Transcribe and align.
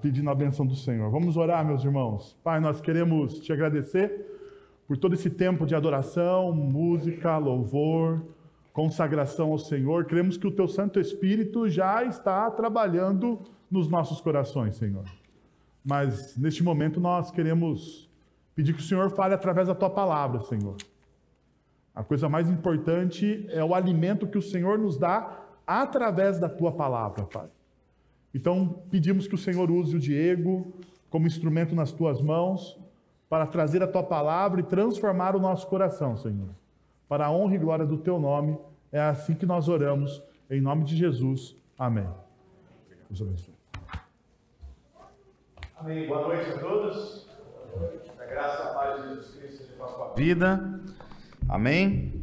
pedindo 0.00 0.30
a 0.30 0.34
benção 0.34 0.66
do 0.66 0.74
Senhor. 0.74 1.10
Vamos 1.10 1.36
orar, 1.36 1.64
meus 1.64 1.84
irmãos. 1.84 2.36
Pai, 2.42 2.60
nós 2.60 2.80
queremos 2.80 3.38
te 3.40 3.52
agradecer 3.52 4.26
por 4.86 4.96
todo 4.96 5.14
esse 5.14 5.30
tempo 5.30 5.66
de 5.66 5.74
adoração, 5.74 6.52
música, 6.52 7.36
louvor, 7.38 8.22
consagração 8.72 9.52
ao 9.52 9.58
Senhor. 9.58 10.04
Cremos 10.04 10.36
que 10.36 10.46
o 10.46 10.50
teu 10.50 10.68
Santo 10.68 11.00
Espírito 11.00 11.68
já 11.68 12.04
está 12.04 12.50
trabalhando 12.50 13.40
nos 13.70 13.88
nossos 13.88 14.20
corações, 14.20 14.76
Senhor. 14.76 15.04
Mas 15.84 16.36
neste 16.36 16.62
momento 16.62 17.00
nós 17.00 17.30
queremos 17.30 18.10
pedir 18.54 18.74
que 18.74 18.80
o 18.80 18.84
Senhor 18.84 19.10
fale 19.10 19.34
através 19.34 19.68
da 19.68 19.74
tua 19.74 19.90
palavra, 19.90 20.40
Senhor. 20.40 20.76
A 21.94 22.04
coisa 22.04 22.28
mais 22.28 22.50
importante 22.50 23.46
é 23.48 23.64
o 23.64 23.74
alimento 23.74 24.26
que 24.26 24.38
o 24.38 24.42
Senhor 24.42 24.78
nos 24.78 24.98
dá 24.98 25.44
através 25.66 26.38
da 26.38 26.48
tua 26.48 26.70
palavra, 26.70 27.24
Pai. 27.24 27.48
Então, 28.36 28.82
pedimos 28.90 29.26
que 29.26 29.34
o 29.34 29.38
Senhor 29.38 29.70
use 29.70 29.96
o 29.96 29.98
Diego 29.98 30.70
como 31.08 31.26
instrumento 31.26 31.74
nas 31.74 31.90
tuas 31.90 32.20
mãos 32.20 32.78
para 33.30 33.46
trazer 33.46 33.82
a 33.82 33.86
tua 33.86 34.02
palavra 34.02 34.60
e 34.60 34.62
transformar 34.62 35.34
o 35.34 35.40
nosso 35.40 35.66
coração, 35.66 36.18
Senhor. 36.18 36.50
Para 37.08 37.24
a 37.24 37.32
honra 37.32 37.54
e 37.54 37.58
glória 37.58 37.86
do 37.86 37.96
teu 37.96 38.20
nome, 38.20 38.58
é 38.92 39.00
assim 39.00 39.34
que 39.34 39.46
nós 39.46 39.70
oramos, 39.70 40.22
em 40.50 40.60
nome 40.60 40.84
de 40.84 40.94
Jesus. 40.94 41.56
Amém. 41.78 42.06
Deus 43.08 43.22
abençoe. 43.22 43.54
Amém. 45.78 46.06
Boa 46.06 46.28
noite 46.28 46.50
a 46.50 46.58
todos. 46.58 47.26
A 48.20 48.24
graça 48.26 48.64
a 48.64 48.74
paz 48.74 49.02
de 49.02 49.08
Jesus 49.08 49.34
Cristo 49.34 49.56
seja 49.62 49.72
com 49.78 49.88
sua 49.88 50.12
vida. 50.12 50.80
Amém. 51.48 52.15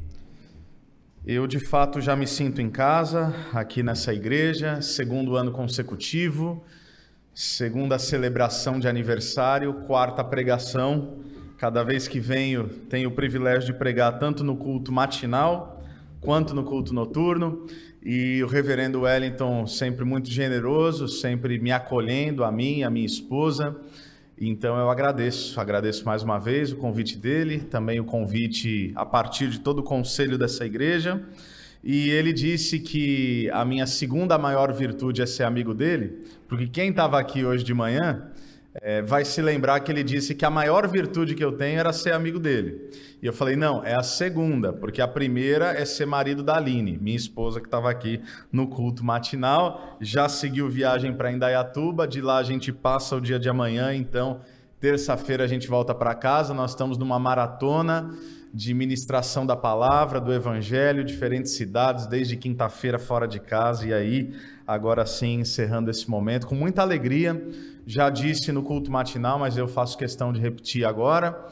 Eu 1.26 1.48
de 1.48 1.58
fato 1.58 2.02
já 2.02 2.18
me 2.18 2.28
sinto 2.28 2.62
em 2.62 2.70
casa 2.70 3.34
aqui 3.54 3.82
nessa 3.82 4.14
igreja, 4.14 4.82
segundo 4.82 5.38
ano 5.38 5.54
consecutivo, 5.54 6.62
segunda 7.34 7.98
celebração 7.98 8.78
de 8.78 8.90
aniversário, 8.90 9.74
quarta 9.88 10.22
pregação. 10.22 11.20
Cada 11.58 11.82
vez 11.82 12.10
que 12.10 12.20
venho, 12.20 12.68
tenho 12.90 13.08
o 13.08 13.14
privilégio 13.14 13.72
de 13.72 13.80
pregar 13.80 14.20
tanto 14.20 14.44
no 14.44 14.58
culto 14.58 14.92
matinal 14.92 15.82
quanto 16.20 16.54
no 16.54 16.66
culto 16.66 16.94
noturno. 16.94 17.68
E 18.04 18.44
o 18.44 18.48
reverendo 18.48 19.04
Wellington, 19.04 19.66
sempre 19.66 20.04
muito 20.04 20.30
generoso, 20.30 21.08
sempre 21.08 21.58
me 21.58 21.72
acolhendo, 21.72 22.44
a 22.44 22.52
mim, 22.52 22.84
a 22.84 22.90
minha 22.90 23.06
esposa. 23.06 23.74
Então 24.40 24.78
eu 24.78 24.90
agradeço, 24.90 25.60
agradeço 25.60 26.06
mais 26.06 26.24
uma 26.24 26.40
vez 26.40 26.72
o 26.72 26.78
convite 26.78 27.18
dele, 27.18 27.60
também 27.60 28.00
o 28.00 28.04
convite 28.04 28.92
a 28.96 29.06
partir 29.06 29.50
de 29.50 29.60
todo 29.60 29.80
o 29.80 29.84
conselho 29.84 30.38
dessa 30.38 30.66
igreja. 30.66 31.24
E 31.84 32.10
ele 32.10 32.32
disse 32.32 32.80
que 32.80 33.50
a 33.52 33.64
minha 33.66 33.86
segunda 33.86 34.38
maior 34.38 34.74
virtude 34.74 35.22
é 35.22 35.26
ser 35.26 35.44
amigo 35.44 35.74
dele, 35.74 36.22
porque 36.48 36.66
quem 36.66 36.90
estava 36.90 37.20
aqui 37.20 37.44
hoje 37.44 37.64
de 37.64 37.74
manhã 37.74 38.32
é, 38.76 39.02
vai 39.02 39.24
se 39.24 39.42
lembrar 39.42 39.80
que 39.82 39.92
ele 39.92 40.04
disse 40.04 40.34
que 40.34 40.46
a 40.46 40.50
maior 40.50 40.88
virtude 40.88 41.36
que 41.36 41.44
eu 41.44 41.52
tenho 41.52 41.80
era 41.80 41.94
ser 41.94 42.14
amigo 42.14 42.40
dele. 42.40 42.90
E 43.22 43.26
eu 43.26 43.34
falei, 43.34 43.56
não, 43.56 43.84
é 43.84 43.94
a 43.94 44.04
segunda, 44.04 44.74
porque 44.74 45.02
a 45.02 45.08
primeira 45.08 45.72
é 45.72 45.86
ser 45.86 46.06
marido 46.06 46.44
da 46.44 46.58
Aline, 46.58 46.98
minha 47.00 47.16
esposa 47.16 47.62
que 47.62 47.68
estava 47.68 47.90
aqui 47.90 48.22
no 48.52 48.68
culto 48.68 49.04
matinal, 49.04 49.98
já 50.02 50.28
seguiu 50.28 50.70
viagem 50.70 51.14
para 51.14 51.32
Indaiatuba, 51.32 52.08
de 52.08 52.22
lá 52.22 52.38
a 52.38 52.44
gente 52.44 52.72
passa 52.72 53.16
o 53.16 53.22
dia 53.22 53.40
de 53.40 53.48
amanhã, 53.48 53.94
então 53.94 54.42
terça-feira 54.80 55.44
a 55.44 55.48
gente 55.48 55.68
volta 55.68 55.96
para 55.96 56.14
casa, 56.14 56.54
nós 56.54 56.72
estamos 56.72 56.98
numa 56.98 57.18
maratona 57.18 58.12
de 58.54 58.74
ministração 58.74 59.46
da 59.46 59.56
palavra, 59.56 60.20
do 60.22 60.32
evangelho, 60.32 61.04
diferentes 61.04 61.54
cidades, 61.54 62.06
desde 62.06 62.38
quinta-feira 62.38 63.00
fora 63.00 63.28
de 63.28 63.40
casa, 63.40 63.88
e 63.88 63.94
aí, 63.94 64.34
agora 64.68 65.06
sim, 65.06 65.42
encerrando 65.42 65.92
esse 65.92 66.10
momento, 66.10 66.48
com 66.48 66.56
muita 66.56 66.82
alegria, 66.82 67.42
já 67.86 68.10
disse 68.10 68.52
no 68.52 68.64
culto 68.64 68.92
matinal, 68.92 69.38
mas 69.38 69.58
eu 69.58 69.68
faço 69.68 69.98
questão 69.98 70.32
de 70.32 70.40
repetir 70.40 70.86
agora. 70.86 71.48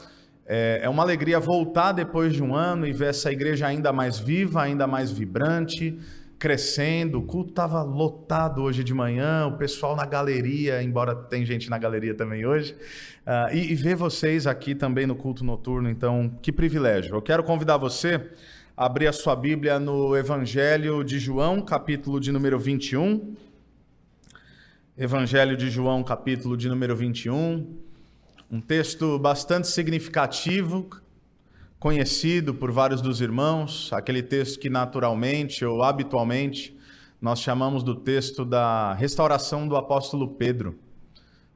É, 0.46 0.80
é 0.82 0.88
uma 0.88 1.02
alegria 1.02 1.38
voltar 1.38 1.92
depois 1.92 2.32
de 2.32 2.42
um 2.42 2.54
ano 2.54 2.86
e 2.86 2.92
ver 2.92 3.10
essa 3.10 3.30
igreja 3.30 3.66
ainda 3.66 3.92
mais 3.92 4.18
viva, 4.18 4.62
ainda 4.62 4.86
mais 4.86 5.10
vibrante, 5.10 5.98
crescendo. 6.38 7.18
O 7.18 7.22
culto 7.22 7.50
estava 7.50 7.82
lotado 7.82 8.62
hoje 8.62 8.82
de 8.82 8.92
manhã, 8.92 9.46
o 9.46 9.56
pessoal 9.56 9.94
na 9.94 10.04
galeria, 10.04 10.82
embora 10.82 11.14
tem 11.14 11.44
gente 11.46 11.70
na 11.70 11.78
galeria 11.78 12.14
também 12.14 12.44
hoje, 12.44 12.74
uh, 13.26 13.54
e, 13.54 13.72
e 13.72 13.74
ver 13.74 13.94
vocês 13.94 14.46
aqui 14.46 14.74
também 14.74 15.06
no 15.06 15.14
culto 15.14 15.44
noturno. 15.44 15.88
Então, 15.88 16.32
que 16.42 16.50
privilégio. 16.50 17.14
Eu 17.14 17.22
quero 17.22 17.44
convidar 17.44 17.76
você 17.76 18.20
abrir 18.76 19.06
a 19.06 19.12
sua 19.12 19.36
Bíblia 19.36 19.78
no 19.78 20.16
Evangelho 20.16 21.04
de 21.04 21.18
João, 21.18 21.60
capítulo 21.60 22.18
de 22.18 22.32
número 22.32 22.58
21. 22.58 23.34
Evangelho 24.96 25.56
de 25.56 25.68
João, 25.68 26.02
capítulo 26.02 26.56
de 26.56 26.68
número 26.70 26.96
21. 26.96 27.76
Um 28.50 28.60
texto 28.60 29.18
bastante 29.18 29.68
significativo, 29.68 30.88
conhecido 31.78 32.54
por 32.54 32.72
vários 32.72 33.02
dos 33.02 33.20
irmãos, 33.20 33.92
aquele 33.92 34.22
texto 34.22 34.58
que 34.58 34.70
naturalmente 34.70 35.64
ou 35.64 35.82
habitualmente 35.82 36.74
nós 37.20 37.40
chamamos 37.40 37.82
do 37.82 37.94
texto 37.94 38.42
da 38.42 38.94
restauração 38.94 39.68
do 39.68 39.76
apóstolo 39.76 40.28
Pedro, 40.28 40.78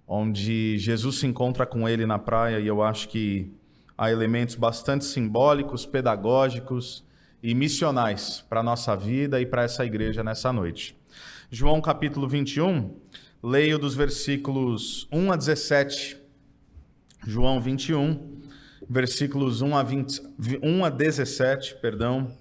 onde 0.07 0.77
Jesus 0.79 1.17
se 1.17 1.27
encontra 1.27 1.65
com 1.65 1.89
ele 1.89 2.05
na 2.05 2.19
praia 2.19 2.61
e 2.61 2.67
eu 2.67 2.83
acho 2.83 3.09
que 3.09 3.51
há 3.97 4.11
elementos 4.11 4.55
bastante 4.55 5.07
simbólicos, 5.07 5.87
pedagógicos 5.87 7.06
e 7.43 7.55
missionais 7.55 8.45
para 8.49 8.61
a 8.61 8.63
nossa 8.63 8.97
vida 8.97 9.41
e 9.41 9.47
para 9.47 9.63
essa 9.63 9.85
igreja 9.85 10.23
nessa 10.25 10.53
noite. 10.53 10.97
João 11.51 11.81
capítulo 11.81 12.29
21, 12.29 12.95
leio 13.43 13.79
dos 13.79 13.95
versículos 13.95 15.07
1 15.13 15.33
a 15.33 15.37
17. 15.37 16.17
João 17.27 17.61
21, 17.61 18.43
versículos 18.89 19.63
1 19.63 19.77
a, 19.77 19.83
20, 19.83 20.23
1 20.63 20.85
a 20.85 20.91
17, 20.91 21.77
perdão. 21.77 22.33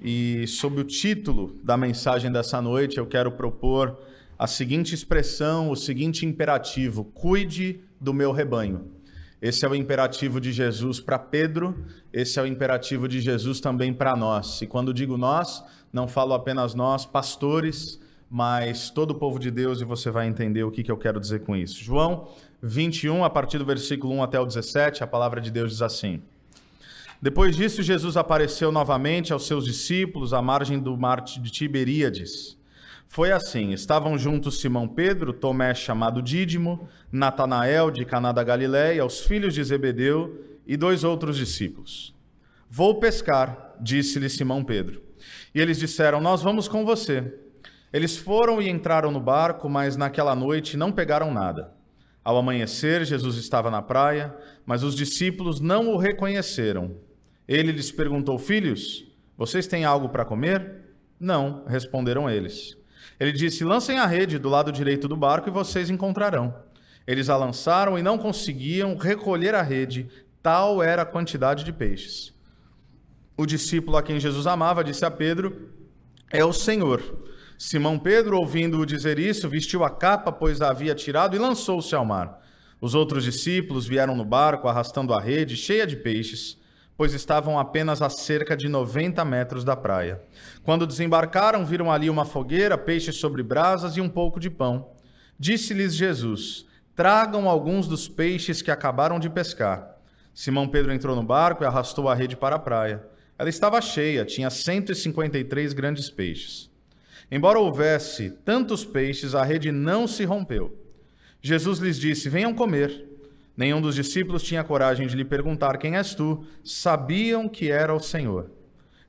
E 0.00 0.46
sob 0.46 0.80
o 0.80 0.84
título 0.84 1.58
da 1.62 1.76
mensagem 1.76 2.30
dessa 2.30 2.60
noite, 2.60 2.98
eu 2.98 3.06
quero 3.06 3.32
propor 3.32 3.98
a 4.38 4.46
seguinte 4.46 4.94
expressão, 4.94 5.70
o 5.70 5.76
seguinte 5.76 6.26
imperativo: 6.26 7.04
cuide 7.04 7.80
do 8.00 8.12
meu 8.12 8.32
rebanho. 8.32 8.95
Esse 9.40 9.66
é 9.66 9.68
o 9.68 9.74
imperativo 9.74 10.40
de 10.40 10.50
Jesus 10.50 10.98
para 10.98 11.18
Pedro, 11.18 11.84
esse 12.12 12.38
é 12.38 12.42
o 12.42 12.46
imperativo 12.46 13.06
de 13.06 13.20
Jesus 13.20 13.60
também 13.60 13.92
para 13.92 14.16
nós. 14.16 14.62
E 14.62 14.66
quando 14.66 14.94
digo 14.94 15.18
nós, 15.18 15.62
não 15.92 16.08
falo 16.08 16.32
apenas 16.32 16.74
nós, 16.74 17.04
pastores, 17.04 18.00
mas 18.30 18.90
todo 18.90 19.10
o 19.10 19.14
povo 19.14 19.38
de 19.38 19.50
Deus, 19.50 19.80
e 19.80 19.84
você 19.84 20.10
vai 20.10 20.26
entender 20.26 20.64
o 20.64 20.70
que, 20.70 20.82
que 20.82 20.90
eu 20.90 20.96
quero 20.96 21.20
dizer 21.20 21.40
com 21.40 21.54
isso. 21.54 21.82
João 21.82 22.28
21, 22.62 23.24
a 23.24 23.30
partir 23.30 23.58
do 23.58 23.64
versículo 23.64 24.14
1 24.14 24.22
até 24.22 24.40
o 24.40 24.46
17, 24.46 25.04
a 25.04 25.06
palavra 25.06 25.40
de 25.40 25.50
Deus 25.50 25.70
diz 25.70 25.82
assim: 25.82 26.22
Depois 27.20 27.54
disso, 27.54 27.82
Jesus 27.82 28.16
apareceu 28.16 28.72
novamente 28.72 29.32
aos 29.32 29.46
seus 29.46 29.66
discípulos 29.66 30.32
à 30.32 30.40
margem 30.40 30.78
do 30.78 30.96
mar 30.96 31.20
de 31.20 31.50
Tiberíades. 31.50 32.56
Foi 33.08 33.32
assim: 33.32 33.72
estavam 33.72 34.18
juntos 34.18 34.60
Simão 34.60 34.86
Pedro, 34.86 35.32
Tomé 35.32 35.74
chamado 35.74 36.20
Dídimo, 36.20 36.88
Natanael 37.10 37.90
de 37.90 38.04
Caná 38.04 38.32
da 38.32 38.44
Galiléia, 38.44 39.04
os 39.04 39.20
filhos 39.20 39.54
de 39.54 39.62
Zebedeu 39.62 40.44
e 40.66 40.76
dois 40.76 41.04
outros 41.04 41.36
discípulos. 41.36 42.14
Vou 42.68 42.96
pescar, 42.96 43.74
disse-lhe 43.80 44.28
Simão 44.28 44.64
Pedro. 44.64 45.02
E 45.54 45.60
eles 45.60 45.78
disseram: 45.78 46.20
Nós 46.20 46.42
vamos 46.42 46.68
com 46.68 46.84
você. 46.84 47.32
Eles 47.92 48.16
foram 48.16 48.60
e 48.60 48.68
entraram 48.68 49.10
no 49.10 49.20
barco, 49.20 49.68
mas 49.68 49.96
naquela 49.96 50.34
noite 50.34 50.76
não 50.76 50.92
pegaram 50.92 51.32
nada. 51.32 51.72
Ao 52.22 52.36
amanhecer, 52.36 53.04
Jesus 53.04 53.36
estava 53.36 53.70
na 53.70 53.80
praia, 53.80 54.34
mas 54.66 54.82
os 54.82 54.96
discípulos 54.96 55.60
não 55.60 55.88
o 55.90 55.96
reconheceram. 55.96 56.96
Ele 57.46 57.70
lhes 57.70 57.92
perguntou: 57.92 58.36
Filhos, 58.36 59.06
vocês 59.38 59.66
têm 59.66 59.84
algo 59.84 60.08
para 60.08 60.24
comer? 60.24 60.82
Não, 61.18 61.64
responderam 61.66 62.28
eles. 62.28 62.76
Ele 63.18 63.32
disse: 63.32 63.64
Lancem 63.64 63.98
a 63.98 64.06
rede 64.06 64.38
do 64.38 64.48
lado 64.48 64.70
direito 64.72 65.08
do 65.08 65.16
barco 65.16 65.48
e 65.48 65.52
vocês 65.52 65.90
encontrarão. 65.90 66.54
Eles 67.06 67.28
a 67.28 67.36
lançaram 67.36 67.98
e 67.98 68.02
não 68.02 68.18
conseguiam 68.18 68.96
recolher 68.96 69.54
a 69.54 69.62
rede, 69.62 70.08
tal 70.42 70.82
era 70.82 71.02
a 71.02 71.06
quantidade 71.06 71.64
de 71.64 71.72
peixes. 71.72 72.34
O 73.36 73.46
discípulo 73.46 73.96
a 73.96 74.02
quem 74.02 74.18
Jesus 74.18 74.46
amava 74.46 74.82
disse 74.82 75.04
a 75.04 75.10
Pedro: 75.10 75.70
É 76.30 76.44
o 76.44 76.52
Senhor. 76.52 77.02
Simão 77.58 77.98
Pedro, 77.98 78.36
ouvindo-o 78.38 78.84
dizer 78.84 79.18
isso, 79.18 79.48
vestiu 79.48 79.82
a 79.82 79.88
capa, 79.88 80.30
pois 80.30 80.60
a 80.60 80.70
havia 80.70 80.94
tirado, 80.94 81.34
e 81.34 81.38
lançou-se 81.38 81.94
ao 81.94 82.04
mar. 82.04 82.42
Os 82.80 82.94
outros 82.94 83.24
discípulos 83.24 83.86
vieram 83.86 84.14
no 84.14 84.24
barco, 84.24 84.68
arrastando 84.68 85.14
a 85.14 85.20
rede 85.20 85.56
cheia 85.56 85.86
de 85.86 85.96
peixes, 85.96 86.58
pois 86.96 87.12
estavam 87.12 87.58
apenas 87.58 88.00
a 88.00 88.08
cerca 88.08 88.56
de 88.56 88.68
90 88.68 89.24
metros 89.24 89.64
da 89.64 89.76
praia. 89.76 90.20
Quando 90.62 90.86
desembarcaram, 90.86 91.64
viram 91.64 91.92
ali 91.92 92.08
uma 92.08 92.24
fogueira, 92.24 92.78
peixes 92.78 93.16
sobre 93.16 93.42
brasas 93.42 93.96
e 93.96 94.00
um 94.00 94.08
pouco 94.08 94.40
de 94.40 94.48
pão. 94.48 94.90
Disse-lhes 95.38 95.94
Jesus: 95.94 96.66
Tragam 96.94 97.48
alguns 97.48 97.86
dos 97.86 98.08
peixes 98.08 98.62
que 98.62 98.70
acabaram 98.70 99.18
de 99.18 99.28
pescar. 99.28 99.96
Simão 100.32 100.68
Pedro 100.68 100.92
entrou 100.92 101.14
no 101.14 101.22
barco 101.22 101.62
e 101.62 101.66
arrastou 101.66 102.08
a 102.08 102.14
rede 102.14 102.36
para 102.36 102.56
a 102.56 102.58
praia. 102.58 103.06
Ela 103.38 103.48
estava 103.48 103.80
cheia, 103.80 104.24
tinha 104.24 104.48
153 104.48 105.72
grandes 105.74 106.08
peixes. 106.08 106.70
Embora 107.30 107.58
houvesse 107.58 108.30
tantos 108.30 108.84
peixes, 108.84 109.34
a 109.34 109.42
rede 109.42 109.70
não 109.72 110.06
se 110.06 110.24
rompeu. 110.24 110.74
Jesus 111.42 111.78
lhes 111.78 111.98
disse: 111.98 112.28
Venham 112.28 112.54
comer. 112.54 113.05
Nenhum 113.56 113.80
dos 113.80 113.94
discípulos 113.94 114.42
tinha 114.42 114.62
coragem 114.62 115.06
de 115.06 115.16
lhe 115.16 115.24
perguntar: 115.24 115.78
Quem 115.78 115.96
és 115.96 116.14
tu? 116.14 116.44
Sabiam 116.62 117.48
que 117.48 117.70
era 117.70 117.94
o 117.94 118.00
Senhor. 118.00 118.50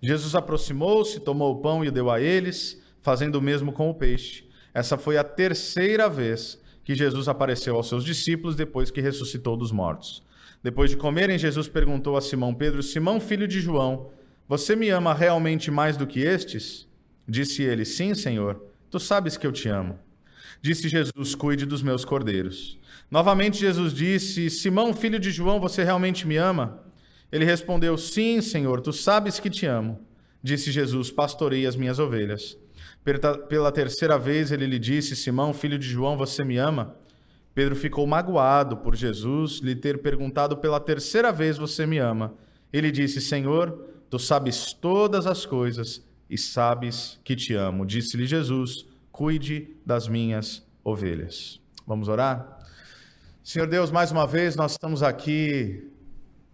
Jesus 0.01 0.35
aproximou-se, 0.35 1.19
tomou 1.19 1.53
o 1.53 1.61
pão 1.61 1.83
e 1.83 1.89
o 1.89 1.91
deu 1.91 2.09
a 2.09 2.21
eles, 2.21 2.81
fazendo 3.01 3.35
o 3.35 3.41
mesmo 3.41 3.73
com 3.73 3.89
o 3.89 3.93
peixe. 3.93 4.47
Essa 4.73 4.97
foi 4.97 5.17
a 5.17 5.23
terceira 5.23 6.07
vez 6.07 6.61
que 6.83 6.95
Jesus 6.95 7.27
apareceu 7.27 7.75
aos 7.75 7.89
seus 7.89 8.05
discípulos 8.05 8.55
depois 8.55 8.89
que 8.89 9.01
ressuscitou 9.01 9.57
dos 9.57 9.71
mortos. 9.71 10.23
Depois 10.63 10.89
de 10.89 10.97
comerem, 10.97 11.37
Jesus 11.37 11.67
perguntou 11.67 12.15
a 12.15 12.21
Simão 12.21 12.53
Pedro: 12.53 12.81
Simão, 12.81 13.19
filho 13.19 13.47
de 13.47 13.59
João, 13.59 14.09
você 14.47 14.75
me 14.75 14.89
ama 14.89 15.13
realmente 15.13 15.69
mais 15.69 15.97
do 15.97 16.07
que 16.07 16.21
estes? 16.21 16.87
Disse 17.27 17.63
ele: 17.63 17.83
Sim, 17.83 18.13
Senhor, 18.13 18.63
tu 18.89 18.99
sabes 18.99 19.35
que 19.35 19.45
eu 19.45 19.51
te 19.51 19.67
amo. 19.67 19.99
Disse 20.61 20.89
Jesus: 20.89 21.35
Cuide 21.35 21.65
dos 21.65 21.81
meus 21.81 22.03
cordeiros. 22.03 22.77
Novamente 23.09 23.59
Jesus 23.59 23.93
disse: 23.93 24.49
Simão, 24.49 24.93
filho 24.93 25.19
de 25.19 25.31
João, 25.31 25.59
você 25.59 25.83
realmente 25.83 26.27
me 26.27 26.37
ama? 26.37 26.83
Ele 27.31 27.45
respondeu: 27.45 27.97
Sim, 27.97 28.41
Senhor, 28.41 28.81
tu 28.81 28.91
sabes 28.91 29.39
que 29.39 29.49
te 29.49 29.65
amo. 29.65 29.99
Disse 30.41 30.71
Jesus: 30.71 31.11
Pastorei 31.11 31.65
as 31.65 31.75
minhas 31.75 31.99
ovelhas. 31.99 32.57
Pela 33.47 33.71
terceira 33.71 34.17
vez 34.17 34.51
ele 34.51 34.65
lhe 34.65 34.79
disse: 34.79 35.15
Simão, 35.15 35.53
filho 35.53 35.77
de 35.79 35.87
João, 35.87 36.17
você 36.17 36.43
me 36.43 36.57
ama? 36.57 36.95
Pedro 37.53 37.75
ficou 37.75 38.05
magoado 38.05 38.77
por 38.77 38.95
Jesus 38.95 39.59
lhe 39.59 39.75
ter 39.75 40.01
perguntado 40.01 40.57
pela 40.57 40.79
terceira 40.79 41.31
vez: 41.31 41.57
Você 41.57 41.85
me 41.85 41.97
ama? 41.97 42.33
Ele 42.71 42.91
disse: 42.91 43.21
Senhor, 43.21 43.71
tu 44.09 44.19
sabes 44.19 44.73
todas 44.73 45.25
as 45.25 45.45
coisas 45.45 46.05
e 46.29 46.37
sabes 46.37 47.19
que 47.23 47.35
te 47.35 47.53
amo. 47.53 47.85
Disse-lhe 47.85 48.25
Jesus: 48.25 48.85
Cuide 49.17 49.75
das 49.83 50.07
minhas 50.07 50.63
ovelhas. 50.83 51.59
Vamos 51.87 52.07
orar? 52.07 52.59
Senhor 53.43 53.67
Deus, 53.67 53.89
mais 53.89 54.11
uma 54.11 54.27
vez 54.27 54.55
nós 54.55 54.73
estamos 54.73 55.01
aqui 55.01 55.89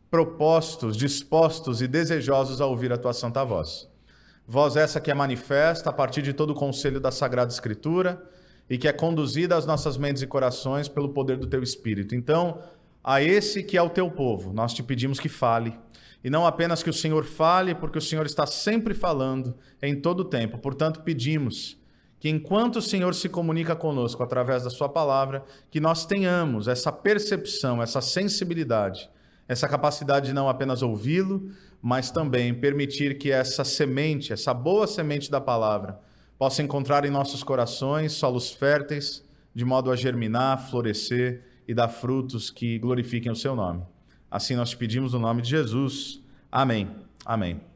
propostos, 0.10 0.95
dispostos 0.95 1.81
e 1.81 1.89
desejosos 1.89 2.62
a 2.62 2.65
ouvir 2.65 2.94
a 2.94 2.98
tua 2.98 3.12
santa 3.12 3.44
voz. 3.44 3.89
Voz 4.48 4.77
essa 4.77 5.01
que 5.01 5.12
é 5.12 5.13
manifesta 5.13 5.89
a 5.89 5.94
partir 5.94 6.21
de 6.21 6.31
todo 6.31 6.51
o 6.51 6.56
conselho 6.56 7.01
da 7.01 7.12
Sagrada 7.12 7.51
Escritura 7.51 8.24
e 8.69 8.77
que 8.77 8.88
é 8.88 8.94
conduzida 8.94 9.57
às 9.57 9.65
nossas 9.65 9.98
mentes 9.98 10.21
e 10.21 10.27
corações 10.27 10.88
pelo 10.88 11.10
poder 11.10 11.36
do 11.36 11.48
teu 11.48 11.62
Espírito. 11.62 12.15
Então, 12.15 12.60
a 13.04 13.21
esse 13.21 13.62
que 13.62 13.77
é 13.77 13.81
o 13.81 13.89
teu 13.89 14.10
povo, 14.10 14.54
nós 14.54 14.74
te 14.74 14.81
pedimos 14.81 15.19
que 15.19 15.27
fale. 15.27 15.77
E 16.24 16.30
não 16.30 16.48
apenas 16.48 16.81
que 16.81 16.89
o 16.89 16.94
Senhor 16.94 17.25
fale, 17.25 17.75
porque 17.75 17.98
o 17.98 18.01
Senhor 18.01 18.25
está 18.25 18.45
sempre 18.45 18.94
falando 18.94 19.54
em 19.81 20.00
todo 20.00 20.21
o 20.21 20.24
tempo. 20.24 20.57
Portanto, 20.57 21.01
pedimos 21.01 21.83
que 22.24 22.30
enquanto 22.30 22.78
o 22.78 22.81
Senhor 22.81 23.14
se 23.14 23.28
comunica 23.28 23.75
conosco 23.75 24.24
através 24.24 24.64
da 24.64 24.70
sua 24.70 24.88
palavra, 24.88 25.44
que 25.70 25.81
nós 25.81 26.06
tenhamos 26.06 26.70
essa 26.70 26.90
percepção, 26.90 27.84
essa 27.84 28.00
sensibilidade 28.00 29.10
essa 29.48 29.68
capacidade 29.68 30.28
de 30.28 30.34
não 30.34 30.48
apenas 30.48 30.81
ouvi-lo, 30.81 31.52
mas 31.81 32.10
também 32.12 32.54
permitir 32.54 33.18
que 33.18 33.30
essa 33.30 33.64
semente, 33.64 34.31
essa 34.31 34.54
boa 34.54 34.88
semente 34.88 35.30
da 35.30 35.42
palavra, 35.42 36.00
possa 36.38 36.64
encontrar 36.64 37.06
em 37.06 37.12
nossos 37.12 37.44
corações 37.44 38.14
solos 38.14 38.52
férteis, 38.52 39.24
de 39.54 39.66
modo 39.66 39.92
a 39.92 39.96
germinar, 39.96 40.70
florescer 40.70 41.44
e 41.68 41.74
dar 41.74 41.90
frutos 41.90 42.50
que 42.50 42.80
glorifiquem 42.80 43.31
o 43.31 43.36
seu 43.36 43.54
nome. 43.56 43.84
Assim 44.31 44.56
nós 44.56 44.70
te 44.70 44.78
pedimos 44.78 45.14
no 45.14 45.20
nome 45.20 45.42
de 45.42 45.50
Jesus. 45.50 46.22
Amém. 46.50 46.90
Amém. 47.25 47.73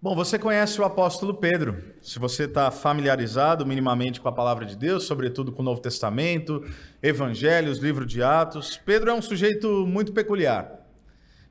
Bom, 0.00 0.14
você 0.14 0.38
conhece 0.38 0.80
o 0.80 0.84
apóstolo 0.84 1.34
Pedro. 1.34 1.82
Se 2.00 2.20
você 2.20 2.44
está 2.44 2.70
familiarizado 2.70 3.66
minimamente 3.66 4.20
com 4.20 4.28
a 4.28 4.32
palavra 4.32 4.64
de 4.64 4.76
Deus, 4.76 5.02
sobretudo 5.02 5.50
com 5.50 5.60
o 5.60 5.64
Novo 5.64 5.80
Testamento, 5.80 6.64
Evangelhos, 7.02 7.78
livro 7.78 8.06
de 8.06 8.22
Atos, 8.22 8.76
Pedro 8.76 9.10
é 9.10 9.12
um 9.14 9.20
sujeito 9.20 9.84
muito 9.88 10.12
peculiar. 10.12 10.86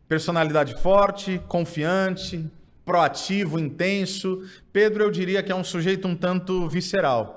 Personalidade 0.07 0.81
forte, 0.81 1.41
confiante, 1.49 2.49
proativo, 2.85 3.59
intenso. 3.59 4.41
Pedro, 4.71 5.03
eu 5.03 5.11
diria 5.11 5.43
que 5.43 5.51
é 5.51 5.55
um 5.55 5.63
sujeito 5.63 6.07
um 6.07 6.15
tanto 6.15 6.69
visceral. 6.69 7.36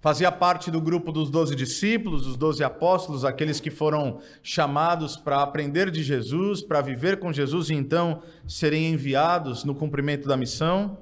Fazia 0.00 0.30
parte 0.30 0.70
do 0.70 0.80
grupo 0.80 1.10
dos 1.10 1.28
doze 1.28 1.56
discípulos, 1.56 2.24
os 2.24 2.36
doze 2.36 2.62
apóstolos, 2.62 3.24
aqueles 3.24 3.58
que 3.58 3.68
foram 3.68 4.20
chamados 4.44 5.16
para 5.16 5.42
aprender 5.42 5.90
de 5.90 6.04
Jesus, 6.04 6.62
para 6.62 6.80
viver 6.80 7.18
com 7.18 7.32
Jesus 7.32 7.68
e 7.68 7.74
então 7.74 8.22
serem 8.46 8.92
enviados 8.92 9.64
no 9.64 9.74
cumprimento 9.74 10.28
da 10.28 10.36
missão. 10.36 10.98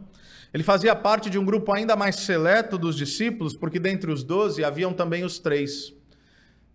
Ele 0.52 0.62
fazia 0.62 0.96
parte 0.96 1.28
de 1.28 1.38
um 1.38 1.44
grupo 1.44 1.75
ainda 1.75 1.94
mais 1.94 2.16
seleto 2.16 2.78
dos 2.78 2.96
discípulos, 2.96 3.54
porque 3.54 3.78
dentre 3.78 4.10
os 4.10 4.25
doze 4.25 4.64
haviam 4.64 4.94
também 4.94 5.25
os 5.25 5.38
três. 5.38 5.92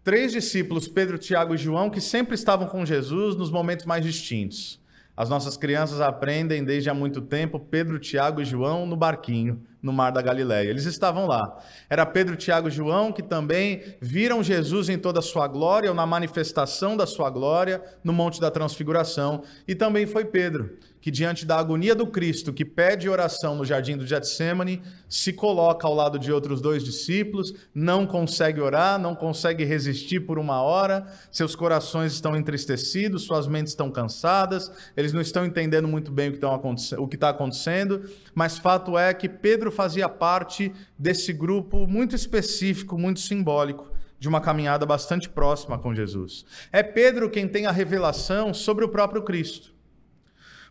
Três 0.04 0.32
discípulos, 0.32 0.88
Pedro, 0.88 1.18
Tiago 1.18 1.56
e 1.56 1.58
João, 1.58 1.90
que 1.90 2.00
sempre 2.00 2.36
estavam 2.36 2.68
com 2.68 2.86
Jesus 2.86 3.36
nos 3.36 3.50
momentos 3.50 3.88
mais 3.88 4.06
distintos. 4.06 4.80
As 5.18 5.28
nossas 5.28 5.58
crianças 5.58 6.00
aprendem 6.00 6.64
desde 6.64 6.88
há 6.88 6.94
muito 6.94 7.20
tempo 7.20 7.60
Pedro, 7.60 7.98
Tiago 7.98 8.42
e 8.42 8.46
João 8.46 8.86
no 8.86 8.96
barquinho 8.96 9.66
no 9.82 9.92
mar 9.92 10.12
da 10.12 10.22
Galileia. 10.22 10.70
Eles 10.70 10.86
estavam 10.86 11.26
lá. 11.26 11.58
Era 11.90 12.06
Pedro, 12.06 12.36
Tiago 12.36 12.68
e 12.68 12.72
João 12.72 13.12
que 13.12 13.24
também 13.24 13.84
viram 14.00 14.44
Jesus 14.44 14.90
em 14.90 14.98
toda 14.98 15.20
a 15.20 15.24
sua 15.24 15.48
glória, 15.48 15.90
ou 15.90 15.96
na 15.96 16.06
manifestação 16.06 16.96
da 16.96 17.06
sua 17.06 17.30
glória, 17.30 17.82
no 18.04 18.14
Monte 18.14 18.40
da 18.40 18.52
Transfiguração. 18.52 19.44
E 19.68 19.74
também 19.74 20.06
foi 20.06 20.26
Pedro, 20.26 20.78
que 21.02 21.10
diante 21.10 21.46
da 21.46 21.58
agonia 21.58 21.96
do 21.96 22.06
Cristo, 22.06 22.54
que 22.54 22.64
pede 22.64 23.10
oração 23.10 23.56
no 23.56 23.66
jardim 23.66 23.98
do 23.98 24.06
Getsemane, 24.06 24.82
se 25.10 25.34
coloca 25.34 25.88
ao 25.88 25.96
lado 25.96 26.20
de 26.20 26.32
outros 26.32 26.62
dois 26.62 26.84
discípulos, 26.84 27.54
não 27.74 28.06
consegue 28.06 28.62
orar, 28.62 29.00
não 29.00 29.16
consegue 29.16 29.66
resistir 29.66 30.20
por 30.20 30.38
uma 30.38 30.62
hora, 30.62 31.08
seus 31.32 31.56
corações 31.56 32.14
estão 32.14 32.36
entristecidos, 32.36 33.24
suas 33.24 33.48
mentes 33.48 33.72
estão 33.72 33.90
cansadas, 33.90 34.72
eles 34.96 35.12
não 35.12 35.22
estão 35.22 35.44
entendendo 35.44 35.88
muito 35.88 36.12
bem 36.12 36.30
o 36.30 37.08
que 37.08 37.16
está 37.16 37.30
acontecendo, 37.30 38.08
mas 38.36 38.60
fato 38.60 38.98
é 38.98 39.12
que 39.14 39.28
Pedro 39.28 39.71
fazia 39.72 40.08
parte 40.08 40.72
desse 40.98 41.34
grupo 41.34 41.88
muito 41.88 42.16
específico, 42.16 42.98
muito 42.98 43.20
simbólico, 43.20 43.92
de 44.20 44.28
uma 44.28 44.40
caminhada 44.40 44.86
bastante 44.86 45.28
próxima 45.28 45.80
com 45.80 45.96
Jesus. 45.96 46.46
É 46.72 46.84
Pedro 46.84 47.30
quem 47.30 47.48
tem 47.48 47.66
a 47.66 47.72
revelação 47.72 48.54
sobre 48.54 48.86
o 48.86 48.90
próprio 48.90 49.24
Cristo. 49.24 49.74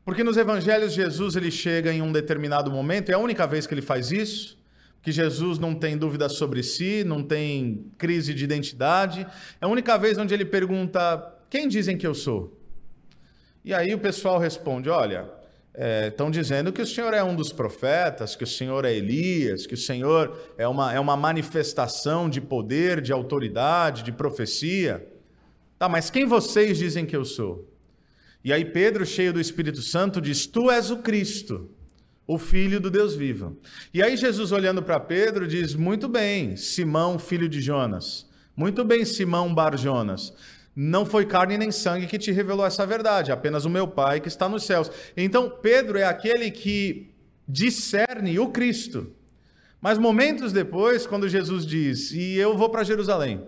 Porque 0.05 0.23
nos 0.23 0.37
evangelhos 0.37 0.93
Jesus 0.93 1.35
ele 1.35 1.51
chega 1.51 1.93
em 1.93 2.01
um 2.01 2.13
determinado 2.13 2.71
momento, 2.71 3.11
é 3.11 3.15
a 3.15 3.19
única 3.19 3.47
vez 3.47 3.67
que 3.67 3.75
ele 3.75 3.83
faz 3.83 4.13
isso, 4.13 4.59
que 5.03 5.11
Jesus 5.11 5.59
não 5.59 5.75
tem 5.75 5.97
dúvida 5.97 6.29
sobre 6.29 6.63
si, 6.63 7.03
não 7.05 7.23
tem 7.23 7.87
crise 7.99 8.35
de 8.35 8.45
identidade, 8.45 9.27
é 9.61 9.65
a 9.65 9.69
única 9.69 9.99
vez 9.99 10.19
onde 10.19 10.33
ele 10.33 10.45
pergunta: 10.45 11.35
"Quem 11.49 11.67
dizem 11.69 11.97
que 11.97 12.07
eu 12.07 12.15
sou?" 12.15 12.57
E 13.65 13.75
aí 13.75 13.95
o 13.95 13.99
pessoal 13.99 14.39
responde: 14.39 14.89
"Olha, 14.89 15.29
estão 15.75 16.29
é, 16.29 16.31
dizendo 16.31 16.73
que 16.73 16.83
o 16.83 16.87
Senhor 16.87 17.15
é 17.15 17.23
um 17.23 17.35
dos 17.35 17.53
profetas, 17.53 18.35
que 18.35 18.45
o 18.45 18.47
Senhor 18.47 18.85
é 18.85 18.93
Elias, 18.95 19.67
que 19.67 19.75
o 19.75 19.79
Senhor 19.79 20.37
é 20.59 20.67
uma, 20.67 20.93
é 20.93 20.99
uma 20.99 21.17
manifestação 21.17 22.29
de 22.29 22.41
poder, 22.41 23.01
de 23.01 23.13
autoridade, 23.13 24.03
de 24.03 24.13
profecia. 24.13 25.07
Tá, 25.79 25.89
mas 25.89 26.11
quem 26.11 26.27
vocês 26.27 26.79
dizem 26.79 27.07
que 27.07 27.17
eu 27.17 27.25
sou? 27.25 27.69
E 28.45 28.53
aí 28.53 28.65
Pedro, 28.65 29.07
cheio 29.07 29.33
do 29.33 29.41
Espírito 29.41 29.81
Santo, 29.81 30.21
diz: 30.21 30.47
Tu 30.47 30.71
és 30.71 30.91
o 30.91 30.99
Cristo, 30.99 31.71
o 32.27 32.39
Filho 32.39 32.81
do 32.81 32.91
Deus 32.91 33.15
vivo. 33.15 33.57
E 33.95 34.03
aí 34.03 34.17
Jesus, 34.17 34.51
olhando 34.51 34.83
para 34.83 34.99
Pedro, 34.99 35.47
diz: 35.47 35.75
Muito 35.75 36.09
bem, 36.09 36.57
Simão, 36.57 37.19
filho 37.19 37.49
de 37.49 37.61
Jonas. 37.61 38.29
Muito 38.57 38.85
bem, 38.85 39.05
Simão 39.05 39.55
Bar 39.55 39.77
Jonas 39.77 40.35
não 40.75 41.05
foi 41.05 41.27
carne 41.27 41.59
nem 41.59 41.71
sangue 41.71 42.07
que 42.07 42.19
te 42.19 42.31
revelou 42.31 42.65
essa 42.65 42.87
verdade, 42.87 43.33
apenas 43.33 43.65
o 43.65 43.71
meu 43.71 43.89
Pai 43.89 44.21
que 44.21 44.29
está 44.29 44.49
nos 44.49 44.65
céus. 44.65 44.91
Então, 45.17 45.51
Pedro 45.51 45.99
é 45.99 46.05
aquele 46.05 46.51
que 46.51 47.13
discerne 47.47 48.39
o 48.39 48.49
Cristo. 48.49 49.13
Mas 49.81 49.99
momentos 49.99 50.53
depois, 50.53 51.07
quando 51.07 51.29
Jesus 51.29 51.67
diz: 51.67 52.13
E 52.13 52.37
eu 52.37 52.57
vou 52.57 52.69
para 52.69 52.85
Jerusalém, 52.85 53.43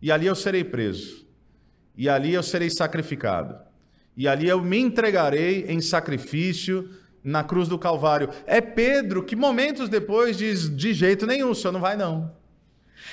e 0.00 0.10
ali 0.10 0.26
eu 0.26 0.34
serei 0.34 0.64
preso, 0.64 1.26
e 1.96 2.08
ali 2.08 2.32
eu 2.32 2.42
serei 2.42 2.70
sacrificado, 2.70 3.56
e 4.16 4.26
ali 4.26 4.48
eu 4.48 4.62
me 4.62 4.78
entregarei 4.78 5.66
em 5.68 5.80
sacrifício 5.80 6.90
na 7.22 7.44
cruz 7.44 7.68
do 7.68 7.78
Calvário. 7.78 8.30
É 8.46 8.60
Pedro 8.60 9.22
que 9.22 9.36
momentos 9.36 9.88
depois 9.88 10.36
diz: 10.36 10.74
De 10.74 10.92
jeito 10.94 11.26
nenhum, 11.26 11.50
o 11.50 11.54
senhor 11.54 11.72
não 11.72 11.80
vai 11.80 11.96
não. 11.96 12.39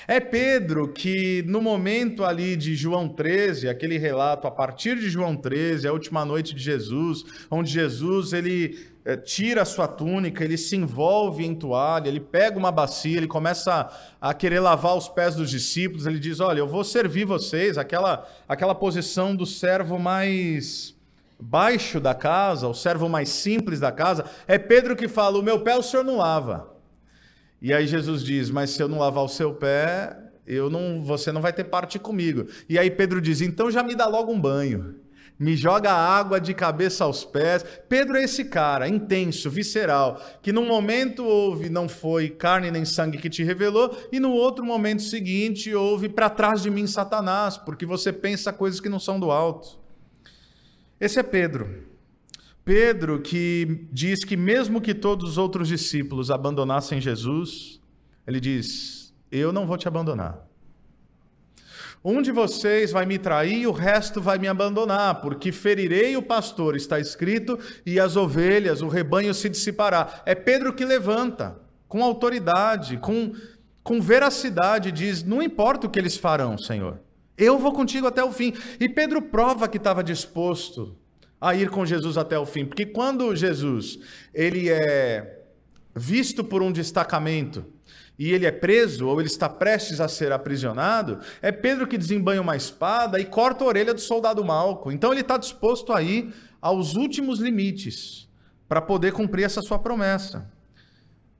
É 0.08 0.20
Pedro 0.20 0.88
que, 0.88 1.44
no 1.48 1.62
momento 1.62 2.24
ali 2.24 2.56
de 2.56 2.76
João 2.76 3.08
13, 3.10 3.68
aquele 3.70 3.98
relato 3.98 4.48
a 4.48 4.52
partir 4.52 4.98
de 4.98 5.10
João 5.10 5.36
13, 5.36 5.88
a 5.88 5.94
última 5.94 6.24
noite 6.24 6.54
de 6.54 6.64
Jesus, 6.64 7.26
onde 7.50 7.72
Jesus 7.72 8.34
ele 8.34 8.78
é, 9.08 9.16
tira 9.16 9.62
a 9.62 9.66
sua 9.66 9.88
túnica, 9.88 10.44
ele 10.44 10.58
se 10.58 10.76
envolve 10.76 11.46
em 11.46 11.56
toalha, 11.56 12.10
ele 12.10 12.20
pega 12.20 12.60
uma 12.60 12.72
bacia, 12.72 13.16
ele 13.16 13.28
começa 13.28 13.90
a, 14.20 14.30
a 14.30 14.34
querer 14.34 14.60
lavar 14.60 14.98
os 14.98 15.08
pés 15.08 15.36
dos 15.36 15.50
discípulos, 15.50 16.06
ele 16.06 16.20
diz: 16.20 16.40
Olha, 16.40 16.60
eu 16.60 16.68
vou 16.68 16.84
servir 16.84 17.26
vocês, 17.26 17.78
aquela, 17.78 18.28
aquela 18.50 18.76
posição 18.76 19.36
do 19.36 19.46
servo 19.46 19.98
mais 19.98 20.94
baixo 21.40 22.00
da 22.00 22.14
casa, 22.14 22.68
o 22.68 22.74
servo 22.74 23.08
mais 23.08 23.30
simples 23.30 23.80
da 23.80 23.92
casa. 23.92 24.26
É 24.48 24.58
Pedro 24.58 24.96
que 24.96 25.08
fala: 25.08 25.40
O 25.40 25.44
meu 25.44 25.62
pé 25.62 25.78
o 25.78 25.84
senhor 25.84 26.04
não 26.04 26.18
lava. 26.18 26.77
E 27.62 27.74
aí 27.74 27.88
Jesus 27.88 28.24
diz: 28.24 28.50
Mas 28.50 28.72
se 28.72 28.82
eu 28.82 28.88
não 28.88 29.00
lavar 29.00 29.24
o 29.24 29.30
seu 29.30 29.54
pé, 29.54 30.18
eu 30.48 30.70
não, 30.70 31.04
você 31.04 31.32
não 31.32 31.42
vai 31.42 31.52
ter 31.52 31.66
parte 31.66 32.00
comigo. 32.00 32.48
E 32.70 32.80
aí 32.80 32.90
Pedro 32.90 33.20
diz: 33.20 33.42
então 33.42 33.70
já 33.70 33.84
me 33.84 33.96
dá 33.96 34.08
logo 34.08 34.32
um 34.32 34.40
banho. 34.40 34.96
Me 35.40 35.56
joga 35.56 35.92
água 35.92 36.40
de 36.42 36.52
cabeça 36.52 37.04
aos 37.04 37.24
pés. 37.24 37.64
Pedro 37.88 38.18
é 38.18 38.24
esse 38.24 38.46
cara, 38.46 38.88
intenso, 38.88 39.52
visceral, 39.52 40.20
que 40.42 40.52
num 40.52 40.66
momento 40.66 41.24
houve, 41.24 41.70
não 41.70 41.88
foi 41.88 42.30
carne 42.30 42.72
nem 42.72 42.84
sangue 42.86 43.20
que 43.20 43.30
te 43.30 43.44
revelou, 43.44 43.96
e 44.12 44.20
no 44.20 44.32
outro 44.32 44.66
momento 44.66 45.04
seguinte 45.04 45.76
houve 45.76 46.10
para 46.10 46.28
trás 46.28 46.64
de 46.64 46.72
mim 46.72 46.88
Satanás, 46.88 47.56
porque 47.56 47.86
você 47.86 48.12
pensa 48.12 48.52
coisas 48.52 48.80
que 48.80 48.90
não 48.90 49.00
são 49.00 49.20
do 49.20 49.30
alto. 49.30 49.78
Esse 51.00 51.20
é 51.20 51.24
Pedro. 51.24 51.87
Pedro 52.68 53.22
que 53.22 53.88
diz 53.94 54.26
que 54.26 54.36
mesmo 54.36 54.82
que 54.82 54.94
todos 54.94 55.30
os 55.30 55.38
outros 55.38 55.70
discípulos 55.70 56.30
abandonassem 56.30 57.00
Jesus, 57.00 57.80
ele 58.28 58.42
diz: 58.42 59.16
Eu 59.32 59.54
não 59.54 59.66
vou 59.66 59.78
te 59.78 59.88
abandonar. 59.88 60.46
Um 62.04 62.22
de 62.22 62.30
vocês 62.30 62.92
vai 62.92 63.06
me 63.06 63.18
trair 63.18 63.62
e 63.62 63.68
o 63.68 63.72
resto 63.72 64.22
vai 64.22 64.38
me 64.38 64.50
abandonar, 64.50 65.22
porque 65.22 65.50
ferirei 65.50 66.18
o 66.18 66.22
pastor, 66.22 66.76
está 66.76 67.00
escrito, 67.00 67.58
e 67.86 68.02
as 68.02 68.18
ovelhas, 68.18 68.82
o 68.82 68.90
rebanho 68.90 69.34
se 69.34 69.48
dissipará. 69.48 70.22
É 70.26 70.36
Pedro 70.36 70.74
que 70.74 70.84
levanta, 70.84 71.58
com 71.88 72.04
autoridade, 72.04 72.98
com, 72.98 73.32
com 73.82 74.02
veracidade, 74.02 74.92
diz: 74.92 75.24
Não 75.24 75.42
importa 75.42 75.88
o 75.88 75.90
que 75.90 75.98
eles 75.98 76.18
farão, 76.18 76.58
Senhor, 76.58 77.00
eu 77.38 77.58
vou 77.58 77.72
contigo 77.72 78.08
até 78.08 78.22
o 78.22 78.32
fim. 78.34 78.54
E 78.78 78.90
Pedro 78.90 79.22
prova 79.22 79.70
que 79.70 79.78
estava 79.78 80.04
disposto 80.04 80.98
a 81.40 81.56
ir 81.56 81.70
com 81.70 81.86
Jesus 81.86 82.18
até 82.18 82.38
o 82.38 82.46
fim, 82.46 82.66
porque 82.66 82.86
quando 82.86 83.36
Jesus 83.36 84.00
ele 84.34 84.70
é 84.70 85.46
visto 85.96 86.44
por 86.44 86.62
um 86.62 86.72
destacamento, 86.72 87.66
e 88.20 88.32
ele 88.32 88.46
é 88.46 88.52
preso, 88.52 89.08
ou 89.08 89.20
ele 89.20 89.28
está 89.28 89.48
prestes 89.48 90.02
a 90.02 90.08
ser 90.08 90.32
aprisionado, 90.32 91.20
é 91.42 91.52
Pedro 91.52 91.86
que 91.86 91.98
desembanha 91.98 92.42
uma 92.42 92.56
espada 92.56 93.20
e 93.20 93.26
corta 93.26 93.64
a 93.64 93.68
orelha 93.68 93.94
do 93.94 94.02
soldado 94.02 94.44
Malco. 94.44 94.92
Então 94.92 95.12
ele 95.12 95.22
está 95.22 95.38
disposto 95.38 95.94
a 95.94 96.02
ir 96.02 96.34
aos 96.60 96.96
últimos 96.96 97.40
limites 97.40 98.28
para 98.68 98.82
poder 98.82 99.14
cumprir 99.14 99.44
essa 99.44 99.62
sua 99.62 99.78
promessa. 99.78 100.52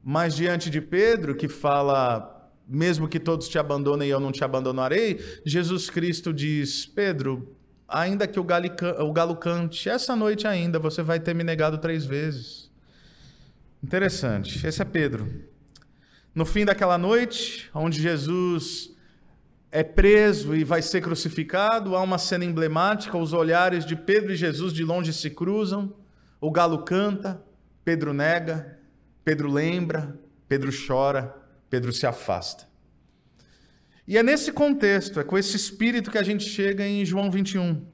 Mas 0.04 0.36
diante 0.36 0.70
de 0.70 0.80
Pedro, 0.80 1.36
que 1.36 1.48
fala, 1.48 2.50
mesmo 2.68 3.08
que 3.08 3.20
todos 3.20 3.50
te 3.50 3.58
abandonem, 3.58 4.08
eu 4.08 4.20
não 4.20 4.32
te 4.32 4.44
abandonarei, 4.44 5.20
Jesus 5.44 5.90
Cristo 5.90 6.32
diz: 6.32 6.86
Pedro, 6.86 7.57
ainda 7.88 8.28
que 8.28 8.40
o, 8.40 8.44
o 8.44 9.14
galo 9.14 9.36
cante, 9.36 9.90
essa 9.90 10.16
noite 10.16 10.48
ainda 10.48 10.78
você 10.78 11.02
vai 11.02 11.20
ter 11.20 11.34
me 11.34 11.44
negado 11.44 11.78
três 11.78 12.06
vezes. 12.06 12.70
Interessante. 13.82 14.66
Esse 14.66 14.82
é 14.82 14.86
Pedro. 14.86 15.46
No 16.34 16.46
fim 16.46 16.66
daquela 16.66 16.98
noite, 16.98 17.70
onde 17.74 18.02
Jesus 18.02 18.96
é 19.72 19.84
preso 19.84 20.56
e 20.56 20.64
vai 20.64 20.82
ser 20.82 21.02
crucificado, 21.02 21.96
há 21.96 22.02
uma 22.02 22.18
cena 22.18 22.46
emblemática, 22.46 23.18
os 23.18 23.34
olhares 23.34 23.86
de 23.86 23.96
Pedro 23.96 24.32
e 24.32 24.36
Jesus 24.36 24.74
de 24.74 24.84
longe 24.84 25.14
se 25.14 25.30
cruzam, 25.30 25.94
o 26.40 26.52
galo 26.52 26.84
canta, 26.84 27.42
Pedro 27.84 28.14
nega, 28.14 28.78
Pedro 29.24 29.52
lembra, 29.52 30.18
Pedro 30.48 30.72
chora, 30.72 31.36
Pedro 31.70 31.92
se 31.92 32.06
afasta. 32.06 32.68
E 34.08 34.18
é 34.18 34.24
nesse 34.24 34.54
contexto, 34.54 35.20
é 35.20 35.24
com 35.24 35.38
esse 35.38 35.58
espírito 35.58 36.10
que 36.10 36.18
a 36.18 36.24
gente 36.24 36.46
chega 36.46 36.88
em 36.88 37.04
João 37.04 37.30
21. 37.30 37.86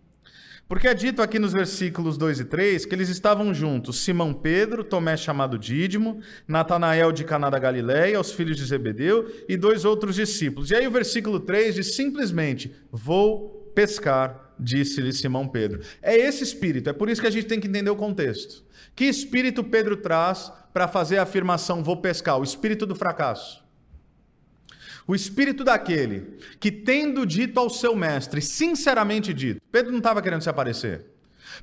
Porque 0.68 0.88
é 0.88 0.94
dito 0.94 1.24
aqui 1.24 1.40
nos 1.40 1.54
versículos 1.54 2.18
2 2.18 2.42
e 2.42 2.46
3 2.46 2.86
que 2.86 2.94
eles 2.94 3.10
estavam 3.10 3.52
juntos, 3.52 4.00
Simão 4.02 4.32
Pedro, 4.32 4.84
Tomé 4.84 5.18
chamado 5.18 5.58
Dídimo, 5.58 6.20
Natanael 6.48 7.12
de 7.12 7.24
Caná 7.24 7.50
da 7.50 7.58
Galiléia, 7.58 8.20
os 8.20 8.32
filhos 8.32 8.58
de 8.58 8.64
Zebedeu 8.64 9.28
e 9.50 9.58
dois 9.58 9.86
outros 9.86 10.16
discípulos. 10.16 10.70
E 10.70 10.76
aí 10.76 10.88
o 10.88 10.92
versículo 10.92 11.40
3 11.40 11.76
diz 11.76 11.96
simplesmente: 11.96 12.76
"Vou 12.92 13.72
pescar", 13.74 14.54
disse-lhe 14.60 15.12
Simão 15.12 15.48
Pedro. 15.48 15.82
É 16.00 16.16
esse 16.16 16.44
espírito, 16.44 16.92
é 16.92 16.94
por 16.94 17.10
isso 17.10 17.22
que 17.22 17.28
a 17.28 17.32
gente 17.32 17.48
tem 17.48 17.60
que 17.60 17.68
entender 17.68 17.90
o 17.90 17.96
contexto. 17.96 18.64
Que 18.96 19.06
espírito 19.06 19.64
Pedro 19.64 19.98
traz 19.98 20.52
para 20.72 20.88
fazer 20.88 21.18
a 21.18 21.24
afirmação 21.24 21.84
"vou 21.84 21.98
pescar"? 21.98 22.40
O 22.40 22.44
espírito 22.44 22.86
do 22.86 22.96
fracasso. 22.96 23.63
O 25.08 25.14
espírito 25.14 25.64
daquele 25.64 26.38
que, 26.60 26.72
tendo 26.72 27.26
dito 27.26 27.60
ao 27.60 27.70
seu 27.70 27.96
mestre, 27.96 28.42
sinceramente 28.42 29.34
dito, 29.34 29.62
Pedro 29.72 29.92
não 29.92 30.00
estava 30.00 30.22
querendo 30.22 30.42
se 30.42 30.50
aparecer. 30.50 31.13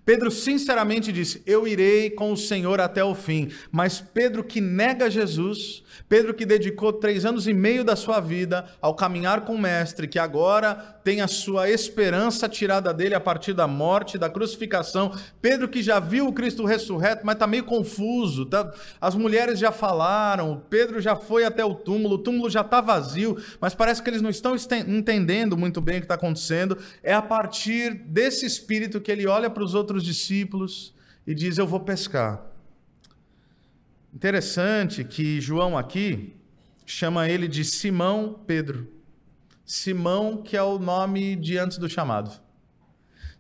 Pedro 0.05 0.31
sinceramente 0.31 1.13
disse: 1.13 1.43
Eu 1.47 1.67
irei 1.67 2.11
com 2.11 2.33
o 2.33 2.37
Senhor 2.37 2.81
até 2.81 3.03
o 3.05 3.15
fim. 3.15 3.51
Mas 3.71 4.01
Pedro, 4.01 4.45
que 4.45 4.61
nega 4.61 5.11
Jesus, 5.11 5.83
Pedro, 6.09 6.35
que 6.35 6.47
dedicou 6.47 6.93
três 6.93 7.25
anos 7.25 7.47
e 7.47 7.55
meio 7.55 7.85
da 7.85 7.97
sua 7.97 8.21
vida 8.21 8.65
ao 8.81 8.95
caminhar 8.95 9.43
com 9.43 9.55
o 9.55 9.59
Mestre, 9.59 10.09
que 10.09 10.19
agora 10.19 10.75
tem 11.05 11.21
a 11.21 11.29
sua 11.29 11.71
esperança 11.71 12.49
tirada 12.49 12.93
dele 12.93 13.15
a 13.15 13.21
partir 13.21 13.53
da 13.53 13.67
morte, 13.67 14.19
da 14.19 14.29
crucificação. 14.29 15.13
Pedro, 15.41 15.69
que 15.69 15.83
já 15.83 15.99
viu 15.99 16.27
o 16.27 16.33
Cristo 16.33 16.65
ressurreto, 16.65 17.25
mas 17.25 17.35
está 17.35 17.47
meio 17.47 17.65
confuso. 17.65 18.45
Tá? 18.47 18.73
As 19.01 19.15
mulheres 19.15 19.59
já 19.59 19.73
falaram, 19.73 20.63
Pedro 20.69 21.01
já 21.01 21.17
foi 21.17 21.45
até 21.45 21.65
o 21.65 21.75
túmulo, 21.75 22.17
o 22.17 22.19
túmulo 22.19 22.51
já 22.51 22.61
está 22.61 22.81
vazio, 22.81 23.37
mas 23.61 23.75
parece 23.75 24.03
que 24.03 24.11
eles 24.11 24.23
não 24.23 24.31
estão 24.31 24.55
entendendo 24.87 25.57
muito 25.57 25.81
bem 25.81 25.97
o 25.97 26.01
que 26.01 26.05
está 26.05 26.15
acontecendo. 26.15 26.77
É 27.03 27.15
a 27.15 27.23
partir 27.23 27.95
desse 27.95 28.45
espírito 28.45 29.01
que 29.01 29.11
ele 29.11 29.27
olha 29.27 29.49
para 29.49 29.63
os 29.63 29.75
outros 29.75 29.80
discípulos 30.05 30.95
e 31.27 31.35
diz: 31.35 31.59
Eu 31.59 31.67
vou 31.67 31.81
pescar. 31.81 32.45
Interessante 34.13 35.05
que 35.05 35.41
João 35.41 35.79
aqui 35.79 36.35
chama 36.85 37.29
ele 37.29 37.47
de 37.47 37.65
Simão 37.65 38.41
Pedro. 38.47 38.89
Simão, 39.65 40.43
que 40.43 40.57
é 40.57 40.63
o 40.63 40.79
nome 40.79 41.37
de 41.37 41.57
antes 41.57 41.79
do 41.79 41.89
chamado. 41.89 42.41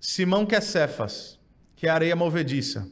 Simão 0.01 0.47
que 0.47 0.55
é 0.55 0.61
Cefas, 0.61 1.39
que 1.75 1.87
é 1.87 1.91
areia 1.91 2.15
movediça, 2.15 2.89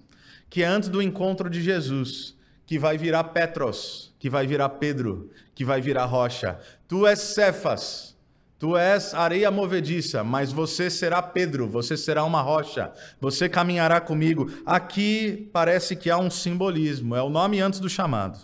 que 0.51 0.63
é 0.63 0.67
antes 0.67 0.89
do 0.89 1.01
encontro 1.01 1.49
de 1.49 1.63
Jesus, 1.63 2.37
que 2.67 2.79
vai 2.79 2.99
virar 2.99 3.25
Petros, 3.25 4.13
que 4.19 4.29
vai 4.29 4.47
virar 4.47 4.69
Pedro, 4.71 5.31
que 5.55 5.65
vai 5.65 5.81
virar 5.81 6.05
rocha. 6.05 6.59
Tu 6.89 7.07
és 7.07 7.19
Cefas, 7.19 8.17
Tu 8.59 8.77
és 8.77 9.15
areia 9.15 9.51
movediça, 9.51 10.25
mas 10.25 10.51
você 10.51 10.91
será 10.91 11.23
Pedro, 11.23 11.69
você 11.69 11.97
será 11.97 12.25
uma 12.25 12.43
rocha, 12.43 12.93
você 13.21 13.49
caminhará 13.49 14.01
comigo. 14.01 14.51
Aqui 14.67 15.49
parece 15.53 15.95
que 15.95 16.11
há 16.11 16.19
um 16.19 16.29
simbolismo, 16.29 17.15
é 17.15 17.23
o 17.23 17.31
nome 17.31 17.61
antes 17.61 17.79
do 17.79 17.89
chamado. 17.89 18.39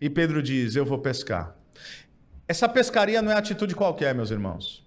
E 0.00 0.08
Pedro 0.08 0.42
diz: 0.42 0.74
Eu 0.74 0.86
vou 0.86 0.98
pescar. 0.98 1.54
Essa 2.48 2.68
pescaria 2.68 3.20
não 3.20 3.30
é 3.30 3.36
atitude 3.36 3.74
qualquer, 3.74 4.14
meus 4.14 4.30
irmãos 4.30 4.82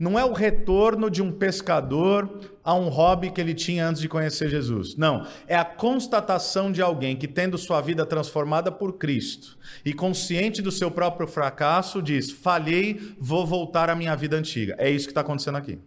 não 0.00 0.18
é 0.18 0.24
o 0.24 0.32
retorno 0.32 1.10
de 1.10 1.20
um 1.20 1.30
pescador 1.30 2.40
a 2.64 2.74
um 2.74 2.88
hobby 2.88 3.30
que 3.30 3.38
ele 3.38 3.52
tinha 3.52 3.86
antes 3.86 4.00
de 4.00 4.08
conhecer 4.08 4.48
Jesus. 4.48 4.96
Não, 4.96 5.26
é 5.46 5.54
a 5.54 5.64
constatação 5.64 6.72
de 6.72 6.80
alguém 6.80 7.14
que, 7.14 7.28
tendo 7.28 7.58
sua 7.58 7.82
vida 7.82 8.06
transformada 8.06 8.72
por 8.72 8.94
Cristo 8.94 9.58
e 9.84 9.92
consciente 9.92 10.62
do 10.62 10.72
seu 10.72 10.90
próprio 10.90 11.28
fracasso, 11.28 12.00
diz: 12.00 12.30
falhei, 12.30 13.14
vou 13.20 13.46
voltar 13.46 13.90
à 13.90 13.94
minha 13.94 14.16
vida 14.16 14.38
antiga. 14.38 14.74
É 14.78 14.88
isso 14.88 15.04
que 15.04 15.10
está 15.10 15.20
acontecendo 15.20 15.58
aqui. 15.58 15.78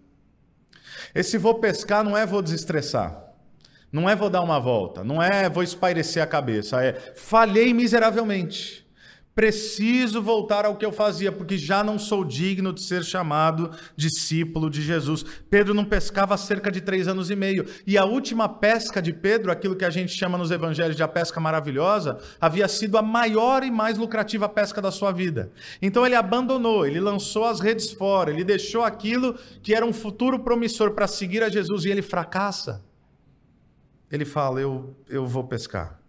Esse 1.15 1.39
vou 1.39 1.55
pescar 1.55 2.03
não 2.03 2.15
é 2.15 2.23
vou 2.23 2.43
desestressar. 2.43 3.19
Não 3.91 4.07
é 4.07 4.15
vou 4.15 4.29
dar 4.29 4.41
uma 4.41 4.59
volta, 4.59 5.03
não 5.03 5.21
é 5.21 5.47
vou 5.49 5.61
espairecer 5.61 6.21
a 6.21 6.25
cabeça, 6.25 6.83
é 6.83 6.93
falhei 7.15 7.73
miseravelmente. 7.75 8.82
Preciso 9.35 10.21
voltar 10.21 10.63
ao 10.63 10.75
que 10.75 10.85
eu 10.85 10.91
fazia, 10.91 11.31
porque 11.31 11.57
já 11.57 11.83
não 11.83 11.97
sou 11.97 12.23
digno 12.23 12.71
de 12.71 12.83
ser 12.83 13.03
chamado 13.03 13.71
discípulo 13.95 14.69
de 14.69 14.79
Jesus. 14.79 15.25
Pedro 15.49 15.73
não 15.73 15.83
pescava 15.83 16.35
há 16.35 16.37
cerca 16.37 16.71
de 16.71 16.79
três 16.79 17.07
anos 17.07 17.31
e 17.31 17.35
meio. 17.35 17.65
E 17.87 17.97
a 17.97 18.05
última 18.05 18.47
pesca 18.47 19.01
de 19.01 19.11
Pedro, 19.11 19.51
aquilo 19.51 19.75
que 19.75 19.85
a 19.85 19.89
gente 19.89 20.13
chama 20.15 20.37
nos 20.37 20.51
evangelhos 20.51 20.95
de 20.95 21.01
a 21.01 21.07
pesca 21.07 21.39
maravilhosa, 21.39 22.19
havia 22.39 22.67
sido 22.67 22.95
a 22.95 23.01
maior 23.01 23.63
e 23.63 23.71
mais 23.71 23.97
lucrativa 23.97 24.47
pesca 24.47 24.79
da 24.79 24.91
sua 24.91 25.11
vida. 25.11 25.51
Então 25.81 26.05
ele 26.05 26.15
abandonou, 26.15 26.85
ele 26.85 26.99
lançou 26.99 27.45
as 27.45 27.59
redes 27.59 27.91
fora, 27.91 28.29
ele 28.29 28.43
deixou 28.43 28.83
aquilo 28.83 29.33
que 29.63 29.73
era 29.73 29.85
um 29.85 29.93
futuro 29.93 30.39
promissor 30.39 30.91
para 30.91 31.07
seguir 31.07 31.41
a 31.41 31.49
Jesus 31.49 31.85
e 31.85 31.89
ele 31.89 32.03
fracassa. 32.03 32.83
Ele 34.11 34.25
fala: 34.25 34.61
Eu, 34.61 34.95
eu 35.09 35.25
vou 35.25 35.43
pescar. 35.43 35.99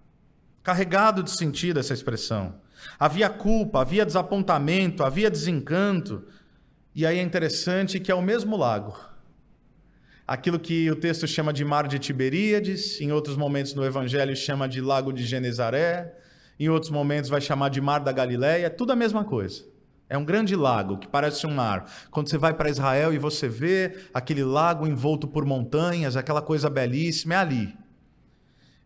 Carregado 0.63 1.23
de 1.23 1.31
sentido 1.31 1.81
essa 1.81 1.95
expressão. 1.95 2.63
Havia 2.99 3.29
culpa, 3.29 3.81
havia 3.81 4.07
desapontamento, 4.07 5.03
havia 5.03 5.31
desencanto. 5.31 6.25
E 6.95 7.05
aí 7.05 7.19
é 7.19 7.23
interessante 7.23 7.99
que 7.99 8.11
é 8.11 8.15
o 8.15 8.23
mesmo 8.23 8.57
lago. 8.57 8.97
Aquilo 10.27 10.59
que 10.59 10.91
o 10.91 10.97
texto 10.97 11.27
chama 11.27 11.53
de 11.53 11.65
Mar 11.65 11.87
de 11.87 11.99
Tiberíades, 11.99 13.01
em 13.01 13.13
outros 13.13 13.37
momentos 13.37 13.75
no 13.75 13.85
Evangelho 13.85 14.35
chama 14.35 14.67
de 14.67 14.81
Lago 14.81 15.13
de 15.13 15.25
Genezaré, 15.25 16.15
em 16.59 16.69
outros 16.69 16.91
momentos 16.91 17.29
vai 17.29 17.41
chamar 17.41 17.69
de 17.69 17.81
Mar 17.81 17.99
da 17.99 18.13
Galileia, 18.13 18.71
tudo 18.71 18.93
a 18.93 18.97
mesma 18.97 19.25
coisa. 19.25 19.65
É 20.09 20.17
um 20.17 20.25
grande 20.25 20.55
lago 20.55 20.99
que 20.99 21.09
parece 21.09 21.47
um 21.47 21.55
mar. 21.55 21.91
Quando 22.11 22.29
você 22.29 22.39
vai 22.39 22.55
para 22.55 22.71
Israel 22.71 23.13
e 23.13 23.19
você 23.19 23.49
vê 23.49 23.97
aquele 24.13 24.45
lago 24.45 24.87
envolto 24.87 25.27
por 25.27 25.45
montanhas, 25.45 26.17
aquela 26.17 26.41
coisa 26.41 26.71
belíssima, 26.71 27.35
é 27.35 27.37
ali. 27.39 27.84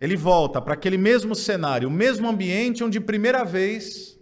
Ele 0.01 0.17
volta 0.17 0.61
para 0.61 0.75
aquele 0.75 0.97
mesmo 0.97 1.35
cenário, 1.35 1.89
o 1.89 1.93
mesmo 1.93 2.29
ambiente 2.29 2.85
onde, 2.85 3.01
primeira 3.01 3.45
vez, 3.45 4.19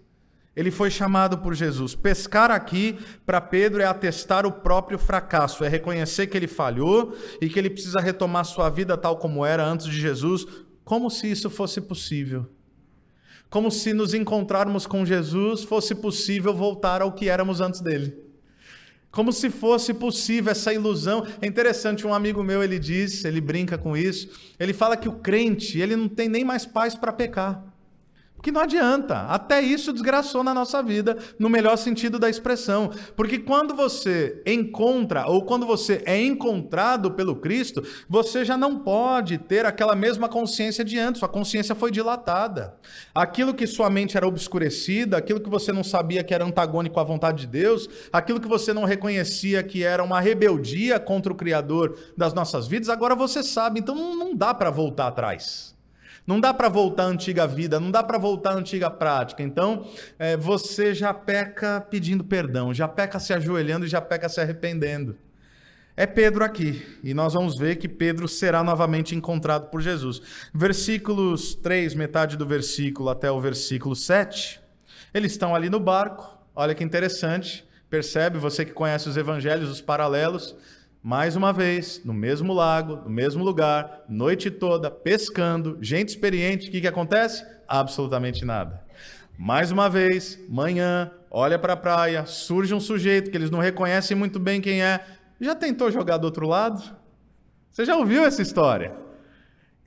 Ele 0.54 0.70
foi 0.70 0.90
chamado 0.90 1.38
por 1.38 1.54
Jesus. 1.54 1.94
Pescar 1.94 2.50
aqui, 2.50 2.98
para 3.26 3.40
Pedro, 3.40 3.82
é 3.82 3.84
atestar 3.84 4.46
o 4.46 4.52
próprio 4.52 4.98
fracasso, 4.98 5.64
é 5.64 5.68
reconhecer 5.68 6.28
que 6.28 6.36
ele 6.36 6.46
falhou 6.46 7.14
e 7.42 7.48
que 7.48 7.58
ele 7.58 7.68
precisa 7.68 8.00
retomar 8.00 8.46
sua 8.46 8.70
vida 8.70 8.96
tal 8.96 9.18
como 9.18 9.44
era 9.44 9.66
antes 9.66 9.86
de 9.86 10.00
Jesus, 10.00 10.46
como 10.82 11.10
se 11.10 11.30
isso 11.30 11.50
fosse 11.50 11.80
possível. 11.80 12.46
Como 13.50 13.70
se 13.70 13.92
nos 13.92 14.14
encontrarmos 14.14 14.86
com 14.86 15.04
Jesus 15.04 15.62
fosse 15.62 15.94
possível 15.94 16.54
voltar 16.54 17.02
ao 17.02 17.12
que 17.12 17.28
éramos 17.28 17.60
antes 17.60 17.80
dele. 17.80 18.25
Como 19.16 19.32
se 19.32 19.48
fosse 19.48 19.94
possível 19.94 20.52
essa 20.52 20.74
ilusão. 20.74 21.26
É 21.40 21.46
interessante, 21.46 22.06
um 22.06 22.12
amigo 22.12 22.44
meu, 22.44 22.62
ele 22.62 22.78
diz, 22.78 23.24
ele 23.24 23.40
brinca 23.40 23.78
com 23.78 23.96
isso, 23.96 24.28
ele 24.60 24.74
fala 24.74 24.94
que 24.94 25.08
o 25.08 25.12
crente, 25.12 25.80
ele 25.80 25.96
não 25.96 26.06
tem 26.06 26.28
nem 26.28 26.44
mais 26.44 26.66
paz 26.66 26.94
para 26.94 27.10
pecar. 27.10 27.64
Porque 28.46 28.54
não 28.54 28.62
adianta, 28.62 29.22
até 29.22 29.60
isso 29.60 29.92
desgraçou 29.92 30.44
na 30.44 30.54
nossa 30.54 30.80
vida, 30.80 31.18
no 31.36 31.48
melhor 31.48 31.76
sentido 31.76 32.16
da 32.16 32.30
expressão. 32.30 32.92
Porque 33.16 33.40
quando 33.40 33.74
você 33.74 34.40
encontra, 34.46 35.26
ou 35.26 35.44
quando 35.44 35.66
você 35.66 36.00
é 36.06 36.22
encontrado 36.22 37.10
pelo 37.10 37.34
Cristo, 37.34 37.82
você 38.08 38.44
já 38.44 38.56
não 38.56 38.78
pode 38.78 39.36
ter 39.36 39.66
aquela 39.66 39.96
mesma 39.96 40.28
consciência 40.28 40.84
de 40.84 40.96
antes, 40.96 41.18
sua 41.18 41.28
consciência 41.28 41.74
foi 41.74 41.90
dilatada. 41.90 42.76
Aquilo 43.12 43.52
que 43.52 43.66
sua 43.66 43.90
mente 43.90 44.16
era 44.16 44.28
obscurecida, 44.28 45.16
aquilo 45.16 45.40
que 45.40 45.50
você 45.50 45.72
não 45.72 45.82
sabia 45.82 46.22
que 46.22 46.32
era 46.32 46.44
antagônico 46.44 47.00
à 47.00 47.02
vontade 47.02 47.40
de 47.40 47.46
Deus, 47.48 47.88
aquilo 48.12 48.38
que 48.38 48.46
você 48.46 48.72
não 48.72 48.84
reconhecia 48.84 49.60
que 49.64 49.82
era 49.82 50.04
uma 50.04 50.20
rebeldia 50.20 51.00
contra 51.00 51.32
o 51.32 51.36
Criador 51.36 51.98
das 52.16 52.32
nossas 52.32 52.68
vidas, 52.68 52.90
agora 52.90 53.16
você 53.16 53.42
sabe, 53.42 53.80
então 53.80 53.96
não 53.96 54.36
dá 54.36 54.54
para 54.54 54.70
voltar 54.70 55.08
atrás. 55.08 55.75
Não 56.26 56.40
dá 56.40 56.52
para 56.52 56.68
voltar 56.68 57.04
à 57.04 57.06
antiga 57.06 57.46
vida, 57.46 57.78
não 57.78 57.90
dá 57.90 58.02
para 58.02 58.18
voltar 58.18 58.50
à 58.50 58.54
antiga 58.54 58.90
prática. 58.90 59.42
Então, 59.42 59.86
é, 60.18 60.36
você 60.36 60.92
já 60.92 61.14
peca 61.14 61.80
pedindo 61.80 62.24
perdão, 62.24 62.74
já 62.74 62.88
peca 62.88 63.20
se 63.20 63.32
ajoelhando 63.32 63.86
e 63.86 63.88
já 63.88 64.00
peca 64.00 64.28
se 64.28 64.40
arrependendo. 64.40 65.16
É 65.96 66.04
Pedro 66.04 66.44
aqui, 66.44 66.86
e 67.02 67.14
nós 67.14 67.32
vamos 67.32 67.56
ver 67.56 67.76
que 67.76 67.88
Pedro 67.88 68.28
será 68.28 68.62
novamente 68.62 69.14
encontrado 69.14 69.70
por 69.70 69.80
Jesus. 69.80 70.20
Versículos 70.52 71.54
3, 71.54 71.94
metade 71.94 72.36
do 72.36 72.44
versículo 72.44 73.08
até 73.08 73.30
o 73.30 73.40
versículo 73.40 73.96
7, 73.96 74.60
eles 75.14 75.32
estão 75.32 75.54
ali 75.54 75.70
no 75.70 75.80
barco. 75.80 76.36
Olha 76.54 76.74
que 76.74 76.84
interessante, 76.84 77.64
percebe, 77.88 78.36
você 78.36 78.62
que 78.62 78.72
conhece 78.72 79.08
os 79.08 79.16
evangelhos, 79.16 79.70
os 79.70 79.80
paralelos, 79.80 80.54
mais 81.06 81.36
uma 81.36 81.52
vez, 81.52 82.00
no 82.04 82.12
mesmo 82.12 82.52
lago, 82.52 82.96
no 82.96 83.08
mesmo 83.08 83.44
lugar, 83.44 84.02
noite 84.08 84.50
toda, 84.50 84.90
pescando, 84.90 85.78
gente 85.80 86.08
experiente, 86.08 86.66
o 86.66 86.70
que, 86.72 86.80
que 86.80 86.88
acontece? 86.88 87.46
Absolutamente 87.68 88.44
nada. 88.44 88.82
Mais 89.38 89.70
uma 89.70 89.88
vez, 89.88 90.36
manhã, 90.48 91.12
olha 91.30 91.60
para 91.60 91.74
a 91.74 91.76
praia, 91.76 92.26
surge 92.26 92.74
um 92.74 92.80
sujeito 92.80 93.30
que 93.30 93.36
eles 93.36 93.52
não 93.52 93.60
reconhecem 93.60 94.16
muito 94.16 94.40
bem 94.40 94.60
quem 94.60 94.82
é. 94.82 95.06
Já 95.40 95.54
tentou 95.54 95.92
jogar 95.92 96.16
do 96.16 96.24
outro 96.24 96.48
lado? 96.48 96.82
Você 97.70 97.84
já 97.84 97.96
ouviu 97.96 98.24
essa 98.24 98.42
história? 98.42 98.92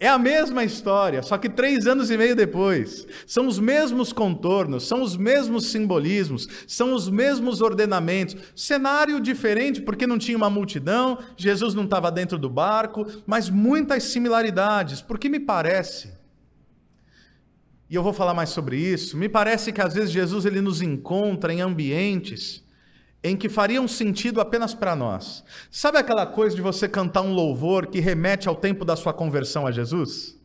É 0.01 0.07
a 0.07 0.17
mesma 0.17 0.63
história, 0.63 1.21
só 1.21 1.37
que 1.37 1.49
três 1.49 1.85
anos 1.85 2.09
e 2.09 2.17
meio 2.17 2.33
depois. 2.33 3.05
São 3.27 3.47
os 3.47 3.59
mesmos 3.59 4.13
contornos, 4.13 4.87
são 4.87 5.01
os 5.01 5.17
mesmos 5.17 5.71
simbolismos, 5.71 6.47
são 6.65 6.93
os 6.93 7.09
mesmos 7.09 7.59
ordenamentos. 7.59 8.37
Cenário 8.55 9.19
diferente, 9.19 9.81
porque 9.81 10.07
não 10.07 10.17
tinha 10.17 10.37
uma 10.37 10.49
multidão, 10.49 11.17
Jesus 11.35 11.73
não 11.73 11.83
estava 11.83 12.09
dentro 12.09 12.37
do 12.37 12.49
barco, 12.49 13.05
mas 13.27 13.49
muitas 13.49 14.03
similaridades. 14.03 15.01
Porque 15.01 15.27
me 15.27 15.39
parece, 15.39 16.13
e 17.89 17.95
eu 17.95 18.01
vou 18.01 18.13
falar 18.13 18.33
mais 18.33 18.51
sobre 18.51 18.77
isso, 18.77 19.17
me 19.17 19.27
parece 19.27 19.73
que 19.73 19.81
às 19.81 19.95
vezes 19.95 20.11
Jesus 20.11 20.45
ele 20.45 20.61
nos 20.61 20.81
encontra 20.81 21.53
em 21.53 21.59
ambientes 21.59 22.63
em 23.23 23.35
que 23.35 23.49
fariam 23.49 23.87
sentido 23.87 24.39
apenas 24.39 24.73
para 24.73 24.95
nós. 24.95 25.43
Sabe 25.69 25.97
aquela 25.97 26.25
coisa 26.25 26.55
de 26.55 26.61
você 26.61 26.87
cantar 26.87 27.21
um 27.21 27.33
louvor 27.33 27.87
que 27.87 27.99
remete 27.99 28.47
ao 28.47 28.55
tempo 28.55 28.85
da 28.85 28.95
sua 28.95 29.13
conversão 29.13 29.67
a 29.67 29.71
Jesus? 29.71 30.39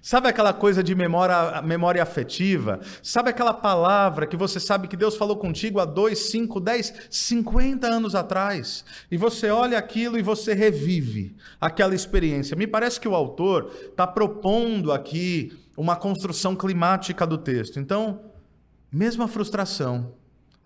Sabe 0.00 0.28
aquela 0.28 0.52
coisa 0.52 0.82
de 0.82 0.94
memória, 0.94 1.60
memória 1.62 2.02
afetiva? 2.02 2.80
Sabe 3.02 3.30
aquela 3.30 3.52
palavra 3.52 4.26
que 4.26 4.36
você 4.36 4.60
sabe 4.60 4.86
que 4.86 4.96
Deus 4.96 5.16
falou 5.16 5.36
contigo 5.36 5.80
há 5.80 5.84
2, 5.84 6.30
5, 6.30 6.60
10, 6.60 6.94
50 7.10 7.86
anos 7.86 8.14
atrás? 8.14 8.84
E 9.10 9.16
você 9.16 9.50
olha 9.50 9.76
aquilo 9.78 10.18
e 10.18 10.22
você 10.22 10.54
revive 10.54 11.34
aquela 11.60 11.94
experiência. 11.94 12.56
Me 12.56 12.66
parece 12.66 13.00
que 13.00 13.08
o 13.08 13.14
autor 13.14 13.72
está 13.90 14.06
propondo 14.06 14.92
aqui 14.92 15.56
uma 15.76 15.96
construção 15.96 16.54
climática 16.54 17.26
do 17.26 17.38
texto. 17.38 17.80
Então, 17.80 18.20
mesma 18.90 19.26
frustração, 19.26 20.12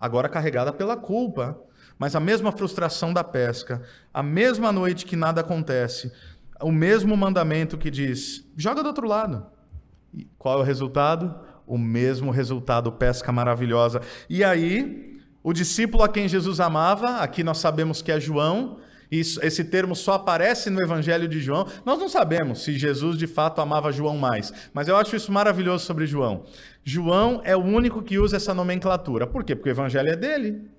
agora 0.03 0.27
carregada 0.27 0.73
pela 0.73 0.97
culpa, 0.97 1.57
mas 1.97 2.13
a 2.13 2.19
mesma 2.19 2.51
frustração 2.51 3.13
da 3.13 3.23
pesca, 3.23 3.81
a 4.13 4.21
mesma 4.21 4.69
noite 4.69 5.05
que 5.05 5.15
nada 5.15 5.39
acontece, 5.39 6.11
o 6.61 6.73
mesmo 6.73 7.15
mandamento 7.15 7.77
que 7.77 7.89
diz: 7.89 8.45
joga 8.57 8.83
do 8.83 8.87
outro 8.87 9.07
lado. 9.07 9.45
E 10.13 10.27
qual 10.37 10.59
é 10.59 10.61
o 10.61 10.65
resultado? 10.65 11.33
O 11.65 11.77
mesmo 11.77 12.31
resultado, 12.31 12.91
pesca 12.91 13.31
maravilhosa. 13.31 14.01
E 14.29 14.43
aí, 14.43 15.21
o 15.41 15.53
discípulo 15.53 16.03
a 16.03 16.09
quem 16.09 16.27
Jesus 16.27 16.59
amava, 16.59 17.19
aqui 17.19 17.41
nós 17.41 17.59
sabemos 17.59 18.01
que 18.01 18.11
é 18.11 18.19
João, 18.19 18.79
isso, 19.19 19.39
esse 19.45 19.63
termo 19.63 19.95
só 19.95 20.13
aparece 20.13 20.69
no 20.69 20.81
Evangelho 20.81 21.27
de 21.27 21.39
João. 21.39 21.67
Nós 21.85 21.99
não 21.99 22.09
sabemos 22.09 22.63
se 22.63 22.77
Jesus 22.77 23.17
de 23.17 23.27
fato 23.27 23.61
amava 23.61 23.91
João 23.91 24.17
mais, 24.17 24.51
mas 24.73 24.87
eu 24.87 24.95
acho 24.95 25.15
isso 25.15 25.31
maravilhoso 25.31 25.85
sobre 25.85 26.05
João. 26.05 26.43
João 26.83 27.41
é 27.43 27.55
o 27.55 27.63
único 27.63 28.01
que 28.01 28.17
usa 28.17 28.37
essa 28.37 28.53
nomenclatura. 28.53 29.25
Por 29.27 29.43
quê? 29.43 29.55
Porque 29.55 29.69
o 29.69 29.71
Evangelho 29.71 30.09
é 30.09 30.15
dele. 30.15 30.72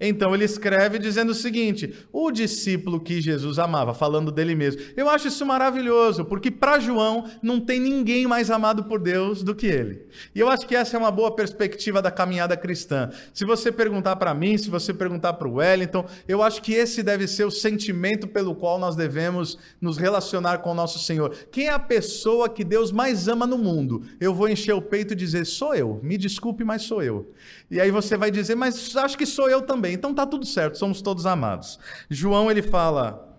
Então 0.00 0.34
ele 0.34 0.44
escreve 0.44 0.98
dizendo 0.98 1.30
o 1.30 1.34
seguinte: 1.34 1.94
o 2.10 2.30
discípulo 2.30 2.98
que 2.98 3.20
Jesus 3.20 3.58
amava, 3.58 3.92
falando 3.92 4.32
dele 4.32 4.54
mesmo. 4.54 4.80
Eu 4.96 5.10
acho 5.10 5.28
isso 5.28 5.44
maravilhoso, 5.44 6.24
porque 6.24 6.50
para 6.50 6.80
João 6.80 7.28
não 7.42 7.60
tem 7.60 7.78
ninguém 7.78 8.26
mais 8.26 8.50
amado 8.50 8.84
por 8.84 8.98
Deus 8.98 9.42
do 9.42 9.54
que 9.54 9.66
ele. 9.66 10.06
E 10.34 10.40
eu 10.40 10.48
acho 10.48 10.66
que 10.66 10.74
essa 10.74 10.96
é 10.96 10.98
uma 10.98 11.10
boa 11.10 11.34
perspectiva 11.34 12.00
da 12.00 12.10
caminhada 12.10 12.56
cristã. 12.56 13.10
Se 13.34 13.44
você 13.44 13.70
perguntar 13.70 14.16
para 14.16 14.32
mim, 14.32 14.56
se 14.56 14.70
você 14.70 14.94
perguntar 14.94 15.34
para 15.34 15.48
o 15.48 15.54
Wellington, 15.54 16.06
eu 16.26 16.42
acho 16.42 16.62
que 16.62 16.72
esse 16.72 17.02
deve 17.02 17.28
ser 17.28 17.44
o 17.44 17.50
sentimento 17.50 18.26
pelo 18.26 18.54
qual 18.54 18.78
nós 18.78 18.96
devemos 18.96 19.58
nos 19.80 19.98
relacionar 19.98 20.58
com 20.58 20.70
o 20.70 20.74
nosso 20.74 20.98
Senhor. 20.98 21.34
Quem 21.50 21.66
é 21.66 21.72
a 21.72 21.78
pessoa 21.78 22.48
que 22.48 22.64
Deus 22.64 22.90
mais 22.90 23.28
ama 23.28 23.46
no 23.46 23.58
mundo? 23.58 24.02
Eu 24.18 24.34
vou 24.34 24.48
encher 24.48 24.72
o 24.72 24.82
peito 24.82 25.12
e 25.12 25.16
dizer: 25.16 25.44
sou 25.44 25.74
eu. 25.74 26.00
Me 26.02 26.16
desculpe, 26.16 26.64
mas 26.64 26.82
sou 26.82 27.02
eu. 27.02 27.30
E 27.70 27.80
aí 27.80 27.90
você 27.90 28.16
vai 28.16 28.30
dizer: 28.30 28.54
mas 28.54 28.96
acho 28.96 29.18
que 29.18 29.26
sou 29.26 29.48
eu 29.48 29.62
também 29.62 29.89
também. 29.90 29.94
Então 29.94 30.14
tá 30.14 30.26
tudo 30.26 30.46
certo, 30.46 30.78
somos 30.78 31.02
todos 31.02 31.26
amados. 31.26 31.78
João 32.08 32.50
ele 32.50 32.62
fala: 32.62 33.36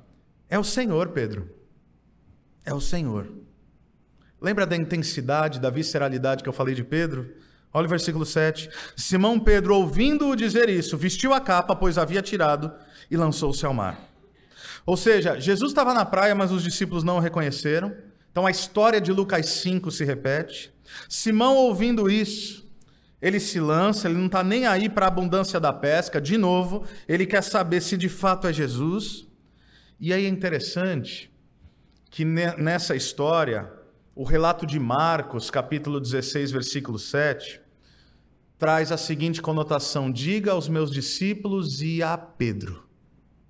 É 0.50 0.60
o 0.60 0.64
Senhor, 0.64 1.10
Pedro. 1.10 1.50
É 2.66 2.74
o 2.74 2.82
Senhor. 2.82 3.28
Lembra 4.40 4.66
da 4.66 4.76
intensidade, 4.76 5.60
da 5.60 5.70
visceralidade 5.70 6.44
que 6.44 6.50
eu 6.50 6.54
falei 6.54 6.76
de 6.76 6.84
Pedro? 6.84 7.32
Olha 7.74 7.86
o 7.86 7.90
versículo 7.90 8.26
7. 8.26 8.70
Simão 8.96 9.40
Pedro, 9.40 9.76
ouvindo-o 9.76 10.36
dizer 10.36 10.68
isso, 10.68 10.98
vestiu 10.98 11.34
a 11.34 11.40
capa, 11.40 11.76
pois 11.76 11.98
havia 11.98 12.22
tirado, 12.22 12.72
e 13.10 13.16
lançou-se 13.16 13.66
ao 13.66 13.74
mar. 13.74 13.98
Ou 14.86 14.98
seja, 14.98 15.40
Jesus 15.40 15.72
estava 15.72 15.94
na 15.94 16.04
praia, 16.04 16.36
mas 16.36 16.52
os 16.52 16.64
discípulos 16.64 17.04
não 17.04 17.18
o 17.18 17.20
reconheceram. 17.20 17.96
Então 18.32 18.46
a 18.46 18.52
história 18.52 19.00
de 19.00 19.12
Lucas 19.12 19.46
5 19.48 19.90
se 19.92 20.04
repete. 20.04 20.74
Simão, 21.08 21.56
ouvindo 21.56 22.10
isso, 22.10 22.61
ele 23.22 23.40
se 23.40 23.60
lança, 23.60 24.08
ele 24.08 24.18
não 24.18 24.26
está 24.26 24.44
nem 24.44 24.66
aí 24.66 24.90
para 24.90 25.06
a 25.06 25.10
abundância 25.10 25.60
da 25.60 25.72
pesca, 25.72 26.20
de 26.20 26.38
novo, 26.38 26.84
ele 27.08 27.26
quer 27.26 27.44
saber 27.44 27.82
se 27.82 27.96
de 27.96 28.10
fato 28.10 28.48
é 28.48 28.54
Jesus. 28.54 29.28
E 30.00 30.12
aí 30.12 30.26
é 30.26 30.30
interessante 30.30 31.32
que 32.10 32.26
nessa 32.26 32.96
história, 32.96 33.72
o 34.16 34.24
relato 34.24 34.66
de 34.66 34.80
Marcos, 34.80 35.52
capítulo 35.52 36.00
16, 36.00 36.52
versículo 36.52 36.98
7, 36.98 37.62
traz 38.58 38.92
a 38.92 38.98
seguinte 38.98 39.42
conotação: 39.42 40.12
diga 40.12 40.52
aos 40.52 40.68
meus 40.68 40.92
discípulos 40.92 41.82
e 41.82 42.02
a 42.02 42.18
Pedro. 42.18 42.88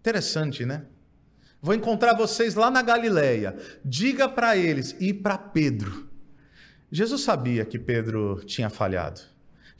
Interessante, 0.02 0.66
né? 0.66 0.86
Vou 1.62 1.76
encontrar 1.76 2.16
vocês 2.16 2.56
lá 2.56 2.72
na 2.72 2.82
Galileia. 2.82 3.56
Diga 3.86 4.28
para 4.28 4.58
eles 4.58 4.96
e 5.00 5.14
para 5.14 5.38
Pedro. 5.38 6.10
Jesus 6.92 7.22
sabia 7.22 7.64
que 7.64 7.80
Pedro 7.80 8.42
tinha 8.46 8.70
falhado. 8.70 9.22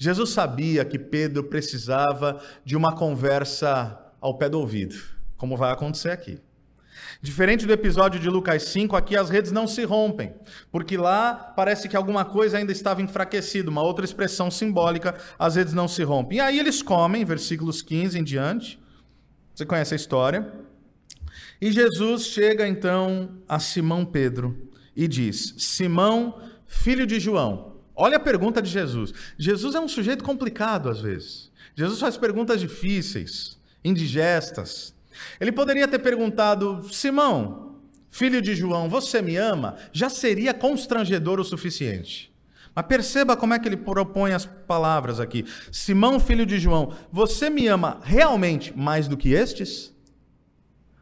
Jesus 0.02 0.32
sabia 0.32 0.84
que 0.84 0.98
Pedro 0.98 1.44
precisava 1.44 2.42
de 2.66 2.76
uma 2.76 2.96
conversa 2.96 4.00
ao 4.20 4.36
pé 4.36 4.50
do 4.50 4.58
ouvido, 4.58 4.96
como 5.38 5.56
vai 5.56 5.72
acontecer 5.72 6.10
aqui. 6.10 6.40
Diferente 7.22 7.68
do 7.68 7.72
episódio 7.72 8.20
de 8.20 8.28
Lucas 8.28 8.64
5, 8.64 8.96
aqui 8.96 9.16
as 9.16 9.30
redes 9.30 9.52
não 9.52 9.68
se 9.68 9.84
rompem, 9.84 10.34
porque 10.72 10.98
lá 10.98 11.36
parece 11.56 11.88
que 11.88 11.96
alguma 11.96 12.26
coisa 12.26 12.58
ainda 12.58 12.72
estava 12.72 13.00
enfraquecida, 13.00 13.70
uma 13.70 13.84
outra 13.84 14.04
expressão 14.04 14.50
simbólica, 14.50 15.14
as 15.38 15.56
redes 15.56 15.76
não 15.76 15.88
se 15.88 16.02
rompem. 16.02 16.40
E 16.40 16.42
aí 16.42 16.58
eles 16.58 16.82
comem, 16.82 17.24
versículos 17.24 17.84
15 17.84 18.18
em 18.18 18.24
diante. 18.24 18.82
Você 19.54 19.68
conhece 19.68 19.94
a 19.94 19.98
história? 19.98 20.52
E 21.62 21.72
Jesus 21.72 22.26
chega 22.26 22.68
então 22.68 23.38
a 23.48 23.60
Simão 23.60 24.04
Pedro 24.04 24.68
e 24.96 25.08
diz: 25.08 25.54
Simão, 25.60 26.42
filho 26.66 27.06
de 27.06 27.20
João, 27.20 27.71
Olha 27.96 28.18
a 28.18 28.20
pergunta 28.20 28.62
de 28.62 28.70
Jesus. 28.70 29.14
Jesus 29.38 29.76
é 29.76 29.80
um 29.80 29.88
sujeito 29.88 30.24
complicado 30.24 30.90
às 30.90 31.02
vezes. 31.02 31.52
Jesus 31.76 32.00
faz 32.00 32.18
perguntas 32.18 32.60
difíceis, 32.60 33.58
indigestas. 33.84 34.94
Ele 35.40 35.52
poderia 35.52 35.88
ter 35.88 36.00
perguntado: 36.00 36.88
Simão, 36.92 37.78
filho 38.10 38.42
de 38.42 38.56
João, 38.56 38.90
você 38.90 39.22
me 39.22 39.36
ama? 39.38 39.78
Já 39.92 40.10
seria 40.10 40.54
constrangedor 40.54 41.40
o 41.40 41.46
suficiente. 41.46 42.32
Mas 42.74 42.86
perceba 42.86 43.36
como 43.36 43.54
é 43.54 43.60
que 43.60 43.68
ele 43.68 43.78
propõe 43.78 44.32
as 44.32 44.46
palavras 44.46 45.20
aqui. 45.20 45.46
Simão, 45.72 46.20
filho 46.20 46.46
de 46.46 46.58
João, 46.58 46.94
você 47.12 47.50
me 47.50 47.68
ama 47.68 48.00
realmente 48.02 48.76
mais 48.76 49.08
do 49.08 49.18
que 49.18 49.34
estes? 49.34 49.94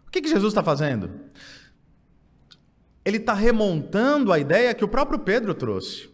O 0.08 0.12
que, 0.12 0.21
que 0.21 0.30
Jesus 0.30 0.52
está 0.52 0.63
fazendo? 0.63 1.12
Ele 3.06 3.17
está 3.17 3.34
remontando 3.34 4.34
a 4.34 4.39
ideia 4.39 4.73
que 4.73 4.84
o 4.84 4.88
próprio 4.88 5.19
Pedro 5.19 5.54
trouxe. 5.54 6.10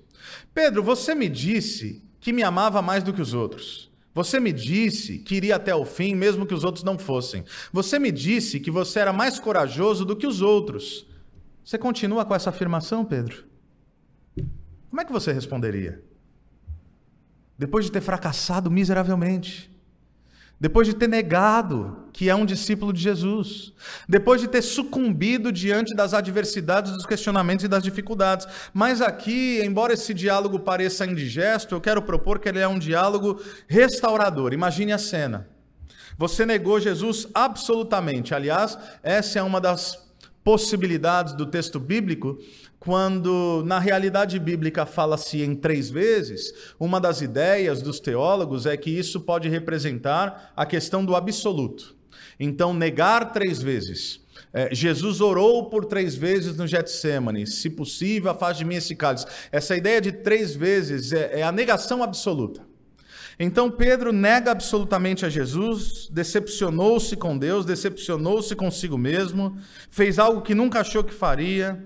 Pedro, 0.55 0.81
você 0.81 1.13
me 1.13 1.27
disse 1.27 2.01
que 2.21 2.31
me 2.31 2.41
amava 2.41 2.81
mais 2.81 3.03
do 3.03 3.13
que 3.13 3.21
os 3.21 3.33
outros. 3.33 3.91
Você 4.13 4.39
me 4.39 4.53
disse 4.53 5.19
que 5.19 5.35
iria 5.35 5.57
até 5.57 5.75
o 5.75 5.83
fim, 5.83 6.15
mesmo 6.15 6.45
que 6.45 6.53
os 6.53 6.63
outros 6.63 6.81
não 6.81 6.97
fossem. 6.97 7.43
Você 7.73 7.99
me 7.99 8.09
disse 8.09 8.61
que 8.61 8.71
você 8.71 9.01
era 9.01 9.11
mais 9.11 9.37
corajoso 9.37 10.05
do 10.05 10.15
que 10.15 10.25
os 10.25 10.41
outros. 10.41 11.05
Você 11.61 11.77
continua 11.77 12.23
com 12.23 12.33
essa 12.33 12.51
afirmação, 12.51 13.03
Pedro? 13.03 13.43
Como 14.89 15.01
é 15.01 15.03
que 15.03 15.11
você 15.11 15.33
responderia? 15.33 16.01
Depois 17.57 17.83
de 17.83 17.91
ter 17.91 17.99
fracassado 17.99 18.71
miseravelmente, 18.71 19.69
depois 20.59 20.87
de 20.87 20.93
ter 20.93 21.07
negado 21.07 22.05
que 22.13 22.29
é 22.29 22.35
um 22.35 22.45
discípulo 22.45 22.93
de 22.93 23.01
Jesus, 23.01 23.73
depois 24.07 24.39
de 24.39 24.47
ter 24.47 24.61
sucumbido 24.61 25.51
diante 25.51 25.93
das 25.93 26.13
adversidades, 26.13 26.93
dos 26.93 27.05
questionamentos 27.05 27.65
e 27.65 27.67
das 27.67 27.83
dificuldades. 27.83 28.47
Mas 28.73 29.01
aqui, 29.01 29.61
embora 29.61 29.93
esse 29.93 30.13
diálogo 30.13 30.59
pareça 30.59 31.05
indigesto, 31.05 31.75
eu 31.75 31.81
quero 31.81 32.01
propor 32.01 32.39
que 32.39 32.47
ele 32.47 32.59
é 32.59 32.67
um 32.67 32.79
diálogo 32.79 33.41
restaurador. 33.67 34.53
Imagine 34.53 34.93
a 34.93 34.97
cena. 34.97 35.49
Você 36.17 36.45
negou 36.45 36.79
Jesus 36.79 37.27
absolutamente. 37.33 38.33
Aliás, 38.33 38.77
essa 39.03 39.39
é 39.39 39.43
uma 39.43 39.59
das 39.59 40.05
possibilidades 40.41 41.33
do 41.33 41.45
texto 41.45 41.79
bíblico 41.79 42.37
quando 42.85 43.63
na 43.65 43.79
realidade 43.79 44.37
bíblica 44.37 44.85
fala-se 44.85 45.41
em 45.41 45.55
três 45.55 45.89
vezes, 45.89 46.53
uma 46.79 47.01
das 47.01 47.19
ideias 47.19 47.81
dos 47.81 47.99
teólogos 47.99 48.67
é 48.67 48.77
que 48.77 48.91
isso 48.91 49.19
pode 49.21 49.49
representar 49.49 50.53
a 50.55 50.67
questão 50.67 51.03
do 51.03 51.15
absoluto. 51.15 51.95
Então, 52.39 52.75
negar 52.75 53.33
três 53.33 53.59
vezes. 53.59 54.21
É, 54.53 54.73
Jesus 54.73 55.19
orou 55.19 55.67
por 55.67 55.85
três 55.85 56.15
vezes 56.15 56.55
no 56.55 56.67
Getsemane, 56.67 57.47
se 57.47 57.71
possível, 57.71 58.29
afaste 58.29 58.59
de 58.59 58.69
mim 58.69 58.75
esse 58.75 58.95
cálice. 58.95 59.25
Essa 59.51 59.75
ideia 59.75 59.99
de 59.99 60.11
três 60.11 60.55
vezes 60.55 61.11
é, 61.11 61.39
é 61.39 61.43
a 61.43 61.51
negação 61.51 62.03
absoluta. 62.03 62.61
Então 63.39 63.69
Pedro 63.69 64.13
nega 64.13 64.51
absolutamente 64.51 65.25
a 65.25 65.29
Jesus, 65.29 66.07
decepcionou-se 66.09 67.17
com 67.17 67.37
Deus, 67.37 67.65
decepcionou-se 67.65 68.55
consigo 68.55 68.97
mesmo, 68.97 69.57
fez 69.89 70.19
algo 70.19 70.41
que 70.41 70.55
nunca 70.55 70.79
achou 70.79 71.03
que 71.03 71.13
faria, 71.13 71.83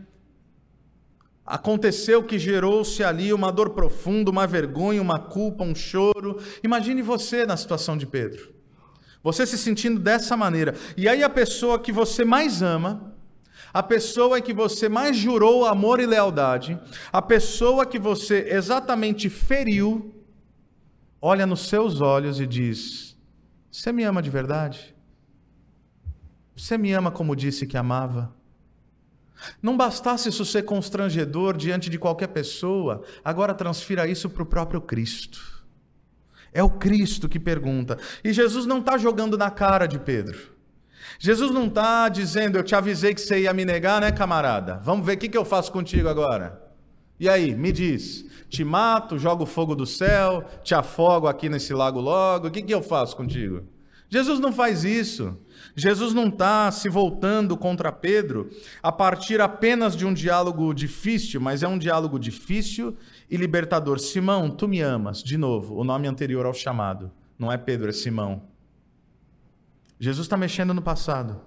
Aconteceu 1.50 2.24
que 2.24 2.38
gerou-se 2.38 3.04
ali 3.04 3.34
uma 3.34 3.52
dor 3.52 3.72
profunda, 3.72 4.30
uma 4.30 4.46
vergonha, 4.46 5.02
uma 5.02 5.18
culpa, 5.18 5.64
um 5.64 5.74
choro. 5.74 6.40
Imagine 6.64 7.02
você 7.02 7.44
na 7.44 7.58
situação 7.58 7.98
de 7.98 8.06
Pedro. 8.06 8.54
Você 9.24 9.48
se 9.48 9.58
sentindo 9.58 10.00
dessa 10.00 10.38
maneira. 10.38 10.76
E 10.96 11.10
aí 11.10 11.24
a 11.24 11.30
pessoa 11.30 11.80
que 11.80 11.92
você 11.92 12.24
mais 12.24 12.62
ama, 12.62 13.16
a 13.74 13.82
pessoa 13.82 14.38
em 14.38 14.44
que 14.44 14.54
você 14.54 14.88
mais 14.88 15.18
jurou 15.18 15.66
amor 15.66 16.00
e 16.00 16.06
lealdade, 16.06 16.80
a 17.12 17.20
pessoa 17.20 17.84
que 17.84 17.98
você 17.98 18.46
exatamente 18.52 19.28
feriu, 19.28 20.14
olha 21.20 21.48
nos 21.48 21.68
seus 21.68 22.00
olhos 22.00 22.40
e 22.40 22.46
diz: 22.46 23.18
Você 23.72 23.92
me 23.92 24.04
ama 24.04 24.22
de 24.22 24.30
verdade? 24.30 24.96
Você 26.56 26.78
me 26.78 26.92
ama 26.92 27.10
como 27.10 27.36
disse 27.36 27.66
que 27.66 27.76
amava? 27.76 28.38
Não 29.62 29.78
bastasse 29.78 30.30
isso 30.30 30.46
ser 30.46 30.64
constrangedor 30.64 31.56
diante 31.56 31.90
de 31.90 31.98
qualquer 31.98 32.28
pessoa, 32.28 33.04
agora 33.24 33.54
transfira 33.54 34.08
isso 34.08 34.30
para 34.30 34.44
o 34.44 34.46
próprio 34.46 34.82
Cristo. 34.82 35.64
É 36.54 36.64
o 36.64 36.70
Cristo 36.70 37.30
que 37.30 37.40
pergunta. 37.40 37.98
E 38.24 38.34
Jesus 38.34 38.66
não 38.66 38.80
está 38.80 38.98
jogando 38.98 39.38
na 39.38 39.50
cara 39.50 39.86
de 39.86 40.00
Pedro. 40.00 40.58
Jesus 41.20 41.52
não 41.52 41.68
está 41.68 42.10
dizendo, 42.10 42.58
eu 42.58 42.64
te 42.64 42.76
avisei 42.76 43.14
que 43.14 43.22
você 43.22 43.42
ia 43.42 43.54
me 43.54 43.66
negar, 43.66 44.02
né, 44.02 44.12
camarada? 44.12 44.80
Vamos 44.84 45.06
ver 45.06 45.14
o 45.14 45.18
que, 45.18 45.30
que 45.30 45.38
eu 45.38 45.46
faço 45.46 45.72
contigo 45.72 46.08
agora. 46.08 46.62
E 47.20 47.28
aí, 47.28 47.54
me 47.54 47.72
diz, 47.72 48.26
te 48.48 48.64
mato, 48.64 49.20
jogo 49.20 49.46
fogo 49.46 49.76
do 49.76 49.86
céu, 49.86 50.44
te 50.64 50.74
afogo 50.74 51.28
aqui 51.28 51.50
nesse 51.50 51.74
lago 51.74 52.00
logo, 52.00 52.48
o 52.48 52.52
que, 52.52 52.62
que 52.62 52.74
eu 52.74 52.82
faço 52.82 53.16
contigo? 53.16 53.64
Jesus 54.10 54.40
não 54.40 54.52
faz 54.52 54.84
isso. 54.84 55.38
Jesus 55.76 56.14
não 56.14 56.28
está 56.28 56.72
se 56.72 56.90
voltando 56.90 57.56
contra 57.56 57.92
Pedro 57.92 58.50
a 58.82 58.92
partir 58.92 59.40
apenas 59.40 59.96
de 59.96 60.06
um 60.06 60.14
diálogo 60.14 60.74
difícil, 60.74 61.40
mas 61.40 61.64
é 61.64 61.68
um 61.68 61.78
diálogo 61.78 62.20
difícil 62.20 62.98
e 63.30 63.38
libertador. 63.38 64.00
Simão, 64.00 64.50
tu 64.50 64.68
me 64.68 64.82
amas. 64.82 65.24
De 65.24 65.38
novo, 65.38 65.76
o 65.76 65.84
nome 65.84 66.08
anterior 66.08 66.46
ao 66.46 66.54
chamado. 66.54 67.12
Não 67.38 67.52
é 67.52 67.58
Pedro, 67.58 67.90
é 67.90 67.94
Simão. 67.94 68.44
Jesus 70.00 70.26
está 70.26 70.38
mexendo 70.38 70.74
no 70.74 70.82
passado. 70.82 71.42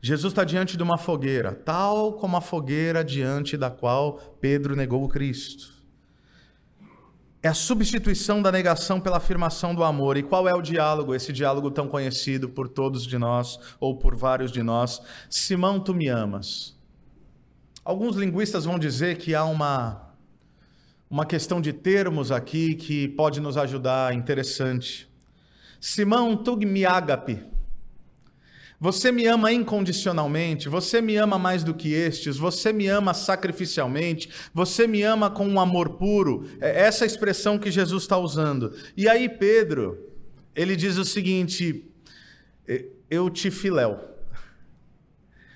Jesus 0.00 0.32
está 0.32 0.44
diante 0.44 0.76
de 0.76 0.82
uma 0.82 0.98
fogueira, 0.98 1.52
tal 1.52 2.12
como 2.14 2.36
a 2.36 2.40
fogueira 2.40 3.02
diante 3.02 3.56
da 3.56 3.70
qual 3.70 4.36
Pedro 4.40 4.76
negou 4.76 5.02
o 5.02 5.08
Cristo. 5.08 5.73
É 7.44 7.48
a 7.48 7.52
substituição 7.52 8.40
da 8.40 8.50
negação 8.50 8.98
pela 8.98 9.18
afirmação 9.18 9.74
do 9.74 9.84
amor. 9.84 10.16
E 10.16 10.22
qual 10.22 10.48
é 10.48 10.54
o 10.54 10.62
diálogo, 10.62 11.14
esse 11.14 11.30
diálogo 11.30 11.70
tão 11.70 11.86
conhecido 11.86 12.48
por 12.48 12.66
todos 12.66 13.06
de 13.06 13.18
nós, 13.18 13.58
ou 13.78 13.98
por 13.98 14.16
vários 14.16 14.50
de 14.50 14.62
nós? 14.62 15.02
Simão, 15.28 15.78
tu 15.78 15.92
me 15.92 16.08
amas. 16.08 16.74
Alguns 17.84 18.16
linguistas 18.16 18.64
vão 18.64 18.78
dizer 18.78 19.18
que 19.18 19.34
há 19.34 19.44
uma, 19.44 20.14
uma 21.10 21.26
questão 21.26 21.60
de 21.60 21.70
termos 21.70 22.32
aqui 22.32 22.76
que 22.76 23.08
pode 23.08 23.42
nos 23.42 23.58
ajudar, 23.58 24.14
interessante. 24.14 25.06
Simão, 25.78 26.34
tu 26.34 26.56
me 26.56 26.86
agape. 26.86 27.44
Você 28.80 29.12
me 29.12 29.26
ama 29.26 29.52
incondicionalmente, 29.52 30.68
você 30.68 31.00
me 31.00 31.16
ama 31.16 31.38
mais 31.38 31.62
do 31.62 31.72
que 31.72 31.92
estes, 31.92 32.36
você 32.36 32.72
me 32.72 32.86
ama 32.86 33.14
sacrificialmente, 33.14 34.28
você 34.52 34.86
me 34.86 35.02
ama 35.02 35.30
com 35.30 35.46
um 35.46 35.60
amor 35.60 35.90
puro. 35.90 36.46
É 36.60 36.82
essa 36.82 37.06
expressão 37.06 37.58
que 37.58 37.70
Jesus 37.70 38.02
está 38.02 38.18
usando. 38.18 38.74
E 38.96 39.08
aí, 39.08 39.28
Pedro, 39.28 39.98
ele 40.54 40.76
diz 40.76 40.98
o 40.98 41.04
seguinte: 41.04 41.84
Eu 43.08 43.30
te 43.30 43.50
filéu. 43.50 44.14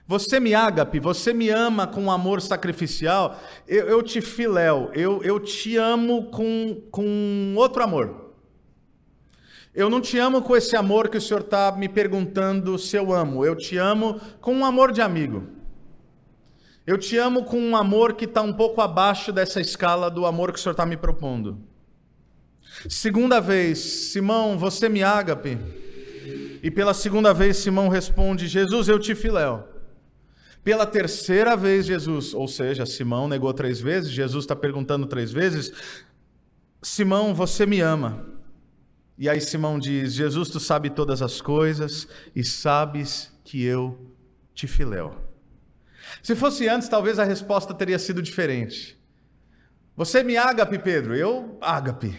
Você 0.06 0.40
me 0.40 0.54
ágape, 0.54 0.98
você 0.98 1.34
me 1.34 1.50
ama 1.50 1.86
com 1.86 2.04
um 2.04 2.10
amor 2.10 2.40
sacrificial, 2.40 3.38
eu, 3.66 3.88
eu 3.88 4.02
te 4.02 4.22
filéu, 4.22 4.90
eu, 4.94 5.22
eu 5.22 5.38
te 5.38 5.76
amo 5.76 6.30
com, 6.30 6.80
com 6.90 7.52
outro 7.54 7.82
amor. 7.82 8.27
Eu 9.78 9.88
não 9.88 10.00
te 10.00 10.18
amo 10.18 10.42
com 10.42 10.56
esse 10.56 10.74
amor 10.74 11.08
que 11.08 11.18
o 11.18 11.20
Senhor 11.20 11.38
está 11.38 11.70
me 11.70 11.88
perguntando 11.88 12.76
se 12.76 12.96
eu 12.96 13.12
amo. 13.12 13.44
Eu 13.44 13.54
te 13.54 13.76
amo 13.76 14.20
com 14.40 14.52
um 14.52 14.64
amor 14.64 14.90
de 14.90 15.00
amigo. 15.00 15.46
Eu 16.84 16.98
te 16.98 17.16
amo 17.16 17.44
com 17.44 17.60
um 17.60 17.76
amor 17.76 18.14
que 18.14 18.24
está 18.24 18.42
um 18.42 18.52
pouco 18.52 18.80
abaixo 18.80 19.30
dessa 19.32 19.60
escala 19.60 20.10
do 20.10 20.26
amor 20.26 20.50
que 20.50 20.58
o 20.58 20.60
Senhor 20.60 20.72
está 20.72 20.84
me 20.84 20.96
propondo. 20.96 21.60
Segunda 22.88 23.40
vez, 23.40 23.78
Simão, 23.78 24.58
você 24.58 24.88
me 24.88 25.04
ágape. 25.04 25.56
E 26.60 26.72
pela 26.72 26.92
segunda 26.92 27.32
vez, 27.32 27.58
Simão 27.58 27.86
responde: 27.86 28.48
Jesus, 28.48 28.88
eu 28.88 28.98
te 28.98 29.14
filéu. 29.14 29.62
Pela 30.64 30.86
terceira 30.86 31.56
vez, 31.56 31.86
Jesus, 31.86 32.34
ou 32.34 32.48
seja, 32.48 32.84
Simão 32.84 33.28
negou 33.28 33.54
três 33.54 33.80
vezes, 33.80 34.10
Jesus 34.10 34.42
está 34.42 34.56
perguntando 34.56 35.06
três 35.06 35.30
vezes: 35.30 35.72
Simão, 36.82 37.32
você 37.32 37.64
me 37.64 37.80
ama. 37.80 38.37
E 39.18 39.28
aí 39.28 39.40
Simão 39.40 39.78
diz: 39.78 40.14
Jesus, 40.14 40.48
tu 40.48 40.60
sabe 40.60 40.90
todas 40.90 41.20
as 41.20 41.40
coisas 41.40 42.06
e 42.36 42.44
sabes 42.44 43.32
que 43.42 43.64
eu 43.64 44.14
te 44.54 44.66
filéu. 44.66 45.14
Se 46.22 46.36
fosse 46.36 46.68
antes, 46.68 46.88
talvez 46.88 47.18
a 47.18 47.24
resposta 47.24 47.74
teria 47.74 47.98
sido 47.98 48.22
diferente. 48.22 48.96
Você 49.96 50.22
me 50.22 50.36
ágape, 50.36 50.78
Pedro? 50.78 51.14
Eu, 51.16 51.58
ágape. 51.60 52.16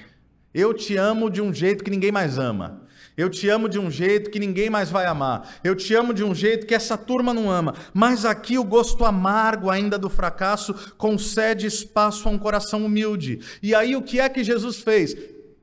Eu 0.53 0.73
te 0.73 0.97
amo 0.97 1.29
de 1.29 1.41
um 1.41 1.53
jeito 1.53 1.83
que 1.83 1.89
ninguém 1.89 2.11
mais 2.11 2.37
ama. 2.37 2.81
Eu 3.15 3.29
te 3.29 3.47
amo 3.49 3.69
de 3.69 3.79
um 3.79 3.89
jeito 3.89 4.29
que 4.29 4.39
ninguém 4.39 4.69
mais 4.69 4.89
vai 4.89 5.05
amar. 5.05 5.59
Eu 5.63 5.75
te 5.75 5.93
amo 5.93 6.13
de 6.13 6.23
um 6.23 6.33
jeito 6.33 6.65
que 6.65 6.75
essa 6.75 6.97
turma 6.97 7.33
não 7.33 7.49
ama. 7.49 7.75
Mas 7.93 8.25
aqui 8.25 8.57
o 8.57 8.63
gosto 8.63 9.05
amargo 9.05 9.69
ainda 9.69 9.97
do 9.97 10.09
fracasso 10.09 10.73
concede 10.97 11.67
espaço 11.67 12.27
a 12.27 12.31
um 12.31 12.39
coração 12.39 12.85
humilde. 12.85 13.39
E 13.61 13.75
aí 13.75 13.95
o 13.95 14.01
que 14.01 14.19
é 14.19 14.27
que 14.27 14.43
Jesus 14.43 14.79
fez? 14.81 15.15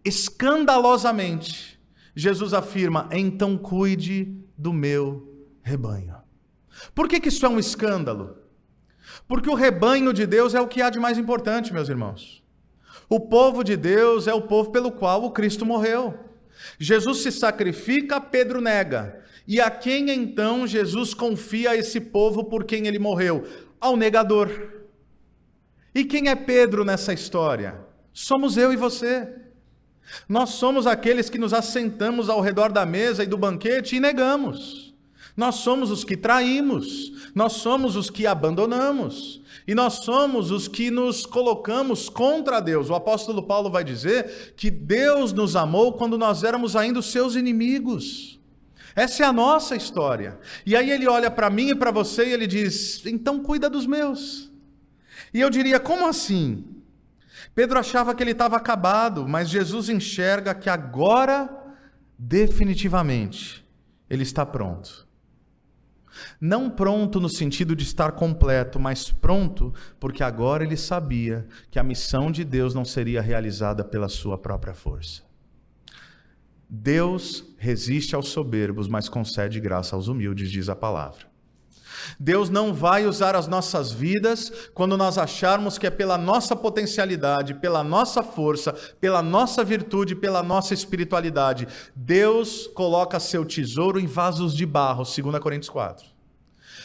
Escandalosamente, 0.07 1.79
Jesus 2.15 2.55
afirma: 2.55 3.09
então 3.13 3.59
cuide 3.59 4.35
do 4.57 4.73
meu 4.73 5.47
rebanho. 5.63 6.17
Por 6.95 7.09
que, 7.09 7.21
que 7.21 7.29
isso 7.29 7.45
é 7.45 7.49
um 7.49 7.59
escândalo? 7.59 8.39
Porque 9.27 9.51
o 9.51 9.55
rebanho 9.55 10.13
de 10.13 10.27
Deus 10.27 10.55
é 10.55 10.61
o 10.61 10.69
que 10.69 10.83
há 10.83 10.91
de 10.91 10.99
mais 10.99 11.19
importante, 11.19 11.73
meus 11.73 11.89
irmãos. 11.89 12.45
O 13.09 13.21
povo 13.21 13.63
de 13.63 13.77
Deus 13.77 14.27
é 14.27 14.35
o 14.35 14.43
povo 14.43 14.71
pelo 14.71 14.91
qual 14.91 15.25
o 15.25 15.31
Cristo 15.31 15.65
morreu. 15.65 16.19
Jesus 16.79 17.19
se 17.19 17.31
sacrifica, 17.31 18.21
Pedro 18.21 18.61
nega. 18.61 19.23
E 19.47 19.61
a 19.61 19.71
quem 19.71 20.11
então 20.11 20.67
Jesus 20.67 21.15
confia 21.15 21.77
esse 21.77 22.01
povo 22.01 22.45
por 22.45 22.65
quem 22.65 22.87
ele 22.87 22.99
morreu? 22.99 23.47
Ao 23.81 23.97
negador. 23.97 24.51
E 25.95 26.05
quem 26.05 26.29
é 26.29 26.35
Pedro 26.35 26.85
nessa 26.85 27.13
história? 27.13 27.81
Somos 28.13 28.57
eu 28.57 28.73
e 28.73 28.77
você. 28.77 29.46
Nós 30.29 30.51
somos 30.51 30.87
aqueles 30.87 31.29
que 31.29 31.39
nos 31.39 31.53
assentamos 31.53 32.29
ao 32.29 32.41
redor 32.41 32.73
da 32.73 32.87
mesa 32.87 33.25
e 33.25 33.27
do 33.27 33.37
banquete 33.37 33.97
e 33.97 34.01
negamos. 34.01 34.95
Nós 35.37 35.57
somos 35.57 35.91
os 35.91 36.03
que 36.03 36.17
traímos, 36.17 37.31
nós 37.35 37.55
somos 37.55 37.95
os 37.95 38.09
que 38.09 38.27
abandonamos, 38.27 39.43
e 39.69 39.75
nós 39.75 39.95
somos 39.95 40.51
os 40.51 40.67
que 40.67 40.91
nos 40.91 41.27
colocamos 41.27 42.09
contra 42.09 42.59
Deus. 42.59 42.89
O 42.89 42.95
apóstolo 42.95 43.43
Paulo 43.43 43.71
vai 43.71 43.85
dizer 43.85 44.55
que 44.57 44.71
Deus 44.71 45.35
nos 45.35 45.55
amou 45.55 45.93
quando 45.93 46.17
nós 46.17 46.43
éramos 46.43 46.75
ainda 46.75 47.01
os 47.01 47.13
seus 47.13 47.35
inimigos. 47.35 48.41
Essa 48.95 49.25
é 49.25 49.27
a 49.27 49.33
nossa 49.33 49.77
história. 49.77 50.39
E 50.65 50.75
aí 50.75 50.91
ele 50.91 51.07
olha 51.07 51.31
para 51.31 51.51
mim 51.51 51.69
e 51.69 51.75
para 51.75 51.91
você 51.91 52.29
e 52.29 52.33
ele 52.33 52.47
diz: 52.47 53.05
então 53.05 53.41
cuida 53.41 53.69
dos 53.69 53.87
meus. 53.87 54.51
E 55.35 55.41
eu 55.41 55.51
diria: 55.51 55.79
como 55.79 56.07
assim? 56.07 56.65
Pedro 57.57 57.79
achava 57.79 58.15
que 58.15 58.23
ele 58.23 58.33
estava 58.33 58.55
acabado, 58.55 59.27
mas 59.27 59.49
Jesus 59.49 59.89
enxerga 59.89 60.55
que 60.55 60.69
agora, 60.69 61.49
definitivamente, 62.19 63.67
ele 64.11 64.23
está 64.23 64.45
pronto. 64.45 65.09
Não 66.39 66.69
pronto 66.69 67.19
no 67.19 67.31
sentido 67.31 67.75
de 67.75 67.83
estar 67.83 68.13
completo, 68.13 68.79
mas 68.79 69.11
pronto 69.11 69.73
porque 69.99 70.23
agora 70.23 70.65
ele 70.65 70.77
sabia 70.77 71.47
que 71.71 71.79
a 71.79 71.83
missão 71.83 72.31
de 72.31 72.45
Deus 72.45 72.75
não 72.75 72.85
seria 72.85 73.23
realizada 73.23 73.83
pela 73.83 74.11
sua 74.11 74.37
própria 74.37 74.75
força. 74.75 75.23
Deus 76.69 77.43
resiste 77.57 78.15
aos 78.15 78.29
soberbos, 78.29 78.87
mas 78.87 79.09
concede 79.09 79.61
graça 79.61 79.97
aos 79.97 80.09
humildes, 80.09 80.51
diz 80.51 80.69
a 80.69 80.77
palavra. 80.77 81.27
Deus 82.19 82.51
não 82.51 82.73
vai 82.73 83.07
usar 83.07 83.35
as 83.35 83.47
nossas 83.47 83.93
vidas 83.93 84.53
quando 84.75 84.97
nós 84.97 85.19
acharmos 85.19 85.79
que 85.79 85.87
é 85.87 85.91
pela 85.91 86.19
nossa 86.19 86.55
potencialidade, 86.55 87.55
pela 87.55 87.83
nossa 87.83 88.23
força, 88.23 88.73
pela 89.01 89.23
nossa 89.23 89.65
virtude, 89.65 90.15
pela 90.15 90.43
nossa 90.43 90.75
espiritualidade. 90.75 91.69
Deus 91.95 92.67
coloca 92.69 93.21
seu 93.21 93.45
tesouro 93.45 93.99
em 93.99 94.07
vasos 94.07 94.55
de 94.55 94.67
barro, 94.67 95.05
2 95.05 95.39
Coríntios 95.39 95.71
4. 95.71 96.07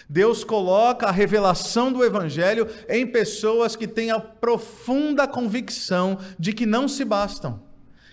Deus 0.10 0.44
coloca 0.44 1.08
a 1.08 1.12
revelação 1.12 1.92
do 1.92 2.04
Evangelho 2.04 2.68
em 2.90 3.08
pessoas 3.08 3.76
que 3.76 3.88
têm 3.88 4.12
a 4.12 4.20
profunda 4.20 5.28
convicção 5.28 6.18
de 6.38 6.54
que 6.54 6.66
não 6.66 6.88
se 6.88 7.06
bastam 7.06 7.71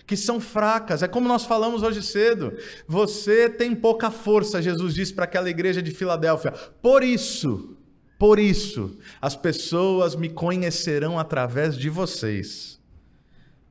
que 0.09 0.17
são 0.17 0.39
fracas. 0.39 1.03
É 1.03 1.07
como 1.07 1.27
nós 1.27 1.45
falamos 1.45 1.83
hoje 1.83 2.01
cedo. 2.01 2.57
Você 2.87 3.47
tem 3.47 3.75
pouca 3.75 4.09
força, 4.09 4.59
Jesus 4.59 4.95
disse 4.95 5.13
para 5.13 5.25
aquela 5.25 5.47
igreja 5.47 5.83
de 5.83 5.91
Filadélfia. 5.91 6.51
Por 6.81 7.03
isso, 7.03 7.77
por 8.17 8.39
isso, 8.39 8.97
as 9.21 9.35
pessoas 9.35 10.15
me 10.15 10.27
conhecerão 10.27 11.19
através 11.19 11.77
de 11.77 11.91
vocês. 11.91 12.79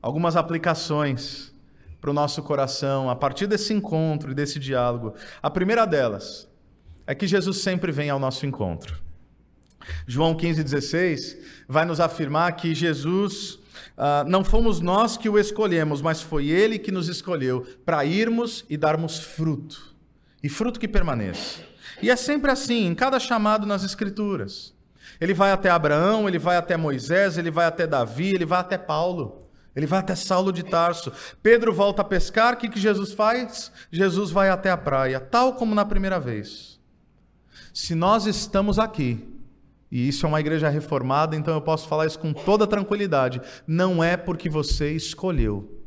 Algumas 0.01 0.37
aplicações 0.37 1.53
para 1.99 2.09
o 2.09 2.13
nosso 2.13 2.41
coração 2.41 3.09
a 3.09 3.17
partir 3.17 3.45
desse 3.45 3.73
encontro 3.73 4.31
e 4.31 4.33
desse 4.33 4.59
diálogo. 4.59 5.15
A 5.43 5.49
primeira 5.49 5.85
delas 5.85 6.47
é 7.05 7.13
que 7.13 7.27
Jesus 7.27 7.57
sempre 7.57 7.91
vem 7.91 8.09
ao 8.09 8.17
nosso 8.17 8.45
encontro. 8.45 8.97
João 10.07 10.33
15,16 10.37 11.37
vai 11.67 11.83
nos 11.83 11.99
afirmar 11.99 12.53
que 12.53 12.73
Jesus 12.73 13.59
Uh, 13.97 14.27
não 14.27 14.43
fomos 14.43 14.79
nós 14.79 15.17
que 15.17 15.29
o 15.29 15.37
escolhemos, 15.37 16.01
mas 16.01 16.21
foi 16.21 16.47
ele 16.47 16.79
que 16.79 16.91
nos 16.91 17.07
escolheu 17.07 17.65
para 17.85 18.05
irmos 18.05 18.65
e 18.69 18.77
darmos 18.77 19.19
fruto. 19.19 19.95
E 20.41 20.49
fruto 20.49 20.79
que 20.79 20.87
permaneça. 20.87 21.61
E 22.01 22.09
é 22.09 22.15
sempre 22.15 22.51
assim, 22.51 22.85
em 22.85 22.95
cada 22.95 23.19
chamado 23.19 23.65
nas 23.65 23.83
Escrituras. 23.83 24.73
Ele 25.19 25.33
vai 25.33 25.51
até 25.51 25.69
Abraão, 25.69 26.27
ele 26.27 26.39
vai 26.39 26.55
até 26.55 26.77
Moisés, 26.77 27.37
ele 27.37 27.51
vai 27.51 27.65
até 27.65 27.85
Davi, 27.85 28.33
ele 28.33 28.45
vai 28.45 28.59
até 28.59 28.77
Paulo. 28.77 29.49
Ele 29.75 29.85
vai 29.85 29.99
até 29.99 30.15
Saulo 30.15 30.51
de 30.51 30.63
Tarso. 30.63 31.11
Pedro 31.41 31.73
volta 31.73 32.01
a 32.01 32.05
pescar, 32.05 32.53
o 32.53 32.57
que, 32.57 32.69
que 32.69 32.79
Jesus 32.79 33.13
faz? 33.13 33.71
Jesus 33.91 34.31
vai 34.31 34.49
até 34.49 34.69
a 34.71 34.77
praia, 34.77 35.19
tal 35.19 35.53
como 35.53 35.75
na 35.75 35.85
primeira 35.85 36.19
vez. 36.19 36.79
Se 37.73 37.95
nós 37.95 38.25
estamos 38.25 38.79
aqui, 38.79 39.38
e 39.91 40.07
isso 40.07 40.25
é 40.25 40.29
uma 40.29 40.39
igreja 40.39 40.69
reformada, 40.69 41.35
então 41.35 41.53
eu 41.53 41.61
posso 41.61 41.87
falar 41.87 42.05
isso 42.05 42.19
com 42.19 42.31
toda 42.31 42.67
tranquilidade. 42.67 43.41
Não 43.65 44.03
é 44.03 44.15
porque 44.15 44.49
você 44.49 44.91
escolheu, 44.93 45.83